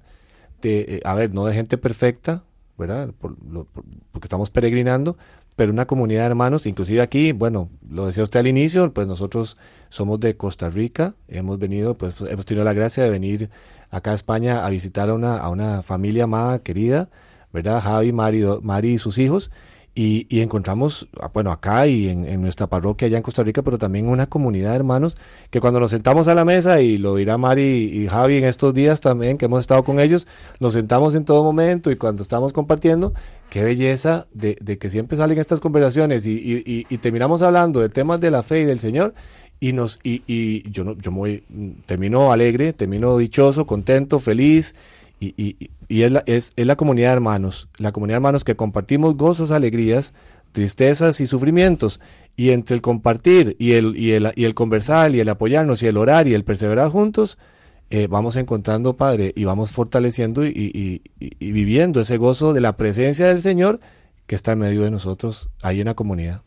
de, 0.62 0.81
eh, 0.81 1.01
a 1.05 1.14
ver, 1.14 1.35
no 1.35 1.45
de 1.45 1.55
gente 1.55 1.79
perfecta, 1.79 2.45
¿verdad? 2.79 3.11
Por, 3.21 3.37
lo, 3.45 3.64
por, 3.64 3.85
porque 4.11 4.27
estamos 4.27 4.51
peregrinando, 4.51 5.16
pero 5.57 5.73
una 5.73 5.87
comunidad 5.87 6.23
de 6.23 6.27
hermanos, 6.27 6.67
inclusive 6.67 7.03
aquí, 7.03 7.33
bueno, 7.33 7.69
lo 7.88 8.07
decía 8.07 8.23
usted 8.23 8.41
al 8.41 8.47
inicio, 8.47 8.93
pues 8.93 9.07
nosotros 9.07 9.57
somos 9.91 10.19
de 10.21 10.37
Costa 10.37 10.71
Rica, 10.71 11.15
hemos 11.29 11.59
venido, 11.59 11.95
pues 11.95 12.15
hemos 12.23 12.47
tenido 12.47 12.65
la 12.65 12.73
gracia 12.73 13.05
de 13.05 13.11
venir 13.11 13.51
acá 13.91 14.12
a 14.12 14.15
España 14.15 14.65
a 14.65 14.71
visitar 14.71 15.11
a 15.11 15.15
una, 15.15 15.37
a 15.37 15.51
una 15.51 15.83
familia 15.83 16.25
amada, 16.25 16.61
querida, 16.61 17.11
¿verdad? 17.53 17.83
Javi, 17.83 18.12
Mari, 18.12 18.45
Mari 18.62 18.95
y 18.95 18.99
sus 18.99 19.19
hijos, 19.19 19.51
y, 19.94 20.26
y, 20.31 20.40
encontramos, 20.40 21.07
bueno, 21.35 21.52
acá 21.52 21.87
y 21.87 22.09
en, 22.09 22.40
nuestra 22.40 22.66
parroquia 22.66 23.07
allá 23.09 23.18
en 23.18 23.22
Costa 23.22 23.42
Rica, 23.42 23.61
pero 23.61 23.76
también 23.76 24.09
una 24.09 24.26
comunidad 24.26 24.70
de 24.70 24.76
hermanos 24.76 25.18
que 25.50 25.61
cuando 25.61 25.81
nos 25.81 25.90
sentamos 25.90 26.28
a 26.28 26.35
la 26.35 26.46
mesa, 26.46 26.81
y 26.81 26.96
lo 26.96 27.16
dirá 27.16 27.37
Mari 27.37 27.90
y 27.92 28.09
Javi 28.09 28.38
en 28.38 28.44
estos 28.44 28.72
días 28.72 29.02
también, 29.02 29.37
que 29.37 29.44
hemos 29.44 29.61
estado 29.61 29.85
con 29.85 30.00
ellos, 30.00 30.26
nos 30.61 30.72
sentamos 30.72 31.14
en 31.14 31.26
todo 31.26 31.44
momento 31.44 31.90
y 31.90 31.96
cuando 31.96 32.22
estamos 32.22 32.55
compartiendo, 32.55 33.12
qué 33.50 33.62
belleza 33.62 34.28
de, 34.33 34.57
que 34.57 34.88
siempre 34.88 35.18
salen 35.18 35.37
estas 35.37 35.61
conversaciones 35.61 36.24
y, 36.26 36.85
terminamos 37.02 37.42
hablando 37.42 37.81
de 37.81 37.90
temas 37.90 38.18
de 38.18 38.31
la 38.31 38.42
fe 38.42 38.61
y 38.61 38.64
del 38.64 38.81
Señor. 38.81 39.12
Y, 39.61 39.72
nos, 39.74 40.00
y, 40.02 40.68
yo, 40.70 40.85
no, 40.85 40.96
yo 40.96 41.12
muy, 41.12 41.44
termino 41.87 42.33
alegre, 42.33 42.72
termino 42.72 43.16
dichoso, 43.18 43.66
contento, 43.66 44.18
feliz, 44.18 44.74
y, 45.23 45.35
y, 45.37 45.71
y 45.89 46.03
es, 46.03 46.11
la, 46.11 46.25
es, 46.27 46.53
es, 46.57 46.67
la 46.67 46.75
comunidad 46.75 47.11
de 47.11 47.15
hermanos, 47.15 47.69
la 47.79 47.93
comunidad 47.93 48.15
de 48.15 48.19
hermanos 48.19 48.43
que 48.43 48.57
compartimos 48.57 49.17
gozos, 49.17 49.53
alegrías, 49.53 50.15
tristezas 50.51 51.21
y 51.21 51.29
sufrimientos. 51.29 52.01
Y 52.37 52.51
entre 52.51 52.75
el 52.75 52.83
compartir 52.83 53.55
y 53.59 53.73
el, 53.73 53.97
y 53.97 54.13
el, 54.13 54.33
y 54.35 54.45
el 54.45 54.55
conversar 54.55 55.15
y 55.15 55.21
el 55.21 55.29
apoyarnos 55.29 55.83
y 55.83 55.87
el 55.87 55.97
orar 55.97 56.27
y 56.27 56.35
el 56.35 56.45
perseverar 56.45 56.91
juntos, 56.91 57.39
eh, 57.91 58.09
vamos 58.09 58.35
encontrando, 58.37 58.97
Padre, 58.97 59.33
y 59.37 59.45
vamos 59.45 59.71
fortaleciendo 59.71 60.45
y, 60.45 61.03
y, 61.21 61.53
viviendo 61.53 62.01
ese 62.01 62.17
gozo 62.17 62.53
de 62.53 62.61
la 62.61 62.77
presencia 62.77 63.29
del 63.29 63.43
Señor 63.43 63.81
que 64.27 64.35
está 64.35 64.53
en 64.53 64.61
medio 64.61 64.83
de 64.83 64.91
nosotros, 64.91 65.51
ahí 65.63 65.81
en 65.81 65.87
la 65.87 65.95
comunidad. 65.95 66.43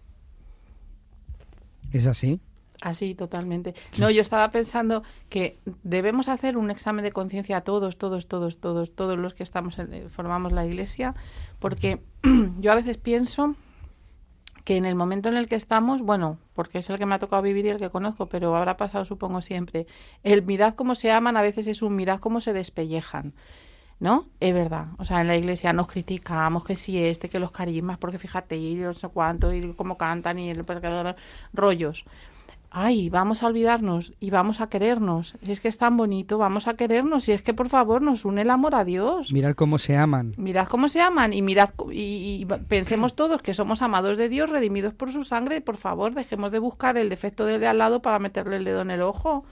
¿Es 1.94 2.08
así? 2.08 2.42
Así, 2.86 3.16
totalmente. 3.16 3.74
No, 3.98 4.12
yo 4.12 4.22
estaba 4.22 4.52
pensando 4.52 5.02
que 5.28 5.58
debemos 5.82 6.28
hacer 6.30 6.56
un 6.56 6.70
examen 6.70 7.04
de 7.04 7.12
conciencia 7.12 7.58
a 7.58 7.62
todos, 7.62 7.98
todos, 7.98 8.28
todos, 8.28 8.60
todos, 8.60 8.94
todos 8.94 9.18
los 9.18 9.34
que 9.34 9.42
estamos 9.42 9.80
en, 9.80 10.08
formamos 10.12 10.52
la 10.52 10.68
iglesia, 10.68 11.16
porque 11.58 12.04
yo 12.60 12.72
a 12.72 12.76
veces 12.76 12.98
pienso 12.98 13.56
que 14.64 14.78
en 14.78 14.86
el 14.86 14.94
momento 14.94 15.30
en 15.30 15.38
el 15.38 15.48
que 15.48 15.56
estamos, 15.56 16.04
bueno, 16.04 16.38
porque 16.54 16.78
es 16.78 16.88
el 16.92 17.00
que 17.00 17.08
me 17.08 17.16
ha 17.16 17.20
tocado 17.20 17.42
vivir 17.42 17.66
y 17.66 17.70
el 17.70 17.78
que 17.78 17.90
conozco, 17.90 18.28
pero 18.28 18.56
habrá 18.56 18.78
pasado 18.78 19.04
supongo 19.04 19.42
siempre, 19.42 19.88
el 20.22 20.44
mirad 20.44 20.76
cómo 20.76 20.94
se 20.94 21.12
aman 21.12 21.38
a 21.38 21.42
veces 21.42 21.66
es 21.66 21.82
un 21.82 21.96
mirad 21.96 22.20
cómo 22.20 22.40
se 22.40 22.54
despellejan. 22.54 23.34
¿No? 23.98 24.26
Es 24.42 24.54
verdad. 24.54 24.88
O 24.98 25.06
sea, 25.06 25.22
en 25.22 25.28
la 25.28 25.38
iglesia 25.38 25.72
nos 25.72 25.88
criticamos 25.88 26.66
que 26.66 26.76
si 26.76 27.02
este, 27.02 27.30
que 27.30 27.40
los 27.40 27.52
carismas, 27.52 27.98
porque 27.98 28.20
fíjate, 28.20 28.58
y 28.58 28.76
no 28.76 28.94
sé 28.94 29.08
cuánto, 29.08 29.54
y 29.54 29.74
cómo 29.74 29.98
cantan, 29.98 30.38
y 30.38 30.50
el 30.50 30.66
rollos 31.54 32.06
ay, 32.72 33.10
vamos 33.10 33.44
a 33.44 33.48
olvidarnos 33.48 34.14
y 34.20 34.30
vamos 34.30 34.62
a 34.62 34.70
querernos. 34.70 35.36
Si 35.44 35.52
es 35.52 35.60
que 35.60 35.68
es 35.68 35.78
tan 35.78 35.98
bonito, 35.98 36.38
vamos 36.38 36.68
a 36.68 36.76
querernos. 36.76 37.28
Y 37.30 37.32
es 37.32 37.42
que, 37.42 37.54
por 37.54 37.70
favor, 37.70 38.02
nos 38.02 38.26
une 38.26 38.42
el 38.42 38.50
amor 38.50 38.76
a 38.76 38.84
Dios. 38.84 39.32
Mirad 39.32 39.56
cómo 39.56 39.78
se 39.78 39.96
aman. 39.98 40.34
Mirad 40.38 40.68
cómo 40.68 40.90
se 40.90 41.02
aman 41.02 41.34
y 41.34 41.42
mirad 41.42 41.70
y, 41.92 42.42
y, 42.42 42.46
pensemos 42.46 43.16
todos 43.16 43.42
que 43.42 43.54
somos 43.54 43.82
amados 43.82 44.18
de 44.18 44.30
Dios, 44.30 44.50
redimidos 44.50 44.94
por 44.94 45.12
su 45.12 45.24
sangre. 45.24 45.58
Y 45.58 45.62
por 45.62 45.78
favor, 45.78 46.14
dejemos 46.14 46.52
de 46.52 46.60
buscar 46.60 46.98
el 46.98 47.10
defecto 47.10 47.46
del 47.46 47.62
de 47.62 47.68
al 47.68 47.78
lado 47.78 48.02
para 48.02 48.20
meterle 48.20 48.58
el 48.58 48.66
dedo 48.66 48.82
en 48.82 48.92
el 48.92 49.02
ojo. 49.02 49.46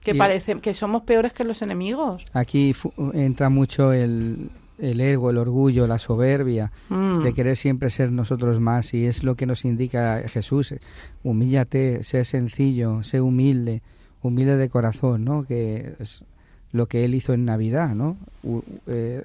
Que 0.00 0.12
y 0.12 0.14
parece 0.14 0.60
que 0.60 0.74
somos 0.74 1.02
peores 1.02 1.32
que 1.32 1.42
los 1.42 1.62
enemigos. 1.62 2.26
Aquí 2.32 2.74
entra 3.14 3.48
mucho 3.48 3.92
el, 3.92 4.50
el 4.78 5.00
ego, 5.00 5.30
el 5.30 5.38
orgullo, 5.38 5.86
la 5.86 5.98
soberbia, 5.98 6.72
mm. 6.88 7.22
de 7.22 7.32
querer 7.32 7.56
siempre 7.56 7.90
ser 7.90 8.12
nosotros 8.12 8.60
más, 8.60 8.92
y 8.94 9.06
es 9.06 9.22
lo 9.22 9.34
que 9.34 9.46
nos 9.46 9.64
indica 9.64 10.22
Jesús. 10.28 10.74
Humíllate, 11.22 12.02
sé 12.02 12.24
sencillo, 12.24 13.02
sé 13.02 13.20
humilde, 13.20 13.82
humilde 14.22 14.56
de 14.56 14.68
corazón, 14.68 15.24
¿no? 15.24 15.44
Que 15.44 15.94
es 15.98 16.22
lo 16.72 16.86
que 16.86 17.04
él 17.04 17.14
hizo 17.14 17.32
en 17.32 17.44
Navidad, 17.44 17.94
¿no? 17.94 18.16
U 18.42 18.62
eh, 18.86 19.24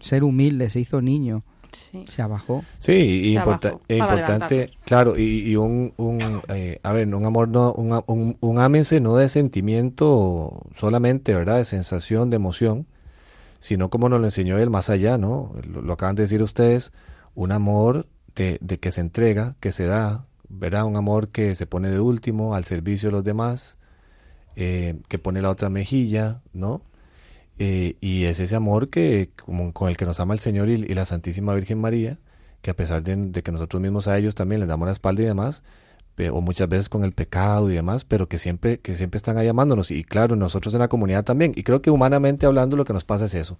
ser 0.00 0.24
humilde, 0.24 0.70
se 0.70 0.80
hizo 0.80 1.00
niño. 1.00 1.42
Sí. 1.70 2.04
Se 2.08 2.22
abajó. 2.22 2.64
Sí, 2.78 2.92
se 3.24 3.28
importa, 3.30 3.68
abajó 3.68 3.84
importante, 3.90 4.70
claro, 4.86 5.18
y, 5.18 5.50
y 5.50 5.56
un, 5.56 5.92
un 5.98 6.40
eh, 6.48 6.80
a 6.82 6.92
ver, 6.92 7.14
un 7.14 7.26
amor, 7.26 7.48
no, 7.48 7.72
un, 7.74 8.02
un, 8.06 8.36
un 8.40 8.58
ámense 8.58 9.00
no 9.00 9.16
de 9.16 9.28
sentimiento 9.28 10.62
solamente, 10.76 11.34
¿verdad? 11.34 11.58
De 11.58 11.66
sensación, 11.66 12.30
de 12.30 12.36
emoción, 12.36 12.86
sino 13.60 13.90
como 13.90 14.08
nos 14.08 14.20
lo 14.20 14.26
enseñó 14.26 14.58
él 14.58 14.70
más 14.70 14.90
allá, 14.90 15.18
¿no? 15.18 15.52
Lo, 15.66 15.92
acaban 15.92 16.16
de 16.16 16.22
decir 16.22 16.42
ustedes, 16.42 16.92
un 17.34 17.52
amor 17.52 18.06
de, 18.34 18.58
de, 18.60 18.78
que 18.78 18.92
se 18.92 19.00
entrega, 19.00 19.56
que 19.60 19.72
se 19.72 19.86
da, 19.86 20.26
¿verdad? 20.48 20.84
Un 20.84 20.96
amor 20.96 21.28
que 21.28 21.54
se 21.54 21.66
pone 21.66 21.90
de 21.90 22.00
último, 22.00 22.54
al 22.54 22.64
servicio 22.64 23.08
de 23.08 23.12
los 23.12 23.24
demás, 23.24 23.78
eh, 24.56 24.96
que 25.08 25.18
pone 25.18 25.42
la 25.42 25.50
otra 25.50 25.70
mejilla, 25.70 26.42
¿no? 26.52 26.82
Eh, 27.58 27.96
y 28.00 28.24
es 28.24 28.40
ese 28.40 28.54
amor 28.56 28.88
que 28.88 29.30
como, 29.44 29.72
con 29.72 29.88
el 29.88 29.96
que 29.96 30.04
nos 30.04 30.20
ama 30.20 30.34
el 30.34 30.40
Señor 30.40 30.68
y, 30.68 30.74
y 30.74 30.94
la 30.94 31.06
Santísima 31.06 31.54
Virgen 31.54 31.80
María, 31.80 32.18
que 32.62 32.70
a 32.70 32.74
pesar 32.74 33.02
de, 33.02 33.16
de, 33.16 33.42
que 33.42 33.52
nosotros 33.52 33.80
mismos 33.82 34.08
a 34.08 34.16
ellos 34.18 34.34
también 34.34 34.60
les 34.60 34.68
damos 34.68 34.86
la 34.86 34.92
espalda 34.92 35.22
y 35.22 35.26
demás, 35.26 35.62
o 36.32 36.40
muchas 36.40 36.68
veces 36.68 36.88
con 36.88 37.04
el 37.04 37.12
pecado 37.12 37.70
y 37.70 37.74
demás, 37.74 38.04
pero 38.04 38.28
que 38.28 38.38
siempre, 38.38 38.80
que 38.80 38.94
siempre 38.94 39.18
están 39.18 39.38
ahí 39.38 39.48
amándonos. 39.48 39.90
Y 39.90 40.04
claro, 40.04 40.36
nosotros 40.36 40.74
en 40.74 40.80
la 40.80 40.88
comunidad 40.88 41.24
también. 41.24 41.52
Y 41.54 41.62
creo 41.62 41.80
que 41.80 41.90
humanamente 41.90 42.46
hablando 42.46 42.76
lo 42.76 42.84
que 42.84 42.92
nos 42.92 43.04
pasa 43.04 43.26
es 43.26 43.34
eso, 43.34 43.58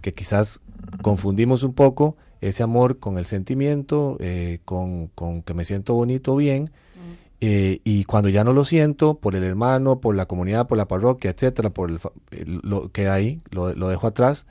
que 0.00 0.14
quizás 0.14 0.60
confundimos 1.02 1.62
un 1.64 1.74
poco 1.74 2.16
ese 2.40 2.62
amor 2.62 2.98
con 2.98 3.18
el 3.18 3.26
sentimiento, 3.26 4.16
eh, 4.20 4.60
con, 4.64 5.08
con, 5.08 5.42
que 5.42 5.54
me 5.54 5.64
siento 5.64 5.94
bonito, 5.94 6.36
bien, 6.36 6.64
mm. 6.64 7.12
eh, 7.40 7.80
y 7.82 8.04
cuando 8.04 8.28
ya 8.28 8.44
no 8.44 8.52
lo 8.52 8.64
siento, 8.64 9.18
por 9.18 9.34
el 9.34 9.42
hermano, 9.42 10.00
por 10.00 10.14
la 10.14 10.26
comunidad, 10.26 10.66
por 10.68 10.78
la 10.78 10.86
parroquia, 10.86 11.30
etcétera, 11.30 11.70
por 11.70 11.90
el, 11.90 12.60
lo 12.62 12.92
que 12.92 13.08
ahí, 13.08 13.40
lo, 13.50 13.74
lo 13.74 13.88
dejo 13.88 14.06
atrás, 14.06 14.46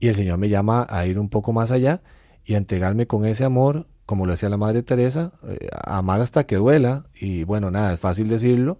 y 0.00 0.08
el 0.08 0.14
Señor 0.14 0.38
me 0.38 0.48
llama 0.48 0.86
a 0.88 1.06
ir 1.06 1.18
un 1.18 1.28
poco 1.28 1.52
más 1.52 1.70
allá 1.72 2.00
y 2.44 2.54
a 2.54 2.58
entregarme 2.58 3.06
con 3.06 3.26
ese 3.26 3.44
amor 3.44 3.86
como 4.06 4.24
lo 4.24 4.32
decía 4.32 4.48
la 4.48 4.56
Madre 4.56 4.82
Teresa, 4.82 5.32
eh, 5.48 5.68
amar 5.84 6.20
hasta 6.20 6.44
que 6.44 6.56
duela, 6.56 7.04
y 7.14 7.44
bueno, 7.44 7.70
nada, 7.70 7.92
es 7.92 8.00
fácil 8.00 8.28
decirlo, 8.28 8.78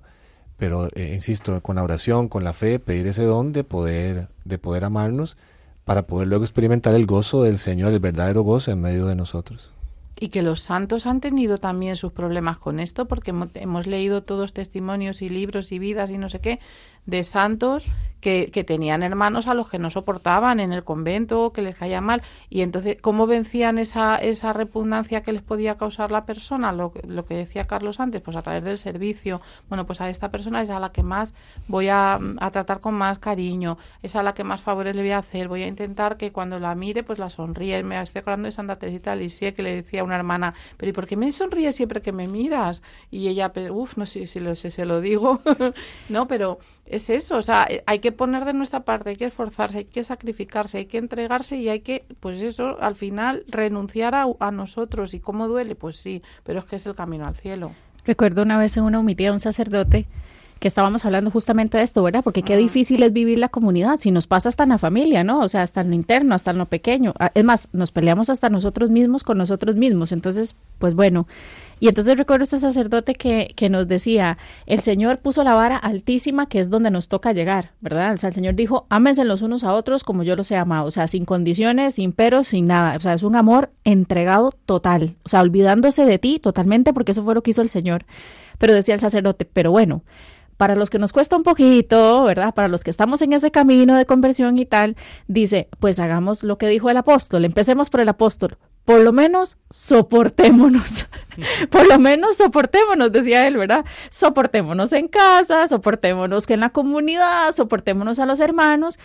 pero 0.56 0.88
eh, 0.94 1.12
insisto, 1.14 1.60
con 1.60 1.76
la 1.76 1.82
oración, 1.82 2.28
con 2.28 2.44
la 2.44 2.52
fe, 2.52 2.78
pedir 2.78 3.08
ese 3.08 3.24
don 3.24 3.52
de 3.52 3.64
poder, 3.64 4.28
de 4.44 4.58
poder 4.58 4.84
amarnos, 4.84 5.36
para 5.84 6.06
poder 6.06 6.28
luego 6.28 6.44
experimentar 6.44 6.94
el 6.94 7.06
gozo 7.06 7.42
del 7.42 7.58
Señor, 7.58 7.92
el 7.92 8.00
verdadero 8.00 8.42
gozo 8.42 8.70
en 8.70 8.80
medio 8.80 9.06
de 9.06 9.16
nosotros. 9.16 9.72
Y 10.18 10.28
que 10.28 10.42
los 10.42 10.60
santos 10.60 11.06
han 11.06 11.20
tenido 11.20 11.58
también 11.58 11.96
sus 11.96 12.12
problemas 12.12 12.56
con 12.56 12.80
esto, 12.80 13.06
porque 13.06 13.34
hemos 13.54 13.86
leído 13.86 14.22
todos 14.22 14.54
testimonios 14.54 15.20
y 15.20 15.28
libros 15.28 15.72
y 15.72 15.78
vidas 15.78 16.10
y 16.10 16.16
no 16.16 16.30
sé 16.30 16.40
qué, 16.40 16.58
de 17.06 17.24
santos 17.24 17.92
que, 18.20 18.50
que, 18.50 18.64
tenían 18.64 19.02
hermanos 19.02 19.46
a 19.46 19.54
los 19.54 19.68
que 19.68 19.78
no 19.78 19.90
soportaban 19.90 20.58
en 20.58 20.72
el 20.72 20.82
convento, 20.84 21.52
que 21.52 21.62
les 21.62 21.76
caía 21.76 22.00
mal. 22.00 22.22
Y 22.48 22.62
entonces, 22.62 22.96
¿cómo 23.00 23.26
vencían 23.26 23.78
esa, 23.78 24.16
esa 24.16 24.52
repugnancia 24.52 25.22
que 25.22 25.32
les 25.32 25.42
podía 25.42 25.76
causar 25.76 26.10
la 26.10 26.24
persona? 26.24 26.72
Lo, 26.72 26.92
lo 27.06 27.24
que 27.24 27.34
decía 27.34 27.66
Carlos 27.66 28.00
antes, 28.00 28.22
pues 28.22 28.36
a 28.36 28.42
través 28.42 28.64
del 28.64 28.78
servicio. 28.78 29.40
Bueno, 29.68 29.86
pues 29.86 30.00
a 30.00 30.10
esta 30.10 30.30
persona 30.30 30.62
es 30.62 30.70
a 30.70 30.80
la 30.80 30.90
que 30.90 31.02
más 31.02 31.34
voy 31.68 31.88
a, 31.88 32.18
a, 32.38 32.50
tratar 32.50 32.80
con 32.80 32.94
más 32.94 33.18
cariño, 33.18 33.78
es 34.02 34.16
a 34.16 34.22
la 34.22 34.34
que 34.34 34.44
más 34.44 34.60
favores 34.60 34.96
le 34.96 35.02
voy 35.02 35.12
a 35.12 35.18
hacer. 35.18 35.46
Voy 35.46 35.62
a 35.62 35.68
intentar 35.68 36.16
que 36.16 36.32
cuando 36.32 36.58
la 36.58 36.74
mire, 36.74 37.04
pues 37.04 37.18
la 37.18 37.30
sonríe. 37.30 37.82
Me 37.84 38.00
estoy 38.00 38.20
acordando 38.20 38.46
de 38.46 38.52
Santa 38.52 38.76
Teresita 38.76 39.14
de 39.14 39.54
que 39.54 39.62
le 39.62 39.74
decía 39.76 40.00
a 40.00 40.04
una 40.04 40.16
hermana, 40.16 40.54
pero 40.76 40.90
¿y 40.90 40.92
por 40.92 41.06
qué 41.06 41.16
me 41.16 41.30
sonríes 41.30 41.76
siempre 41.76 42.02
que 42.02 42.12
me 42.12 42.26
miras? 42.26 42.82
Y 43.10 43.28
ella, 43.28 43.52
uff, 43.70 43.96
no 43.96 44.06
sé 44.06 44.26
si 44.26 44.40
lo, 44.40 44.56
si 44.56 44.70
se 44.70 44.84
lo 44.84 45.00
digo, 45.00 45.40
no, 46.08 46.26
pero 46.26 46.58
es 46.96 47.10
eso, 47.10 47.36
o 47.36 47.42
sea, 47.42 47.66
eh, 47.70 47.82
hay 47.86 48.00
que 48.00 48.12
poner 48.12 48.44
de 48.44 48.52
nuestra 48.52 48.80
parte, 48.80 49.10
hay 49.10 49.16
que 49.16 49.26
esforzarse, 49.26 49.78
hay 49.78 49.84
que 49.84 50.04
sacrificarse, 50.04 50.78
hay 50.78 50.86
que 50.86 50.98
entregarse 50.98 51.56
y 51.56 51.68
hay 51.68 51.80
que, 51.80 52.04
pues 52.20 52.42
eso, 52.42 52.76
al 52.80 52.94
final 52.94 53.44
renunciar 53.48 54.14
a, 54.14 54.26
a 54.40 54.50
nosotros. 54.50 55.14
¿Y 55.14 55.20
cómo 55.20 55.48
duele? 55.48 55.74
Pues 55.74 55.96
sí, 55.96 56.22
pero 56.42 56.60
es 56.60 56.64
que 56.66 56.76
es 56.76 56.86
el 56.86 56.94
camino 56.94 57.26
al 57.26 57.36
cielo. 57.36 57.72
Recuerdo 58.04 58.42
una 58.42 58.58
vez 58.58 58.76
en 58.76 58.84
una 58.84 59.00
homilía 59.00 59.32
un 59.32 59.40
sacerdote 59.40 60.06
que 60.58 60.68
estábamos 60.68 61.04
hablando 61.04 61.30
justamente 61.30 61.76
de 61.76 61.84
esto, 61.84 62.02
¿verdad? 62.02 62.24
Porque 62.24 62.42
qué 62.42 62.56
difícil 62.56 63.02
es 63.02 63.12
vivir 63.12 63.38
la 63.38 63.48
comunidad, 63.48 63.98
si 63.98 64.10
nos 64.10 64.26
pasa 64.26 64.48
hasta 64.48 64.62
en 64.62 64.70
la 64.70 64.78
familia, 64.78 65.22
¿no? 65.22 65.40
O 65.40 65.48
sea, 65.48 65.62
hasta 65.62 65.82
en 65.82 65.90
lo 65.90 65.94
interno, 65.94 66.34
hasta 66.34 66.52
en 66.52 66.58
lo 66.58 66.66
pequeño. 66.66 67.12
Ah, 67.18 67.30
es 67.34 67.44
más, 67.44 67.68
nos 67.72 67.92
peleamos 67.92 68.30
hasta 68.30 68.48
nosotros 68.48 68.90
mismos 68.90 69.22
con 69.22 69.36
nosotros 69.36 69.76
mismos. 69.76 70.12
Entonces, 70.12 70.54
pues 70.78 70.94
bueno. 70.94 71.26
Y 71.78 71.88
entonces 71.88 72.16
recuerdo 72.16 72.44
este 72.44 72.58
sacerdote 72.58 73.14
que, 73.14 73.52
que 73.54 73.68
nos 73.68 73.86
decía, 73.86 74.38
el 74.64 74.80
Señor 74.80 75.18
puso 75.18 75.44
la 75.44 75.54
vara 75.54 75.76
altísima, 75.76 76.46
que 76.46 76.60
es 76.60 76.70
donde 76.70 76.90
nos 76.90 77.08
toca 77.08 77.32
llegar, 77.32 77.72
¿verdad? 77.80 78.14
O 78.14 78.16
sea, 78.16 78.28
el 78.28 78.34
Señor 78.34 78.54
dijo, 78.54 78.86
ámense 78.88 79.24
los 79.24 79.42
unos 79.42 79.62
a 79.62 79.74
otros 79.74 80.02
como 80.02 80.22
yo 80.22 80.36
los 80.36 80.50
he 80.50 80.56
amado, 80.56 80.86
o 80.86 80.90
sea, 80.90 81.06
sin 81.06 81.26
condiciones, 81.26 81.96
sin 81.96 82.12
peros, 82.12 82.48
sin 82.48 82.66
nada. 82.66 82.96
O 82.96 83.00
sea, 83.00 83.12
es 83.12 83.22
un 83.22 83.36
amor 83.36 83.70
entregado 83.84 84.52
total, 84.64 85.16
o 85.24 85.28
sea, 85.28 85.42
olvidándose 85.42 86.06
de 86.06 86.18
ti 86.18 86.38
totalmente, 86.38 86.94
porque 86.94 87.12
eso 87.12 87.22
fue 87.22 87.34
lo 87.34 87.42
que 87.42 87.50
hizo 87.50 87.62
el 87.62 87.68
Señor. 87.68 88.06
Pero 88.58 88.72
decía 88.72 88.94
el 88.94 89.00
sacerdote, 89.00 89.44
pero 89.44 89.70
bueno, 89.70 90.02
para 90.56 90.76
los 90.76 90.90
que 90.90 90.98
nos 90.98 91.12
cuesta 91.12 91.36
un 91.36 91.42
poquito, 91.42 92.24
¿verdad? 92.24 92.54
Para 92.54 92.68
los 92.68 92.84
que 92.84 92.90
estamos 92.90 93.22
en 93.22 93.32
ese 93.32 93.50
camino 93.50 93.96
de 93.96 94.06
conversión 94.06 94.58
y 94.58 94.66
tal, 94.66 94.96
dice, 95.28 95.68
pues 95.78 95.98
hagamos 95.98 96.42
lo 96.42 96.58
que 96.58 96.68
dijo 96.68 96.90
el 96.90 96.96
apóstol, 96.96 97.44
empecemos 97.44 97.90
por 97.90 98.00
el 98.00 98.08
apóstol, 98.08 98.58
por 98.84 99.00
lo 99.00 99.12
menos 99.12 99.58
soportémonos, 99.70 101.08
por 101.70 101.86
lo 101.86 101.98
menos 101.98 102.36
soportémonos, 102.36 103.12
decía 103.12 103.46
él, 103.46 103.56
¿verdad? 103.56 103.84
Soportémonos 104.10 104.92
en 104.92 105.08
casa, 105.08 105.68
soportémonos 105.68 106.48
en 106.48 106.60
la 106.60 106.70
comunidad, 106.70 107.54
soportémonos 107.54 108.18
a 108.18 108.26
los 108.26 108.40
hermanos 108.40 108.98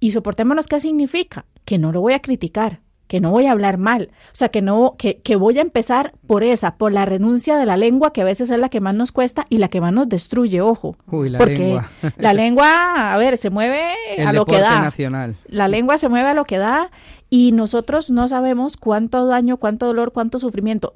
y 0.00 0.12
soportémonos, 0.12 0.68
¿qué 0.68 0.80
significa? 0.80 1.44
Que 1.64 1.78
no 1.78 1.92
lo 1.92 2.00
voy 2.00 2.14
a 2.14 2.22
criticar, 2.22 2.80
que 3.08 3.20
no 3.20 3.30
voy 3.30 3.46
a 3.46 3.52
hablar 3.52 3.78
mal, 3.78 4.10
o 4.26 4.34
sea, 4.34 4.50
que 4.50 4.62
no, 4.62 4.94
que, 4.98 5.18
que, 5.18 5.36
voy 5.36 5.58
a 5.58 5.62
empezar 5.62 6.12
por 6.26 6.44
esa, 6.44 6.76
por 6.76 6.92
la 6.92 7.06
renuncia 7.06 7.56
de 7.56 7.66
la 7.66 7.76
lengua, 7.76 8.12
que 8.12 8.20
a 8.20 8.24
veces 8.24 8.50
es 8.50 8.58
la 8.58 8.68
que 8.68 8.80
más 8.80 8.94
nos 8.94 9.12
cuesta 9.12 9.46
y 9.48 9.58
la 9.58 9.68
que 9.68 9.80
más 9.80 9.92
nos 9.92 10.08
destruye, 10.08 10.60
ojo. 10.60 10.94
Uy, 11.10 11.30
la 11.30 11.38
porque 11.38 11.56
lengua. 11.56 11.90
la 12.18 12.34
lengua, 12.34 13.14
a 13.14 13.16
ver, 13.16 13.38
se 13.38 13.50
mueve 13.50 13.94
El 14.16 14.28
a 14.28 14.32
lo 14.32 14.44
que 14.44 14.58
da. 14.58 14.80
nacional. 14.80 15.36
La 15.48 15.68
lengua 15.68 15.98
se 15.98 16.08
mueve 16.08 16.28
a 16.28 16.34
lo 16.34 16.44
que 16.44 16.58
da 16.58 16.90
y 17.30 17.52
nosotros 17.52 18.10
no 18.10 18.28
sabemos 18.28 18.76
cuánto 18.76 19.26
daño, 19.26 19.56
cuánto 19.56 19.86
dolor, 19.86 20.12
cuánto 20.12 20.38
sufrimiento. 20.38 20.94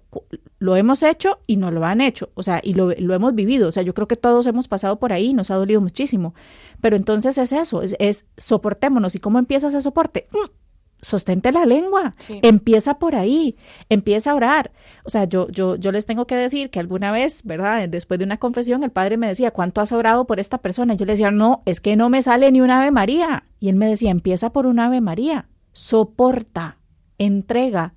Lo 0.58 0.76
hemos 0.76 1.02
hecho 1.02 1.38
y 1.46 1.56
no 1.56 1.70
lo 1.70 1.84
han 1.84 2.00
hecho, 2.00 2.30
o 2.34 2.42
sea, 2.42 2.60
y 2.62 2.74
lo, 2.74 2.90
lo 2.98 3.14
hemos 3.14 3.34
vivido. 3.34 3.68
O 3.68 3.72
sea, 3.72 3.82
yo 3.82 3.94
creo 3.94 4.06
que 4.06 4.16
todos 4.16 4.46
hemos 4.46 4.68
pasado 4.68 4.98
por 4.98 5.12
ahí 5.12 5.28
y 5.28 5.34
nos 5.34 5.50
ha 5.50 5.56
dolido 5.56 5.80
muchísimo. 5.80 6.34
Pero 6.80 6.96
entonces 6.96 7.38
es 7.38 7.52
eso, 7.52 7.82
es, 7.82 7.96
es 7.98 8.24
soportémonos. 8.36 9.14
¿Y 9.14 9.20
cómo 9.20 9.38
empieza 9.38 9.68
ese 9.68 9.80
soporte? 9.80 10.28
Mm, 10.32 10.61
Sostente 11.02 11.50
la 11.50 11.66
lengua, 11.66 12.12
Sí. 12.18 12.38
empieza 12.42 12.98
por 13.00 13.16
ahí, 13.16 13.56
empieza 13.88 14.30
a 14.30 14.34
orar. 14.36 14.70
O 15.04 15.10
sea, 15.10 15.24
yo, 15.24 15.48
yo, 15.50 15.74
yo 15.74 15.90
les 15.90 16.06
tengo 16.06 16.26
que 16.28 16.36
decir 16.36 16.70
que 16.70 16.78
alguna 16.78 17.10
vez, 17.10 17.42
¿verdad? 17.44 17.88
Después 17.88 18.18
de 18.18 18.24
una 18.24 18.38
confesión, 18.38 18.84
el 18.84 18.90
padre 18.92 19.16
me 19.16 19.26
decía, 19.26 19.50
¿cuánto 19.50 19.80
has 19.80 19.90
orado 19.90 20.26
por 20.28 20.38
esta 20.38 20.58
persona? 20.58 20.94
Y 20.94 20.96
yo 20.96 21.04
le 21.04 21.14
decía, 21.14 21.32
no, 21.32 21.62
es 21.66 21.80
que 21.80 21.96
no 21.96 22.08
me 22.08 22.22
sale 22.22 22.52
ni 22.52 22.60
un 22.60 22.70
Ave 22.70 22.92
María. 22.92 23.44
Y 23.58 23.68
él 23.68 23.74
me 23.76 23.88
decía, 23.88 24.12
empieza 24.12 24.52
por 24.52 24.66
un 24.66 24.78
Ave 24.78 25.00
María, 25.00 25.48
soporta, 25.72 26.78
entrega. 27.18 27.94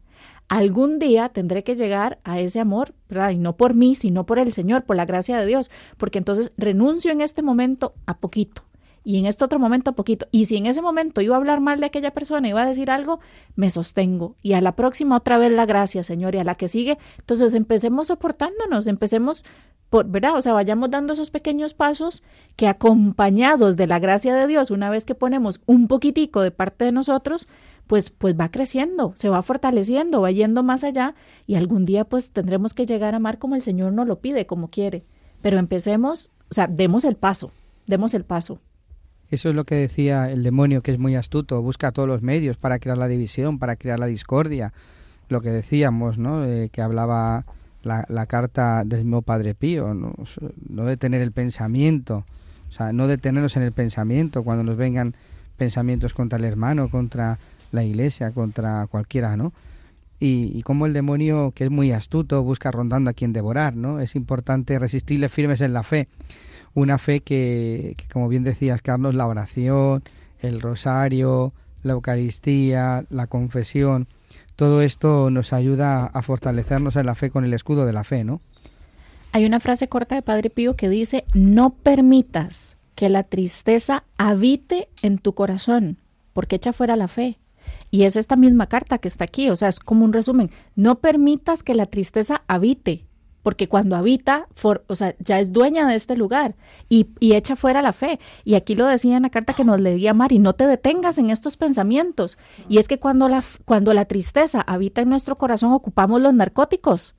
Algún 0.47 0.99
día 0.99 1.29
tendré 1.29 1.63
que 1.63 1.75
llegar 1.75 2.19
a 2.23 2.39
ese 2.39 2.59
amor, 2.59 2.93
¿verdad? 3.09 3.31
Y 3.31 3.37
no 3.37 3.55
por 3.55 3.73
mí, 3.73 3.95
sino 3.95 4.25
por 4.25 4.37
el 4.39 4.51
Señor, 4.51 4.83
por 4.83 4.95
la 4.95 5.05
gracia 5.05 5.39
de 5.39 5.45
Dios, 5.45 5.71
porque 5.97 6.17
entonces 6.17 6.51
renuncio 6.57 7.11
en 7.11 7.21
este 7.21 7.41
momento 7.41 7.93
a 8.05 8.17
poquito 8.17 8.63
y 9.05 9.19
en 9.19 9.27
este 9.27 9.45
otro 9.45 9.59
momento 9.59 9.93
poquito. 9.93 10.27
Y 10.31 10.47
si 10.47 10.57
en 10.57 10.65
ese 10.65 10.81
momento 10.81 11.21
iba 11.21 11.35
a 11.35 11.37
hablar 11.37 11.61
mal 11.61 11.79
de 11.79 11.85
aquella 11.85 12.11
persona, 12.11 12.49
iba 12.49 12.63
a 12.63 12.65
decir 12.65 12.89
algo, 12.89 13.19
me 13.55 13.69
sostengo. 13.69 14.35
Y 14.41 14.53
a 14.53 14.61
la 14.61 14.75
próxima 14.75 15.15
otra 15.15 15.37
vez 15.37 15.51
la 15.51 15.67
gracia, 15.67 16.03
Señor, 16.03 16.33
y 16.33 16.39
a 16.39 16.43
la 16.43 16.55
que 16.55 16.67
sigue. 16.67 16.97
Entonces 17.19 17.53
empecemos 17.53 18.07
soportándonos, 18.07 18.87
empecemos 18.87 19.45
por, 19.91 20.07
¿verdad? 20.07 20.35
O 20.35 20.41
sea, 20.41 20.53
vayamos 20.53 20.89
dando 20.89 21.13
esos 21.13 21.29
pequeños 21.29 21.75
pasos 21.75 22.23
que 22.55 22.67
acompañados 22.67 23.75
de 23.75 23.85
la 23.85 23.99
gracia 23.99 24.33
de 24.33 24.47
Dios, 24.47 24.71
una 24.71 24.89
vez 24.89 25.05
que 25.05 25.13
ponemos 25.13 25.61
un 25.67 25.87
poquitico 25.87 26.41
de 26.41 26.49
parte 26.49 26.85
de 26.85 26.91
nosotros, 26.91 27.47
pues, 27.85 28.09
pues 28.09 28.35
va 28.35 28.49
creciendo, 28.49 29.13
se 29.15 29.29
va 29.29 29.43
fortaleciendo, 29.43 30.21
va 30.21 30.31
yendo 30.31 30.63
más 30.63 30.83
allá 30.83 31.13
y 31.45 31.53
algún 31.53 31.85
día 31.85 32.05
pues 32.05 32.31
tendremos 32.31 32.73
que 32.73 32.87
llegar 32.87 33.13
a 33.13 33.17
amar 33.17 33.37
como 33.37 33.53
el 33.53 33.61
Señor 33.61 33.93
nos 33.93 34.07
lo 34.07 34.19
pide, 34.19 34.47
como 34.47 34.71
quiere. 34.71 35.05
Pero 35.43 35.59
empecemos, 35.59 36.31
o 36.49 36.55
sea, 36.55 36.65
demos 36.65 37.05
el 37.05 37.15
paso, 37.15 37.51
demos 37.85 38.15
el 38.15 38.25
paso. 38.25 38.59
Eso 39.35 39.49
es 39.49 39.55
lo 39.55 39.65
que 39.65 39.75
decía 39.75 40.31
el 40.31 40.43
demonio, 40.43 40.81
que 40.81 40.93
es 40.93 40.97
muy 40.97 41.17
astuto, 41.17 41.61
busca 41.61 41.91
todos 41.91 42.07
los 42.07 42.21
medios 42.21 42.55
para 42.55 42.79
crear 42.79 42.97
la 42.97 43.09
división, 43.09 43.59
para 43.59 43.75
crear 43.75 43.99
la 43.99 44.05
discordia. 44.05 44.71
Lo 45.27 45.41
que 45.41 45.49
decíamos, 45.49 46.17
¿no? 46.17 46.45
Eh, 46.45 46.69
que 46.71 46.81
hablaba 46.81 47.43
la, 47.83 48.25
carta 48.27 48.83
del 48.85 49.03
mismo 49.03 49.23
Padre 49.23 49.53
Pío, 49.53 49.93
¿no? 49.93 50.13
no 50.69 50.85
detener 50.85 51.21
el 51.21 51.33
pensamiento, 51.33 52.23
o 52.69 52.71
sea, 52.71 52.93
no 52.93 53.09
detenernos 53.09 53.57
en 53.57 53.63
el 53.63 53.73
pensamiento 53.73 54.41
cuando 54.43 54.63
nos 54.63 54.77
vengan 54.77 55.15
pensamientos 55.57 56.13
contra 56.13 56.39
el 56.39 56.45
hermano, 56.45 56.87
contra 56.87 57.37
la 57.73 57.83
iglesia, 57.83 58.31
contra 58.31 58.87
cualquiera, 58.87 59.35
¿no? 59.35 59.51
Y, 60.17 60.57
y 60.57 60.61
como 60.61 60.85
el 60.85 60.93
demonio, 60.93 61.51
que 61.53 61.65
es 61.65 61.69
muy 61.69 61.91
astuto, 61.91 62.41
busca 62.41 62.71
rondando 62.71 63.09
a 63.09 63.13
quien 63.13 63.33
devorar, 63.33 63.75
¿no? 63.75 63.99
Es 63.99 64.15
importante 64.15 64.79
resistirle 64.79 65.27
firmes 65.27 65.59
en 65.59 65.73
la 65.73 65.83
fe 65.83 66.07
una 66.75 66.99
fe 66.99 67.21
que, 67.21 67.95
como 68.11 68.27
bien 68.27 68.43
decías, 68.43 68.81
Carlos, 68.81 69.15
la 69.15 69.25
oración, 69.25 70.03
el 70.39 70.61
rosario, 70.61 71.53
la 71.81 71.93
Eucaristía, 71.93 73.05
la 73.09 73.27
confesión, 73.27 74.07
todo 74.55 74.81
esto 74.81 75.29
nos 75.31 75.53
ayuda 75.53 76.05
a 76.05 76.21
fortalecernos 76.21 76.95
en 76.95 77.05
la 77.05 77.15
fe 77.15 77.31
con 77.31 77.45
el 77.45 77.53
escudo 77.53 77.85
de 77.85 77.93
la 77.93 78.03
fe, 78.03 78.23
¿no? 78.23 78.41
Hay 79.31 79.45
una 79.45 79.59
frase 79.59 79.89
corta 79.89 80.15
de 80.15 80.21
Padre 80.21 80.49
Pío 80.49 80.75
que 80.75 80.89
dice, 80.89 81.25
no 81.33 81.71
permitas 81.71 82.77
que 82.95 83.09
la 83.09 83.23
tristeza 83.23 84.05
habite 84.17 84.87
en 85.01 85.17
tu 85.17 85.33
corazón, 85.33 85.97
porque 86.31 86.55
echa 86.55 86.71
fuera 86.71 86.95
la 86.95 87.07
fe. 87.07 87.37
Y 87.91 88.03
es 88.03 88.15
esta 88.15 88.35
misma 88.35 88.67
carta 88.67 88.97
que 88.97 89.07
está 89.07 89.25
aquí, 89.25 89.49
o 89.49 89.55
sea, 89.55 89.69
es 89.69 89.79
como 89.79 90.05
un 90.05 90.13
resumen. 90.13 90.51
No 90.75 90.99
permitas 90.99 91.63
que 91.63 91.75
la 91.75 91.85
tristeza 91.85 92.43
habite, 92.47 93.04
porque 93.45 93.69
cuando 93.69 93.95
habita, 93.95 94.47
o 94.87 94.95
sea, 94.95 95.13
ya 95.19 95.39
es 95.39 95.53
dueña 95.53 95.87
de 95.87 95.93
este 95.93 96.17
lugar 96.17 96.55
y, 96.89 97.09
y, 97.19 97.35
echa 97.35 97.55
fuera 97.55 97.83
la 97.83 97.93
fe. 97.93 98.19
Y 98.43 98.55
aquí 98.55 98.73
lo 98.73 98.87
decía 98.87 99.17
en 99.17 99.21
la 99.21 99.29
carta 99.29 99.53
que 99.53 99.63
nos 99.63 99.79
leía 99.79 100.15
Mari, 100.15 100.39
no 100.39 100.53
te 100.53 100.65
detengas 100.65 101.19
en 101.19 101.29
estos 101.29 101.55
pensamientos. 101.55 102.39
Y 102.69 102.79
es 102.79 102.87
que 102.87 102.97
cuando 102.97 103.29
la, 103.29 103.43
cuando 103.63 103.93
la 103.93 104.05
tristeza 104.05 104.61
habita 104.61 105.03
en 105.03 105.09
nuestro 105.09 105.37
corazón, 105.37 105.73
ocupamos 105.73 106.19
los 106.21 106.33
narcóticos 106.33 107.13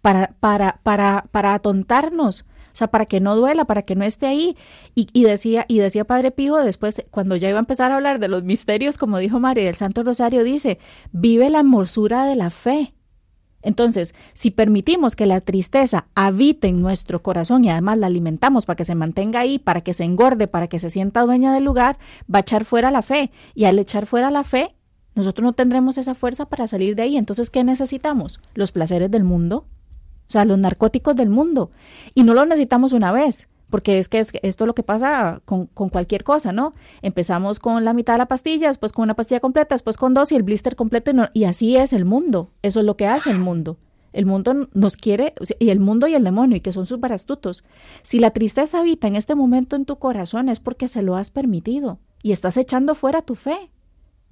para, 0.00 0.36
para, 0.38 0.78
para, 0.84 1.24
para 1.32 1.54
atontarnos, 1.54 2.42
o 2.42 2.76
sea, 2.76 2.86
para 2.86 3.06
que 3.06 3.18
no 3.18 3.34
duela, 3.34 3.64
para 3.64 3.82
que 3.82 3.96
no 3.96 4.04
esté 4.04 4.28
ahí. 4.28 4.56
Y, 4.94 5.08
y, 5.12 5.24
decía, 5.24 5.64
y 5.66 5.80
decía 5.80 6.04
Padre 6.04 6.30
Pío 6.30 6.54
después, 6.58 7.02
cuando 7.10 7.34
ya 7.34 7.48
iba 7.48 7.58
a 7.58 7.66
empezar 7.66 7.90
a 7.90 7.96
hablar 7.96 8.20
de 8.20 8.28
los 8.28 8.44
misterios, 8.44 8.96
como 8.96 9.18
dijo 9.18 9.40
María 9.40 9.64
del 9.64 9.74
Santo 9.74 10.04
Rosario, 10.04 10.44
dice, 10.44 10.78
vive 11.10 11.50
la 11.50 11.58
hermosura 11.58 12.26
de 12.26 12.36
la 12.36 12.50
fe. 12.50 12.94
Entonces, 13.64 14.14
si 14.34 14.50
permitimos 14.50 15.16
que 15.16 15.26
la 15.26 15.40
tristeza 15.40 16.06
habite 16.14 16.68
en 16.68 16.80
nuestro 16.80 17.22
corazón 17.22 17.64
y 17.64 17.70
además 17.70 17.98
la 17.98 18.06
alimentamos 18.06 18.66
para 18.66 18.76
que 18.76 18.84
se 18.84 18.94
mantenga 18.94 19.40
ahí, 19.40 19.58
para 19.58 19.80
que 19.80 19.94
se 19.94 20.04
engorde, 20.04 20.46
para 20.46 20.68
que 20.68 20.78
se 20.78 20.90
sienta 20.90 21.22
dueña 21.22 21.52
del 21.52 21.64
lugar, 21.64 21.98
va 22.32 22.38
a 22.38 22.40
echar 22.42 22.64
fuera 22.64 22.90
la 22.90 23.02
fe. 23.02 23.32
Y 23.54 23.64
al 23.64 23.78
echar 23.78 24.06
fuera 24.06 24.30
la 24.30 24.44
fe, 24.44 24.76
nosotros 25.14 25.44
no 25.44 25.52
tendremos 25.54 25.96
esa 25.96 26.14
fuerza 26.14 26.44
para 26.44 26.68
salir 26.68 26.94
de 26.94 27.02
ahí. 27.02 27.16
Entonces, 27.16 27.50
¿qué 27.50 27.64
necesitamos? 27.64 28.40
Los 28.54 28.70
placeres 28.70 29.10
del 29.10 29.24
mundo, 29.24 29.64
o 30.28 30.32
sea, 30.32 30.44
los 30.44 30.58
narcóticos 30.58 31.16
del 31.16 31.30
mundo. 31.30 31.70
Y 32.14 32.22
no 32.22 32.34
los 32.34 32.46
necesitamos 32.46 32.92
una 32.92 33.12
vez, 33.12 33.48
porque 33.74 33.98
es 33.98 34.08
que 34.08 34.20
es, 34.20 34.30
esto 34.44 34.62
es 34.62 34.66
lo 34.68 34.74
que 34.76 34.84
pasa 34.84 35.42
con, 35.46 35.66
cualquier 35.66 36.22
cosa, 36.22 36.52
¿no? 36.52 36.74
Empezamos 37.02 37.58
con 37.58 37.84
la 37.84 37.92
mitad 37.92 38.14
de 38.14 38.18
la 38.18 38.28
pastilla, 38.28 38.68
después 38.68 38.92
con 38.92 39.02
una 39.02 39.16
pastilla 39.16 39.40
completa, 39.40 39.74
después 39.74 39.96
con 39.96 40.14
dos 40.14 40.30
y 40.30 40.36
el 40.36 40.44
blister 40.44 40.76
completo, 40.76 41.10
y, 41.32 41.42
así 41.42 41.74
es 41.74 41.92
el 41.92 42.04
mundo. 42.04 42.52
Eso 42.62 42.78
es 42.78 42.86
lo 42.86 42.96
que 42.96 43.08
hace 43.08 43.32
el 43.32 43.40
mundo. 43.40 43.76
El 44.12 44.26
mundo 44.26 44.68
nos 44.74 44.96
quiere, 44.96 45.34
y 45.58 45.70
el 45.70 45.80
mundo 45.80 46.06
y 46.06 46.14
el 46.14 46.22
demonio, 46.22 46.56
y 46.56 46.60
que 46.60 46.72
son 46.72 46.86
súper 46.86 47.12
astutos. 47.12 47.64
Si 48.04 48.20
la 48.20 48.30
tristeza 48.30 48.78
habita 48.78 49.08
en 49.08 49.16
este 49.16 49.34
momento 49.34 49.74
en 49.74 49.86
tu 49.86 49.96
corazón, 49.96 50.48
es 50.48 50.60
porque 50.60 50.86
se 50.86 51.02
lo 51.02 51.16
has 51.16 51.32
permitido 51.32 51.98
y 52.22 52.30
estás 52.30 52.56
echando 52.56 52.94
fuera 52.94 53.22
tu 53.22 53.34
fe. 53.34 53.72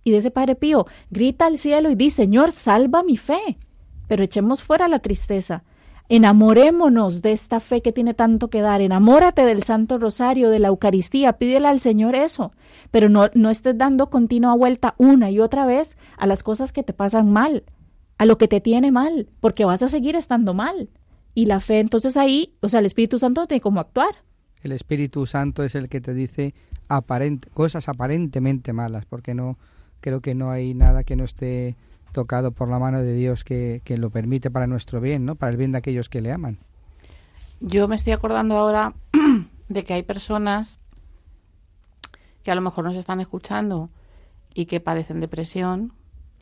Y 0.05 0.13
de 0.13 0.19
ese 0.19 0.31
Padre 0.31 0.55
Pío, 0.55 0.87
grita 1.11 1.47
al 1.47 1.59
cielo 1.59 1.91
y 1.91 1.97
dice, 1.97 2.23
Señor, 2.23 2.53
salva 2.53 3.03
mi 3.03 3.17
fe. 3.17 3.59
Pero 4.07 4.23
echemos 4.23 4.63
fuera 4.63 4.87
la 4.87 5.01
tristeza 5.01 5.65
Enamorémonos 6.15 7.23
de 7.23 7.33
esta 7.33 7.59
fe 7.59 7.81
que 7.81 7.91
tiene 7.91 8.13
tanto 8.13 8.51
que 8.51 8.61
dar. 8.61 8.83
Enamórate 8.83 9.47
del 9.47 9.63
Santo 9.63 9.97
Rosario, 9.97 10.51
de 10.51 10.59
la 10.59 10.69
Eucaristía. 10.69 11.39
Pídele 11.39 11.69
al 11.69 11.81
Señor 11.81 12.15
eso. 12.17 12.53
Pero 12.91 13.09
no, 13.09 13.31
no 13.33 13.49
estés 13.49 13.79
dando 13.79 14.11
continua 14.11 14.55
vuelta 14.55 14.95
una 14.99 15.31
y 15.31 15.41
otra 15.41 15.65
vez 15.65 15.97
a 16.19 16.27
las 16.27 16.43
cosas 16.43 16.71
que 16.71 16.83
te 16.83 16.93
pasan 16.93 17.33
mal, 17.33 17.65
a 18.19 18.27
lo 18.27 18.37
que 18.37 18.47
te 18.47 18.61
tiene 18.61 18.93
mal, 18.93 19.31
porque 19.41 19.65
vas 19.65 19.83
a 19.83 19.89
seguir 19.89 20.15
estando 20.15 20.53
mal. 20.53 20.91
Y 21.33 21.47
la 21.47 21.61
fe, 21.61 21.81
entonces 21.81 22.19
ahí, 22.19 22.53
o 22.61 22.69
sea, 22.69 22.81
el 22.81 22.87
Espíritu 22.87 23.19
Santo 23.19 23.47
tiene 23.47 23.63
cómo 23.63 23.81
actuar. 23.81 24.15
El 24.63 24.73
Espíritu 24.73 25.25
Santo 25.25 25.65
es 25.65 25.75
el 25.75 25.89
que 25.89 26.03
te 26.03 26.13
dice 26.13 26.53
cosas 27.55 27.89
aparentemente 27.89 28.75
malas, 28.75 29.07
porque 29.07 29.33
no 29.33 29.57
creo 30.03 30.21
que 30.21 30.35
no 30.35 30.51
hay 30.51 30.75
nada 30.75 31.05
que 31.05 31.17
no 31.17 31.25
esté 31.25 31.75
tocado 32.13 32.53
por 32.53 32.69
la 32.69 32.79
mano 32.79 33.03
de 33.03 33.15
Dios 33.15 33.45
que, 33.45 33.83
que, 33.85 33.97
lo 33.97 34.11
permite 34.11 34.51
para 34.51 34.67
nuestro 34.67 35.01
bien, 35.01 35.25
¿no? 35.25 35.35
Para 35.35 35.51
el 35.51 35.57
bien 35.57 35.73
de 35.73 35.79
aquellos 35.79 36.09
que 36.09 36.21
le 36.21 36.33
aman. 36.33 36.59
Yo 37.61 37.89
me 37.89 37.97
estoy 37.97 38.13
acordando 38.13 38.57
ahora 38.57 38.95
de 39.69 39.85
que 39.85 39.95
hay 39.95 40.03
personas 40.03 40.81
que 42.43 42.51
a 42.51 42.55
lo 42.55 42.61
mejor 42.61 42.85
nos 42.85 42.97
están 42.97 43.21
escuchando 43.21 43.91
y 44.55 44.67
que 44.67 44.81
padecen 44.81 45.21
depresión, 45.21 45.93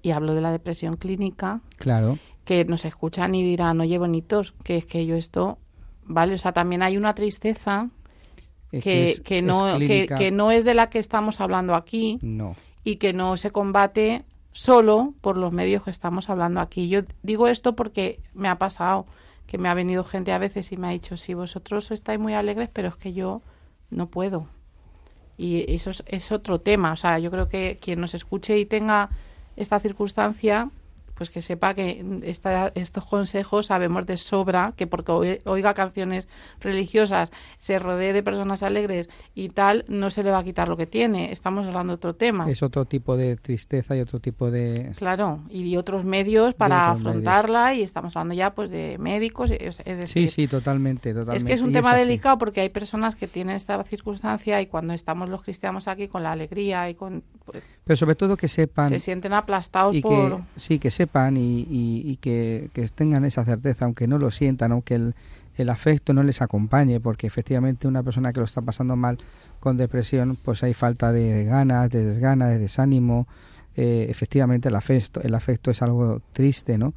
y 0.02 0.10
hablo 0.12 0.34
de 0.34 0.40
la 0.40 0.50
depresión 0.50 0.96
clínica, 0.96 1.60
claro. 1.76 2.18
que 2.44 2.64
nos 2.64 2.84
escuchan 2.84 3.34
y 3.34 3.44
dirán, 3.44 3.80
oye, 3.80 3.98
bonitos, 3.98 4.52
que 4.64 4.76
es 4.78 4.86
que 4.86 5.06
yo 5.06 5.14
esto, 5.14 5.58
vale, 6.04 6.34
o 6.34 6.38
sea, 6.38 6.52
también 6.52 6.82
hay 6.82 6.96
una 6.96 7.14
tristeza 7.14 7.90
que, 8.70 9.20
que, 9.24 9.42
no, 9.42 9.78
que, 9.78 10.06
que, 10.06 10.30
no 10.30 10.50
es 10.50 10.64
de 10.64 10.74
la 10.74 10.88
que 10.88 10.98
estamos 10.98 11.40
hablando 11.40 11.74
aquí 11.74 12.18
no. 12.22 12.56
y 12.84 12.96
que 12.96 13.12
no 13.12 13.36
se 13.36 13.50
combate 13.50 14.24
solo 14.53 15.14
por 15.20 15.36
los 15.36 15.53
medios 15.53 15.84
que 15.84 15.90
estamos 15.90 16.28
hablando 16.28 16.61
aquí. 16.61 16.88
Yo 16.88 17.03
digo 17.22 17.46
esto 17.46 17.76
porque 17.76 18.20
me 18.34 18.48
ha 18.48 18.59
pasado 18.59 19.07
que 19.46 19.59
me 19.59 19.68
ha 19.68 19.74
venido 19.74 20.05
gente 20.05 20.32
a 20.32 20.38
veces 20.38 20.70
y 20.72 20.76
me 20.76 20.88
ha 20.88 20.90
dicho, 20.90 21.16
sí, 21.16 21.34
vosotros 21.34 21.90
estáis 21.90 22.20
muy 22.20 22.34
alegres, 22.34 22.68
pero 22.72 22.88
es 22.88 22.96
que 22.96 23.12
yo 23.12 23.42
no 23.90 24.07
puedo. 24.07 24.46
Y 25.36 25.72
eso 25.72 25.90
es, 25.90 26.05
es 26.07 26.30
otro 26.30 26.61
tema. 26.61 26.92
O 26.92 26.96
sea, 26.96 27.18
yo 27.18 27.30
creo 27.30 27.48
que 27.48 27.78
quien 27.80 28.01
nos 28.01 28.14
escuche 28.14 28.59
y 28.59 28.66
tenga 28.66 29.11
esta 29.57 29.80
circunstancia, 29.80 30.70
pues 31.20 31.28
que 31.28 31.42
sepa 31.42 31.74
que 31.74 32.02
estos 32.74 33.04
consejos 33.04 33.66
sabemos 33.66 34.06
de 34.06 34.16
sobra 34.16 34.72
que 34.74 34.86
porque 34.86 35.42
oiga 35.44 35.74
canciones 35.74 36.28
religiosas, 36.60 37.30
se 37.58 37.78
rodee 37.78 38.14
de 38.14 38.22
personas 38.22 38.62
alegres 38.62 39.10
y 39.34 39.50
tal, 39.50 39.84
no 39.86 40.08
se 40.08 40.22
le 40.22 40.30
va 40.30 40.38
a 40.38 40.44
quitar 40.44 40.70
lo 40.70 40.78
que 40.78 40.86
tiene. 40.86 41.30
Estamos 41.30 41.66
hablando 41.66 41.92
de 41.92 41.96
otro 41.96 42.14
tema. 42.14 42.50
Es 42.50 42.62
otro 42.62 42.86
tipo 42.86 43.18
de 43.18 43.36
tristeza 43.36 43.94
y 43.94 44.00
otro 44.00 44.18
tipo 44.18 44.50
de... 44.50 44.92
Claro, 44.96 45.40
y 45.50 45.70
de 45.70 45.76
otros 45.76 46.04
medios 46.04 46.54
para 46.54 46.90
afrontarla 46.90 47.74
y 47.74 47.82
estamos 47.82 48.16
hablando 48.16 48.32
ya 48.32 48.54
pues 48.54 48.70
de 48.70 48.96
médicos. 48.96 49.50
Es, 49.50 49.84
decir, 49.84 50.08
sí, 50.08 50.26
sí, 50.28 50.48
totalmente, 50.48 51.10
totalmente. 51.12 51.36
Es 51.36 51.44
que 51.44 51.52
es 51.52 51.60
un 51.60 51.72
tema 51.72 51.94
delicado 51.94 52.38
porque 52.38 52.62
hay 52.62 52.70
personas 52.70 53.14
que 53.14 53.26
tienen 53.26 53.56
esta 53.56 53.84
circunstancia 53.84 54.58
y 54.62 54.68
cuando 54.68 54.94
estamos 54.94 55.28
los 55.28 55.42
cristianos 55.42 55.86
aquí 55.86 56.08
con 56.08 56.22
la 56.22 56.32
alegría 56.32 56.88
y 56.88 56.94
con... 56.94 57.22
Pues, 57.44 57.62
Pero 57.84 57.96
sobre 57.98 58.14
todo 58.14 58.38
que 58.38 58.48
sepan... 58.48 58.88
Se 58.88 58.98
sienten 58.98 59.34
aplastados 59.34 59.94
y 59.94 60.00
por... 60.00 60.36
Que, 60.36 60.42
sí, 60.56 60.78
que 60.78 60.90
sepan 60.90 61.09
y, 61.36 62.16
que, 62.20 62.70
tengan 62.94 63.24
esa 63.24 63.44
certeza, 63.44 63.84
aunque 63.84 64.06
no 64.06 64.18
lo 64.18 64.30
sientan, 64.30 64.72
aunque 64.72 64.94
el, 64.94 65.14
afecto 65.68 66.14
no 66.14 66.22
les 66.22 66.40
acompañe, 66.40 67.00
porque 67.00 67.26
efectivamente 67.26 67.86
una 67.86 68.02
persona 68.02 68.32
que 68.32 68.40
lo 68.40 68.46
está 68.46 68.62
pasando 68.62 68.96
mal 68.96 69.18
con 69.58 69.76
depresión, 69.76 70.38
pues 70.42 70.62
hay 70.62 70.72
falta 70.72 71.12
de 71.12 71.44
ganas, 71.44 71.90
de 71.90 72.04
desganas, 72.04 72.50
de 72.50 72.58
desánimo. 72.58 73.26
Eh, 73.76 74.06
efectivamente 74.08 74.68
el 74.68 74.74
afecto, 74.74 75.20
el 75.20 75.34
afecto 75.34 75.70
es 75.70 75.82
algo 75.82 76.22
triste, 76.32 76.78
¿no? 76.78 76.94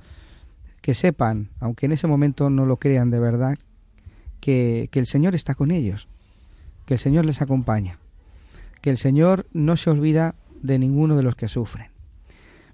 Que 0.81 0.93
sepan, 0.93 1.49
aunque 1.59 1.87
en 1.87 1.91
ese 1.91 2.07
momento 2.07 2.49
no 2.49 2.65
lo 2.65 2.77
crean 2.77 3.11
de 3.11 3.19
verdad, 3.19 3.57
que 4.39 4.89
el 4.91 5.07
Señor 5.07 5.35
está 5.35 5.55
con 5.55 5.71
ellos, 5.71 6.07
que 6.85 6.95
el 6.95 6.99
Señor 6.99 7.25
les 7.25 7.41
acompaña, 7.41 7.99
que 8.81 8.89
el 8.89 8.97
Señor 8.97 9.45
no 9.53 9.77
se 9.77 9.89
olvida 9.89 10.35
de 10.61 10.79
ninguno 10.79 11.15
de 11.17 11.23
los 11.23 11.35
que 11.35 11.47
sufren 11.47 11.92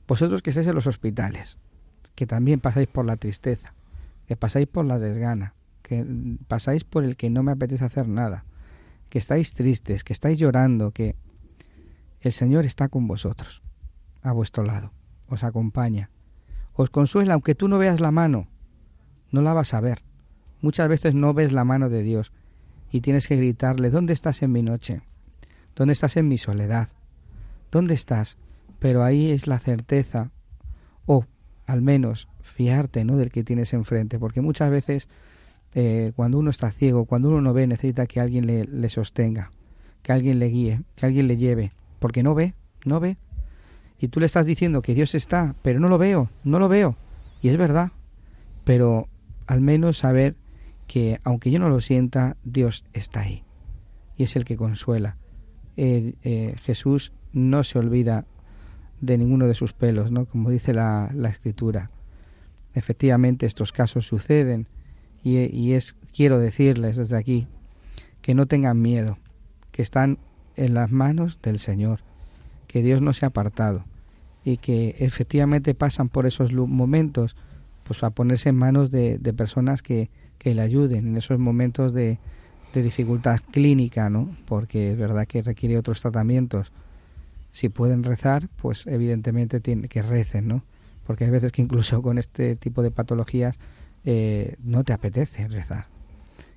vosotros 0.10 0.42
que 0.42 0.50
estáis 0.50 0.66
en 0.66 0.74
los 0.74 0.88
hospitales, 0.88 1.60
que 2.16 2.26
también 2.26 2.60
pasáis 2.60 2.88
por 2.88 3.06
la 3.06 3.16
tristeza, 3.16 3.76
que 4.28 4.36
pasáis 4.36 4.66
por 4.66 4.84
la 4.84 4.98
desgana, 4.98 5.54
que 5.84 6.04
pasáis 6.48 6.84
por 6.84 7.04
el 7.04 7.16
que 7.16 7.30
no 7.30 7.44
me 7.44 7.52
apetece 7.52 7.86
hacer 7.86 8.08
nada, 8.08 8.44
que 9.10 9.20
estáis 9.20 9.54
tristes, 9.54 10.04
que 10.04 10.14
estáis 10.14 10.40
llorando, 10.40 10.92
que 10.92 11.16
el 12.22 12.32
Señor 12.32 12.66
está 12.66 12.90
con 12.90 13.06
vosotros, 13.06 13.62
a 14.24 14.32
vuestro 14.32 14.64
lado, 14.64 14.92
os 15.28 15.44
acompaña, 15.44 16.10
os 16.74 16.90
consuela, 16.90 17.36
aunque 17.36 17.54
tú 17.54 17.68
no 17.68 17.78
veas 17.78 18.00
la 18.00 18.10
mano, 18.10 18.48
no 19.30 19.44
la 19.44 19.54
vas 19.54 19.76
a 19.76 19.80
ver. 19.80 20.02
Muchas 20.60 20.90
veces 20.90 21.14
no 21.14 21.36
ves 21.36 21.54
la 21.54 21.66
mano 21.66 21.88
de 21.88 22.02
Dios 22.02 22.32
y 22.92 23.02
tienes 23.02 23.28
que 23.28 23.38
gritarle, 23.38 23.92
¿dónde 23.92 24.14
estás 24.14 24.42
en 24.42 24.52
mi 24.54 24.64
noche? 24.64 25.04
¿Dónde 25.76 25.94
estás 25.94 26.18
en 26.18 26.28
mi 26.28 26.40
soledad? 26.40 26.90
¿Dónde 27.72 27.94
estás? 27.94 28.38
Pero 28.80 29.04
ahí 29.04 29.32
es 29.32 29.48
la 29.48 29.60
certeza, 29.60 30.32
o 31.06 31.26
al 31.66 31.82
menos 31.82 32.28
fiarte 32.42 33.04
¿no? 33.06 33.18
del 33.18 33.32
que 33.32 33.44
tienes 33.44 33.74
enfrente, 33.74 34.18
porque 34.20 34.42
muchas 34.42 34.72
veces 34.72 35.08
eh, 35.76 36.14
cuando 36.16 36.40
uno 36.40 36.50
está 36.50 36.72
ciego, 36.72 37.06
cuando 37.06 37.30
uno 37.30 37.42
no 37.42 37.54
ve, 37.54 37.68
necesita 37.68 38.08
que 38.08 38.20
alguien 38.20 38.48
le, 38.48 38.90
sostenga, 38.90 39.52
que 40.02 40.12
alguien 40.12 40.40
le 40.40 40.48
guíe, 40.48 40.82
que 40.96 41.06
alguien 41.06 41.28
le 41.28 41.38
lleve, 41.38 41.72
porque 42.00 42.24
no 42.24 42.34
ve, 42.34 42.56
no 42.86 43.00
ve. 43.00 43.18
Y 44.00 44.08
tú 44.08 44.20
le 44.20 44.26
estás 44.26 44.46
diciendo 44.46 44.82
que 44.82 44.96
Dios 44.96 45.14
está, 45.14 45.56
pero 45.62 45.80
no 45.80 45.90
lo 45.90 45.98
veo, 45.98 46.30
no 46.44 46.58
lo 46.58 46.70
veo. 46.70 46.96
Y 47.42 47.50
es 47.50 47.58
verdad, 47.58 47.92
pero 48.64 49.08
al 49.46 49.62
menos 49.62 49.98
saber 49.98 50.36
que 50.88 51.20
aunque 51.24 51.52
yo 51.52 51.60
no 51.60 51.70
lo 51.70 51.82
sienta, 51.82 52.38
Dios 52.44 52.84
está 52.94 53.22
ahí. 53.22 53.44
Y 54.16 54.24
es 54.24 54.36
el 54.36 54.46
que 54.46 54.58
consuela. 54.58 55.18
Eh, 55.78 56.16
eh, 56.24 56.56
Jesús 56.64 57.12
no 57.32 57.64
se 57.64 57.78
olvida 57.78 58.26
de 59.02 59.18
ninguno 59.18 59.48
de 59.48 59.54
sus 59.54 59.74
pelos, 59.74 60.12
¿no? 60.12 60.26
Como 60.26 60.50
dice 60.50 60.74
la, 60.74 61.10
la 61.14 61.30
escritura. 61.30 61.90
Efectivamente, 62.74 63.46
estos 63.46 63.72
casos 63.72 64.06
suceden 64.06 64.68
y, 65.24 65.38
y, 65.56 65.74
es, 65.74 65.96
quiero 66.14 66.40
decirles 66.40 66.98
desde 66.98 67.18
aquí, 67.18 67.48
que 68.22 68.36
no 68.36 68.46
tengan 68.46 68.82
miedo, 68.82 69.18
que 69.72 69.82
están 69.82 70.18
en 70.56 70.74
las 70.74 70.92
manos 70.92 71.40
del 71.42 71.60
Señor, 71.60 72.02
que 72.68 72.84
Dios 72.84 73.02
no 73.02 73.14
se 73.14 73.26
ha 73.26 73.30
apartado 73.30 73.86
y 74.44 74.58
que 74.58 74.96
efectivamente 75.00 75.74
pasan 75.74 76.10
por 76.10 76.26
esos 76.26 76.52
momentos 76.54 77.36
pues 77.84 78.04
a 78.04 78.12
ponerse 78.12 78.50
en 78.50 78.56
manos 78.56 78.92
de, 78.92 79.18
de 79.18 79.34
personas 79.34 79.82
que, 79.82 80.12
que, 80.38 80.54
le 80.54 80.62
ayuden 80.62 81.08
en 81.08 81.18
esos 81.18 81.40
momentos 81.40 81.92
de, 81.92 82.20
de 82.74 82.84
dificultad 82.84 83.40
clínica, 83.52 84.12
¿no? 84.12 84.30
Porque 84.46 84.92
es 84.92 84.98
verdad 84.98 85.26
que 85.26 85.42
requiere 85.42 85.76
otros 85.76 86.00
tratamientos 86.00 86.72
si 87.52 87.70
pueden 87.70 88.04
rezar, 88.04 88.50
pues 88.56 88.88
evidentemente 88.88 89.60
tienen 89.60 89.88
que 89.88 90.02
recen, 90.02 90.48
¿no? 90.48 90.64
Porque 91.06 91.26
hay 91.26 91.32
veces 91.32 91.52
que 91.52 91.62
incluso 91.62 92.02
con 92.02 92.18
este 92.18 92.56
tipo 92.56 92.84
de 92.84 92.92
patologías 92.92 93.58
eh, 94.06 94.56
no 94.64 94.84
te 94.84 94.94
apetece 94.94 95.48
rezar. 95.48 95.88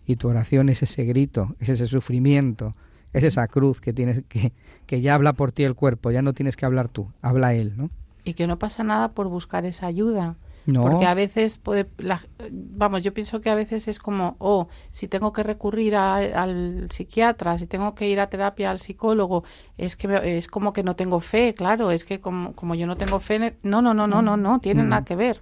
Y 0.06 0.16
tu 0.16 0.28
oración 0.28 0.68
es 0.68 0.82
ese 0.82 1.04
grito, 1.04 1.56
es 1.60 1.68
ese 1.68 1.86
sufrimiento, 1.86 2.74
es 3.12 3.24
esa 3.24 3.46
cruz 3.48 3.80
que 3.80 3.92
tienes 3.92 4.22
que, 4.28 4.52
que 4.86 5.00
ya 5.00 5.14
habla 5.14 5.32
por 5.32 5.52
ti 5.52 5.64
el 5.64 5.74
cuerpo, 5.74 6.10
ya 6.10 6.22
no 6.22 6.34
tienes 6.34 6.56
que 6.56 6.66
hablar 6.66 6.88
tú, 6.88 7.10
habla 7.22 7.54
él, 7.54 7.74
¿no? 7.76 7.90
Y 8.24 8.34
que 8.34 8.46
no 8.46 8.58
pasa 8.58 8.84
nada 8.84 9.12
por 9.12 9.28
buscar 9.28 9.64
esa 9.64 9.86
ayuda. 9.86 10.36
No. 10.64 10.82
Porque 10.82 11.06
a 11.06 11.14
veces 11.14 11.58
puede, 11.58 11.88
la- 11.98 12.20
vamos, 12.50 13.02
yo 13.02 13.12
pienso 13.12 13.40
que 13.40 13.50
a 13.50 13.54
veces 13.56 13.88
es 13.88 13.98
como, 13.98 14.36
oh, 14.38 14.68
si 14.90 15.08
tengo 15.08 15.32
que 15.32 15.42
recurrir 15.42 15.96
a- 15.96 16.16
al 16.16 16.86
psiquiatra, 16.90 17.58
si 17.58 17.66
tengo 17.66 17.94
que 17.96 18.08
ir 18.08 18.20
a 18.20 18.28
terapia 18.28 18.70
al 18.70 18.78
psicólogo, 18.78 19.42
es 19.76 19.96
que 19.96 20.06
me- 20.08 20.38
es 20.38 20.46
como 20.46 20.72
que 20.72 20.82
no 20.84 20.94
tengo 20.94 21.18
fe, 21.20 21.52
claro, 21.54 21.90
es 21.90 22.04
que 22.04 22.20
como, 22.20 22.52
como 22.54 22.74
yo 22.76 22.86
no 22.86 22.96
tengo 22.96 23.18
fe, 23.18 23.38
ne- 23.40 23.54
no, 23.62 23.82
no, 23.82 23.92
no, 23.92 24.06
no, 24.06 24.22
no, 24.22 24.36
no, 24.36 24.60
tiene 24.60 24.84
Mm. 24.84 24.88
nada 24.88 25.04
que 25.04 25.16
ver. 25.16 25.40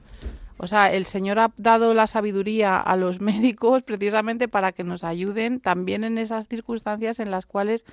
O 0.62 0.66
sea, 0.66 0.92
el 0.92 1.06
Señor 1.06 1.38
ha 1.38 1.52
dado 1.56 1.94
la 1.94 2.06
sabiduría 2.06 2.78
a 2.78 2.96
los 2.96 3.20
médicos 3.54 3.82
precisamente 3.82 4.48
para 4.48 4.72
que 4.72 4.84
nos 4.84 5.04
ayuden 5.04 5.60
también 5.60 6.04
en 6.04 6.18
esas 6.18 6.48
circunstancias 6.48 7.18
en 7.18 7.30
las 7.30 7.46
cuales 7.46 7.84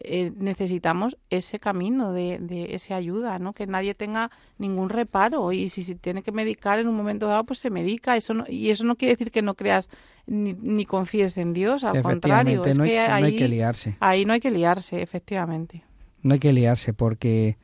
eh, 0.00 0.32
necesitamos 0.36 1.16
ese 1.28 1.58
camino 1.58 2.12
de, 2.12 2.38
de 2.38 2.74
esa 2.74 2.94
ayuda, 2.94 3.38
¿no? 3.38 3.52
Que 3.52 3.66
nadie 3.66 3.94
tenga 3.94 4.30
ningún 4.56 4.90
reparo 4.90 5.50
y 5.52 5.68
si 5.68 5.82
se 5.82 5.96
tiene 5.96 6.22
que 6.22 6.30
medicar 6.30 6.78
en 6.78 6.86
un 6.86 6.96
momento 6.96 7.26
dado, 7.26 7.44
pues 7.44 7.58
se 7.58 7.70
medica. 7.70 8.16
Eso 8.16 8.32
no, 8.34 8.44
y 8.48 8.70
eso 8.70 8.84
no 8.84 8.96
quiere 8.96 9.14
decir 9.14 9.32
que 9.32 9.42
no 9.42 9.54
creas 9.54 9.90
ni, 10.26 10.54
ni 10.54 10.84
confíes 10.84 11.36
en 11.36 11.52
Dios, 11.52 11.82
al 11.82 12.02
contrario, 12.02 12.64
es 12.64 12.78
no 12.78 12.84
hay, 12.84 12.90
que 12.90 13.08
no 13.08 13.14
ahí, 13.14 13.24
hay 13.24 13.36
que 13.36 13.48
liarse. 13.48 13.96
ahí 13.98 14.24
no 14.24 14.32
hay 14.34 14.40
que 14.40 14.50
liarse, 14.50 15.02
efectivamente. 15.02 15.82
No 16.22 16.34
hay 16.34 16.40
que 16.40 16.52
liarse 16.52 16.92
porque 16.92 17.56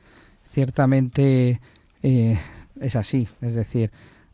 ciertamente 0.49 1.61
eh, 2.03 2.37
es 2.81 2.95
así. 2.95 3.29
Es 3.41 3.55
decir, 3.55 3.91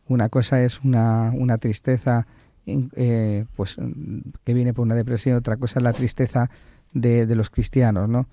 una 0.08 0.28
cosa 0.28 0.62
es 0.62 0.80
una, 0.80 1.30
una 1.34 1.58
tristeza 1.58 2.26
eh, 2.66 3.44
pues 3.56 3.76
que 4.44 4.54
viene 4.54 4.74
por 4.74 4.84
una 4.84 4.94
depresión, 4.94 5.36
otra 5.36 5.56
cosa 5.56 5.78
es 5.78 5.82
la 5.84 5.92
tristeza 5.92 6.50
de, 6.92 7.26
de 7.26 7.34
los 7.34 7.50
cristianos, 7.50 8.08
¿no? 8.08 8.26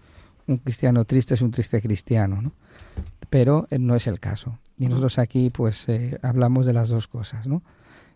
Un 0.47 0.57
cristiano 0.57 1.05
triste 1.05 1.36
es 1.36 1.41
un 1.41 1.51
triste 1.51 1.82
cristiano, 1.82 2.41
¿no? 2.41 2.51
Pero 3.30 3.68
eh, 3.70 3.80
no 3.80 3.95
es 3.95 4.07
el 4.07 4.20
caso. 4.20 4.57
Y 4.78 4.88
nosotros 4.88 5.20
aquí 5.20 5.49
pues 5.49 5.88
eh, 5.89 6.18
hablamos 6.22 6.66
de 6.66 6.74
las 6.74 6.89
dos 6.89 7.07
cosas, 7.07 7.47
¿no? 7.47 7.62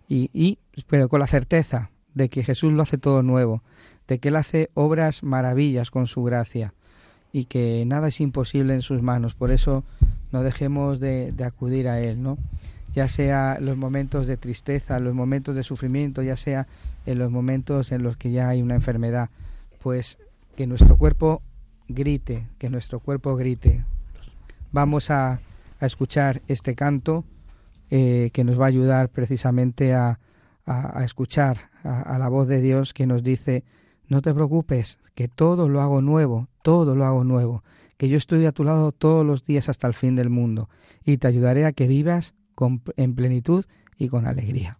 Y, 0.07 0.29
y, 0.33 0.57
pero 0.87 1.09
con 1.09 1.19
la 1.19 1.27
certeza 1.27 1.89
de 2.13 2.29
que 2.29 2.43
Jesús 2.43 2.73
lo 2.73 2.83
hace 2.83 2.97
todo 2.97 3.21
nuevo, 3.21 3.61
de 4.07 4.19
que 4.19 4.29
Él 4.29 4.35
hace 4.35 4.69
obras 4.73 5.23
maravillas 5.23 5.91
con 5.91 6.07
su 6.07 6.23
gracia 6.23 6.73
y 7.31 7.45
que 7.45 7.83
nada 7.85 8.09
es 8.09 8.19
imposible 8.21 8.73
en 8.73 8.81
sus 8.81 9.01
manos. 9.01 9.35
Por 9.35 9.51
eso 9.51 9.83
no 10.31 10.43
dejemos 10.43 10.99
de, 10.99 11.31
de 11.31 11.43
acudir 11.43 11.87
a 11.87 11.99
Él, 11.99 12.21
¿no? 12.21 12.37
Ya 12.93 13.07
sea 13.07 13.55
en 13.57 13.65
los 13.65 13.77
momentos 13.77 14.27
de 14.27 14.37
tristeza, 14.37 14.97
en 14.97 15.03
los 15.03 15.15
momentos 15.15 15.55
de 15.55 15.63
sufrimiento, 15.63 16.21
ya 16.21 16.37
sea 16.37 16.67
en 17.05 17.19
los 17.19 17.31
momentos 17.31 17.91
en 17.91 18.03
los 18.03 18.17
que 18.17 18.31
ya 18.31 18.49
hay 18.49 18.61
una 18.61 18.75
enfermedad, 18.75 19.29
pues 19.81 20.17
que 20.55 20.67
nuestro 20.67 20.97
cuerpo 20.97 21.41
grite, 21.87 22.47
que 22.57 22.69
nuestro 22.69 22.99
cuerpo 22.99 23.35
grite. 23.35 23.83
Vamos 24.71 25.09
a, 25.11 25.39
a 25.79 25.85
escuchar 25.85 26.41
este 26.47 26.75
canto 26.75 27.23
eh, 27.89 28.29
que 28.33 28.43
nos 28.43 28.59
va 28.59 28.65
a 28.65 28.69
ayudar 28.69 29.09
precisamente 29.09 29.93
a, 29.93 30.19
a- 30.65 30.99
a 30.99 31.03
escuchar 31.03 31.69
a, 31.83 32.17
la 32.17 32.29
voz 32.29 32.47
de 32.47 32.61
Dios 32.61 32.93
que 32.93 33.05
nos 33.05 33.23
dice, 33.23 33.63
no 34.07 34.21
te 34.21 34.33
preocupes, 34.33 34.99
que 35.15 35.27
todo 35.27 35.67
lo 35.69 35.81
hago 35.81 36.01
nuevo, 36.01 36.47
todo 36.63 36.95
lo 36.95 37.05
hago 37.05 37.23
nuevo, 37.23 37.63
que 37.97 38.07
yo 38.09 38.17
estoy 38.17 38.45
a 38.45 38.51
tu 38.51 38.63
lado 38.63 38.91
todos 38.91 39.25
los 39.25 39.43
días 39.43 39.69
hasta 39.69 39.87
el 39.87 39.93
fin 39.93 40.15
del 40.15 40.29
mundo 40.29 40.69
y 41.05 41.17
te 41.17 41.27
ayudaré 41.27 41.65
a 41.65 41.73
que 41.73 41.87
vivas 41.87 42.33
con- 42.55 42.81
en 42.95 43.15
plenitud 43.15 43.65
y 43.97 44.07
con 44.09 44.25
alegría. 44.25 44.79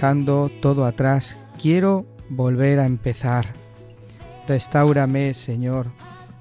Dejando 0.00 0.50
todo 0.62 0.86
atrás, 0.86 1.36
quiero 1.60 2.06
volver 2.30 2.78
a 2.80 2.86
empezar. 2.86 3.44
Restáurame, 4.48 5.34
Señor, 5.34 5.88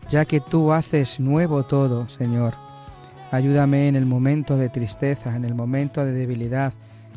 ya 0.10 0.24
que 0.24 0.40
tú 0.40 0.72
haces 0.72 1.20
nuevo 1.20 1.64
todo, 1.64 2.08
Señor. 2.08 2.54
Ayúdame 3.32 3.90
en 3.90 3.98
el 3.98 4.06
momento 4.06 4.56
de 4.56 4.70
tristeza, 4.70 5.36
en 5.36 5.44
el 5.44 5.56
momento 5.56 6.06
de 6.06 6.14
debilidad, 6.14 6.72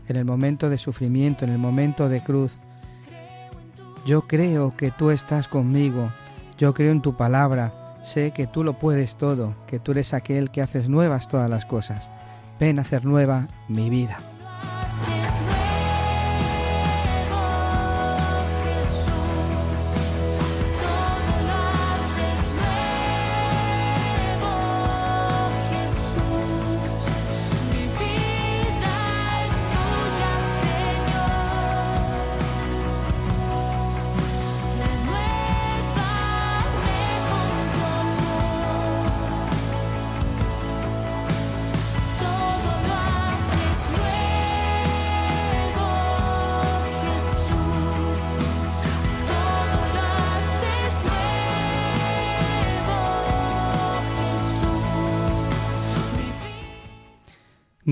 en 0.09 0.17
el 0.17 0.25
momento 0.25 0.69
de 0.69 0.79
sufrimiento, 0.79 1.45
en 1.45 1.53
el 1.53 1.59
momento 1.59 2.09
de 2.09 2.21
cruz. 2.21 2.57
Yo 4.05 4.23
creo 4.23 4.77
que 4.77 4.91
tú 4.91 5.13
estás 5.13 5.47
conmigo, 5.47 6.11
yo 6.59 6.75
creo 6.75 6.91
en 6.91 7.03
tu 7.03 7.17
palabra, 7.17 7.73
sé 8.03 8.33
que 8.33 8.49
tú 8.49 8.65
lo 8.65 8.73
puedes 8.73 9.15
todo, 9.15 9.55
que 9.69 9.79
tú 9.79 9.93
eres 9.93 10.13
aquel 10.13 10.51
que 10.51 10.61
haces 10.61 10.89
nuevas 10.89 11.29
todas 11.29 11.49
las 11.49 11.65
cosas. 11.67 12.11
Ven 12.59 12.81
a 12.81 12.83
hacer 12.83 13.05
nueva 13.05 13.47
mi 13.69 13.91
vida. 13.91 14.19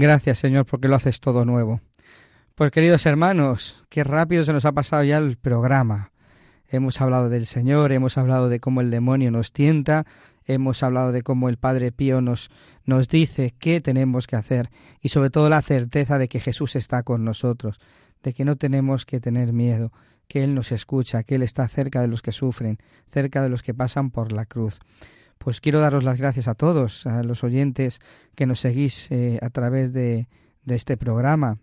Gracias, 0.01 0.39
Señor, 0.39 0.65
porque 0.65 0.89
lo 0.89 0.97
haces 0.97 1.21
todo 1.21 1.45
nuevo. 1.45 1.83
Pues 2.55 2.71
queridos 2.71 3.05
hermanos, 3.05 3.85
qué 3.91 4.03
rápido 4.03 4.47
se 4.47 4.53
nos 4.55 4.65
ha 4.65 4.73
pasado 4.73 5.05
ya 5.05 5.19
el 5.19 5.37
programa. 5.37 6.11
Hemos 6.69 7.03
hablado 7.03 7.29
del 7.29 7.45
Señor, 7.45 7.93
hemos 7.93 8.17
hablado 8.17 8.49
de 8.49 8.61
cómo 8.61 8.81
el 8.81 8.91
demonio 8.91 9.31
nos 9.31 9.53
tienta, 9.53 10.07
hemos 10.47 10.83
hablado 10.83 11.13
de 11.13 11.21
cómo 11.21 11.51
el 11.51 11.59
Padre 11.59 11.93
Pío 11.93 12.23
nos, 12.23 12.51
nos 12.87 13.09
dice 13.09 13.53
qué 13.59 13.83
tenemos 13.83 14.27
que 14.27 14.37
hacer 14.37 14.71
y 15.03 15.11
sobre 15.11 15.29
todo 15.29 15.51
la 15.51 15.61
certeza 15.61 16.17
de 16.17 16.29
que 16.29 16.41
Jesús 16.41 16.77
está 16.77 17.03
con 17.03 17.23
nosotros, 17.23 17.79
de 18.23 18.33
que 18.33 18.47
no 18.47 18.57
tenemos 18.57 19.05
que 19.05 19.21
tener 19.21 19.53
miedo, 19.53 19.93
que 20.29 20.43
Él 20.43 20.55
nos 20.55 20.73
escucha, 20.73 21.25
que 21.25 21.35
Él 21.35 21.43
está 21.43 21.69
cerca 21.69 22.01
de 22.01 22.09
los 22.09 22.23
que 22.23 22.33
sufren, 22.33 22.79
cerca 23.07 23.43
de 23.43 23.51
los 23.51 23.63
que 23.63 23.75
pasan 23.75 24.11
por 24.11 24.33
la 24.33 24.47
cruz. 24.47 24.81
Pues 25.43 25.63
quiero 25.63 25.81
daros 25.81 26.05
las 26.05 26.19
gracias 26.19 26.49
a 26.49 26.55
todos, 26.55 27.07
a 27.07 27.23
los 27.23 27.43
oyentes 27.45 28.01
que 28.35 28.45
nos 28.45 28.61
seguís 28.61 29.11
eh, 29.11 29.39
a 29.41 29.49
través 29.49 29.91
de, 29.95 30.29
de 30.65 30.75
este 30.75 30.99
programa. 30.99 31.57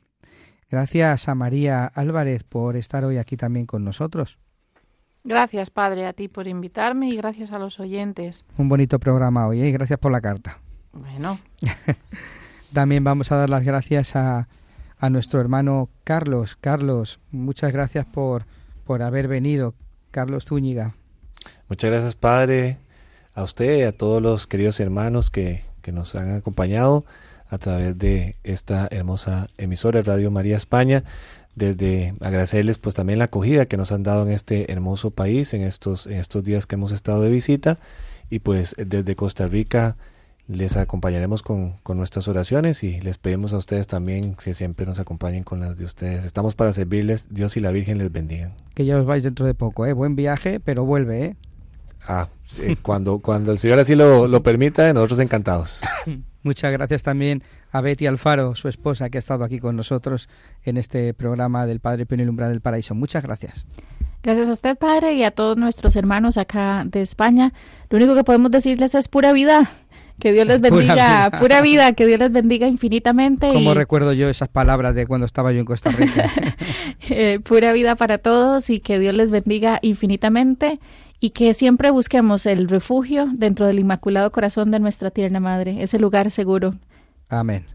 Gracias 0.72 1.30
a 1.30 1.36
María 1.36 1.86
Álvarez 1.86 2.44
por 2.44 2.76
estar 2.76 3.06
hoy 3.06 3.20
aquí 3.20 3.38
también 3.38 3.68
con 3.68 3.84
nosotros. 3.84 4.40
Gracias, 5.24 5.70
Padre, 5.70 6.08
a 6.08 6.14
ti 6.14 6.28
por 6.28 6.48
invitarme 6.48 7.10
y 7.10 7.18
gracias 7.18 7.52
a 7.52 7.60
los 7.60 7.80
oyentes. 7.80 8.46
Un 8.58 8.68
bonito 8.68 8.98
programa 8.98 9.46
hoy, 9.46 9.62
¿eh? 9.62 9.70
y 9.70 9.72
gracias 9.72 10.00
por 10.00 10.12
la 10.12 10.22
carta. 10.22 10.58
Bueno, 10.92 11.38
También 12.74 13.04
vamos 13.04 13.32
a 13.32 13.36
dar 13.36 13.50
las 13.50 13.64
gracias 13.64 14.16
a, 14.16 14.48
a 14.98 15.10
nuestro 15.12 15.40
hermano 15.40 15.90
Carlos. 16.04 16.58
Carlos, 16.60 17.20
muchas 17.30 17.72
gracias 17.72 18.08
por, 18.08 18.46
por 18.86 19.04
haber 19.04 19.28
venido. 19.28 19.76
Carlos 20.10 20.46
Zúñiga. 20.46 20.96
Muchas 21.70 21.92
gracias, 21.92 22.16
Padre, 22.16 22.80
a 23.38 23.44
usted 23.44 23.78
y 23.78 23.82
a 23.84 23.92
todos 23.92 24.20
los 24.20 24.48
queridos 24.48 24.80
hermanos 24.80 25.30
que, 25.30 25.62
que 25.84 25.92
nos 25.92 26.16
han 26.16 26.34
acompañado 26.34 27.06
a 27.50 27.60
través 27.60 27.96
de 27.96 28.36
esta 28.44 28.88
hermosa 28.90 29.48
emisora 29.60 30.02
Radio 30.02 30.32
María 30.32 30.58
España. 30.58 31.04
Desde 31.56 32.16
agradecerles 32.20 32.80
pues 32.80 32.96
también 32.96 33.20
la 33.20 33.26
acogida 33.26 33.68
que 33.68 33.78
nos 33.78 33.92
han 33.92 34.02
dado 34.02 34.26
en 34.26 34.32
este 34.32 34.72
hermoso 34.72 35.12
país 35.12 35.54
en 35.54 35.62
estos, 35.62 36.08
en 36.08 36.14
estos 36.14 36.44
días 36.44 36.66
que 36.66 36.76
hemos 36.76 36.92
estado 36.92 37.22
de 37.22 37.30
visita. 37.30 37.78
Y 38.32 38.40
pues 38.40 38.76
desde 38.76 39.16
Costa 39.16 39.48
Rica 39.48 39.98
les 40.48 40.76
acompañaremos 40.76 41.44
con, 41.44 41.74
con 41.84 41.98
nuestras 41.98 42.28
oraciones 42.28 42.84
y 42.84 43.00
les 43.02 43.20
pedimos 43.20 43.54
a 43.54 43.60
ustedes 43.60 43.86
también 43.86 44.34
que 44.34 44.56
siempre 44.56 44.88
nos 44.88 44.98
acompañen 44.98 45.44
con 45.44 45.60
las 45.60 45.78
de 45.78 45.86
ustedes. 45.86 46.26
Estamos 46.26 46.56
para 46.56 46.74
servirles. 46.74 47.28
Dios 47.30 47.56
y 47.56 47.60
la 47.60 47.70
Virgen 47.70 48.00
les 48.00 48.12
bendigan. 48.12 48.54
Que 48.74 48.86
ya 48.86 48.98
os 48.98 49.06
vais 49.06 49.24
dentro 49.24 49.46
de 49.46 49.54
poco, 49.54 49.86
¿eh? 49.86 49.94
Buen 49.94 50.16
viaje, 50.16 50.60
pero 50.60 50.86
vuelve, 50.86 51.24
¿eh? 51.24 51.36
Ah, 52.08 52.30
sí, 52.46 52.78
cuando, 52.82 53.20
cuando 53.20 53.52
el 53.52 53.58
Señor 53.58 53.80
así 53.80 53.96
lo, 53.96 54.28
lo 54.28 54.42
permita, 54.42 54.92
nosotros 54.94 55.20
encantados. 55.20 55.82
Muchas 56.44 56.72
gracias 56.72 57.04
también 57.04 57.44
a 57.72 57.82
Betty 57.82 58.08
Alfaro, 58.08 58.56
su 58.56 58.70
esposa, 58.70 59.10
que 59.10 59.18
ha 59.18 59.20
estado 59.20 59.44
aquí 59.44 59.60
con 59.60 59.76
nosotros 59.76 60.30
en 60.64 60.78
este 60.78 61.14
programa 61.14 61.66
del 61.66 61.82
Padre 61.82 62.06
en 62.10 62.20
el 62.22 62.30
umbral 62.30 62.50
del 62.52 62.62
paraíso. 62.62 62.96
Muchas 62.96 63.24
gracias. 63.24 63.66
Gracias 64.24 64.50
a 64.50 64.54
usted, 64.54 64.78
Padre, 64.78 65.14
y 65.14 65.24
a 65.24 65.32
todos 65.32 65.58
nuestros 65.58 65.96
hermanos 65.96 66.38
acá 66.38 66.84
de 66.86 67.02
España. 67.02 67.54
Lo 67.90 67.98
único 67.98 68.16
que 68.16 68.24
podemos 68.24 68.52
decirles 68.52 68.96
es 68.96 69.08
pura 69.08 69.32
vida. 69.34 69.70
Que 70.20 70.34
Dios 70.34 70.48
les 70.48 70.58
Pura 70.62 70.72
bendiga, 70.72 70.96
vida. 71.30 71.40
pura 71.40 71.62
vida, 71.62 71.94
que 71.94 72.06
Dios 72.08 72.20
les 72.20 72.32
bendiga 72.32 72.68
infinitamente. 72.68 73.54
Como 73.54 73.72
y, 73.72 73.76
recuerdo 73.76 74.14
yo 74.14 74.30
esas 74.30 74.48
palabras 74.48 74.96
de 74.96 75.06
cuando 75.06 75.26
estaba 75.26 75.52
yo 75.52 75.60
en 75.60 75.66
Costa 75.66 75.92
Rica. 75.92 76.32
eh, 77.10 77.40
pura 77.44 77.72
vida 77.74 77.96
para 77.96 78.18
todos 78.18 78.70
y 78.70 78.80
que 78.80 79.00
Dios 79.00 79.14
les 79.14 79.30
bendiga 79.30 79.80
infinitamente 79.82 80.80
y 81.20 81.32
que 81.32 81.54
siempre 81.54 81.92
busquemos 81.92 82.46
el 82.46 82.70
refugio 82.70 83.28
dentro 83.34 83.66
del 83.66 83.80
Inmaculado 83.80 84.32
Corazón 84.32 84.72
de 84.72 84.80
nuestra 84.80 85.12
tierna 85.12 85.40
Madre, 85.40 85.82
ese 85.82 86.00
lugar 86.00 86.32
seguro. 86.32 86.76
Amén. 87.30 87.66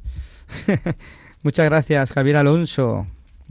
Muchas 1.42 1.66
gracias, 1.66 2.12
Javier 2.12 2.36
Alonso. 2.36 3.06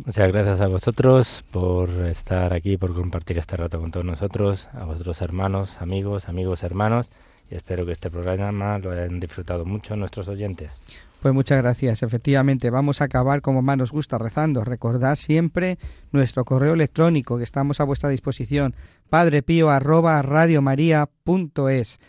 Muchas 0.06 0.30
gracias 0.30 0.62
a 0.62 0.68
vosotros 0.68 1.44
por 1.52 1.90
estar 2.08 2.54
aquí, 2.54 2.78
por 2.78 2.96
compartir 2.96 3.38
este 3.38 3.58
rato 3.58 3.80
con 3.80 3.92
todos 3.92 4.06
nosotros, 4.06 4.68
a 4.74 4.86
vuestros 4.86 5.22
hermanos, 5.22 5.78
amigos, 5.80 6.28
amigos, 6.30 6.64
hermanos, 6.64 7.12
y 7.52 7.56
espero 7.56 7.86
que 7.86 7.92
este 7.92 8.10
programa 8.10 8.80
lo 8.80 8.92
hayan 8.92 9.20
disfrutado 9.20 9.66
mucho 9.66 9.96
nuestros 9.96 10.28
oyentes. 10.28 10.82
Pues 11.22 11.36
muchas 11.36 11.62
gracias. 11.62 12.02
Efectivamente, 12.02 12.72
vamos 12.72 13.00
a 13.00 13.04
acabar 13.04 13.42
como 13.42 13.62
más 13.62 13.78
nos 13.78 13.92
gusta 13.92 14.18
rezando. 14.18 14.64
Recordad 14.64 15.16
siempre 15.16 15.78
nuestro 16.12 16.46
correo 16.46 16.74
electrónico 16.74 17.38
que 17.38 17.44
estamos 17.44 17.80
a 17.80 17.84
vuestra 17.84 18.10
disposición, 18.10 18.76
padrepío 19.08 19.70
arroba 19.70 20.20
radiomaria.es. 20.24 22.00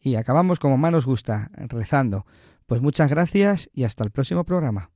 Y 0.00 0.14
acabamos 0.14 0.58
como 0.58 0.78
más 0.78 0.90
nos 0.90 1.04
gusta, 1.04 1.50
rezando. 1.54 2.24
Pues 2.64 2.80
muchas 2.80 3.10
gracias 3.10 3.68
y 3.74 3.84
hasta 3.84 4.04
el 4.04 4.10
próximo 4.10 4.44
programa. 4.44 4.91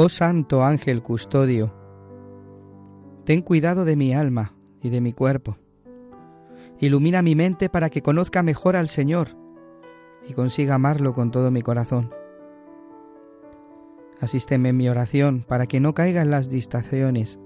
Oh 0.00 0.08
Santo 0.08 0.62
Ángel 0.62 1.02
Custodio, 1.02 1.74
ten 3.24 3.42
cuidado 3.42 3.84
de 3.84 3.96
mi 3.96 4.14
alma 4.14 4.54
y 4.80 4.90
de 4.90 5.00
mi 5.00 5.12
cuerpo. 5.12 5.58
Ilumina 6.78 7.20
mi 7.20 7.34
mente 7.34 7.68
para 7.68 7.90
que 7.90 8.00
conozca 8.00 8.44
mejor 8.44 8.76
al 8.76 8.88
Señor 8.88 9.30
y 10.24 10.34
consiga 10.34 10.76
amarlo 10.76 11.14
con 11.14 11.32
todo 11.32 11.50
mi 11.50 11.62
corazón. 11.62 12.14
Asísteme 14.20 14.68
en 14.68 14.76
mi 14.76 14.88
oración 14.88 15.44
para 15.48 15.66
que 15.66 15.80
no 15.80 15.94
caiga 15.94 16.22
en 16.22 16.30
las 16.30 16.48
distracciones, 16.48 17.40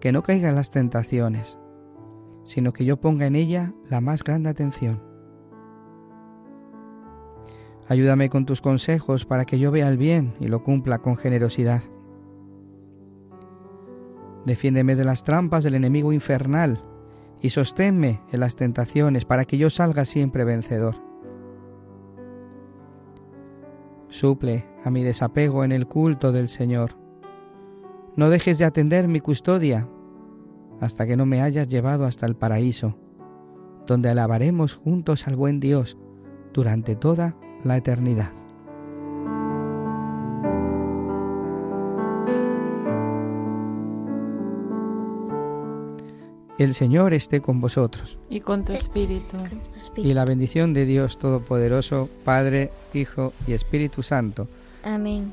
que 0.00 0.12
no 0.12 0.22
caiga 0.22 0.48
en 0.48 0.54
las 0.54 0.70
tentaciones, 0.70 1.58
sino 2.44 2.72
que 2.72 2.86
yo 2.86 3.02
ponga 3.02 3.26
en 3.26 3.36
ella 3.36 3.74
la 3.90 4.00
más 4.00 4.24
grande 4.24 4.48
atención. 4.48 5.07
Ayúdame 7.88 8.28
con 8.28 8.44
tus 8.44 8.60
consejos 8.60 9.24
para 9.24 9.46
que 9.46 9.58
yo 9.58 9.70
vea 9.70 9.88
el 9.88 9.96
bien 9.96 10.34
y 10.40 10.48
lo 10.48 10.62
cumpla 10.62 10.98
con 10.98 11.16
generosidad. 11.16 11.82
Defiéndeme 14.44 14.94
de 14.94 15.04
las 15.04 15.24
trampas 15.24 15.64
del 15.64 15.74
enemigo 15.74 16.12
infernal 16.12 16.82
y 17.40 17.50
sosténme 17.50 18.20
en 18.30 18.40
las 18.40 18.56
tentaciones 18.56 19.24
para 19.24 19.46
que 19.46 19.56
yo 19.56 19.70
salga 19.70 20.04
siempre 20.04 20.44
vencedor. 20.44 20.96
Suple 24.08 24.66
a 24.84 24.90
mi 24.90 25.02
desapego 25.02 25.64
en 25.64 25.72
el 25.72 25.86
culto 25.86 26.30
del 26.30 26.48
Señor. 26.48 26.92
No 28.16 28.28
dejes 28.28 28.58
de 28.58 28.66
atender 28.66 29.08
mi 29.08 29.20
custodia 29.20 29.88
hasta 30.80 31.06
que 31.06 31.16
no 31.16 31.24
me 31.24 31.40
hayas 31.40 31.68
llevado 31.68 32.04
hasta 32.04 32.26
el 32.26 32.36
paraíso, 32.36 32.98
donde 33.86 34.10
alabaremos 34.10 34.74
juntos 34.74 35.26
al 35.26 35.36
buen 35.36 35.58
Dios 35.58 35.96
durante 36.52 36.94
toda 36.94 37.34
la 37.64 37.76
eternidad. 37.76 38.30
El 46.58 46.74
Señor 46.74 47.14
esté 47.14 47.40
con 47.40 47.60
vosotros 47.60 48.18
y 48.28 48.40
con 48.40 48.64
tu 48.64 48.72
espíritu. 48.72 49.36
y 49.96 50.12
la 50.12 50.24
bendición 50.24 50.74
de 50.74 50.86
Dios 50.86 51.16
Todopoderoso, 51.16 52.08
Padre, 52.24 52.72
Hijo 52.92 53.32
y 53.46 53.52
Espíritu 53.52 54.02
Santo, 54.02 54.48
Amén. 54.82 55.32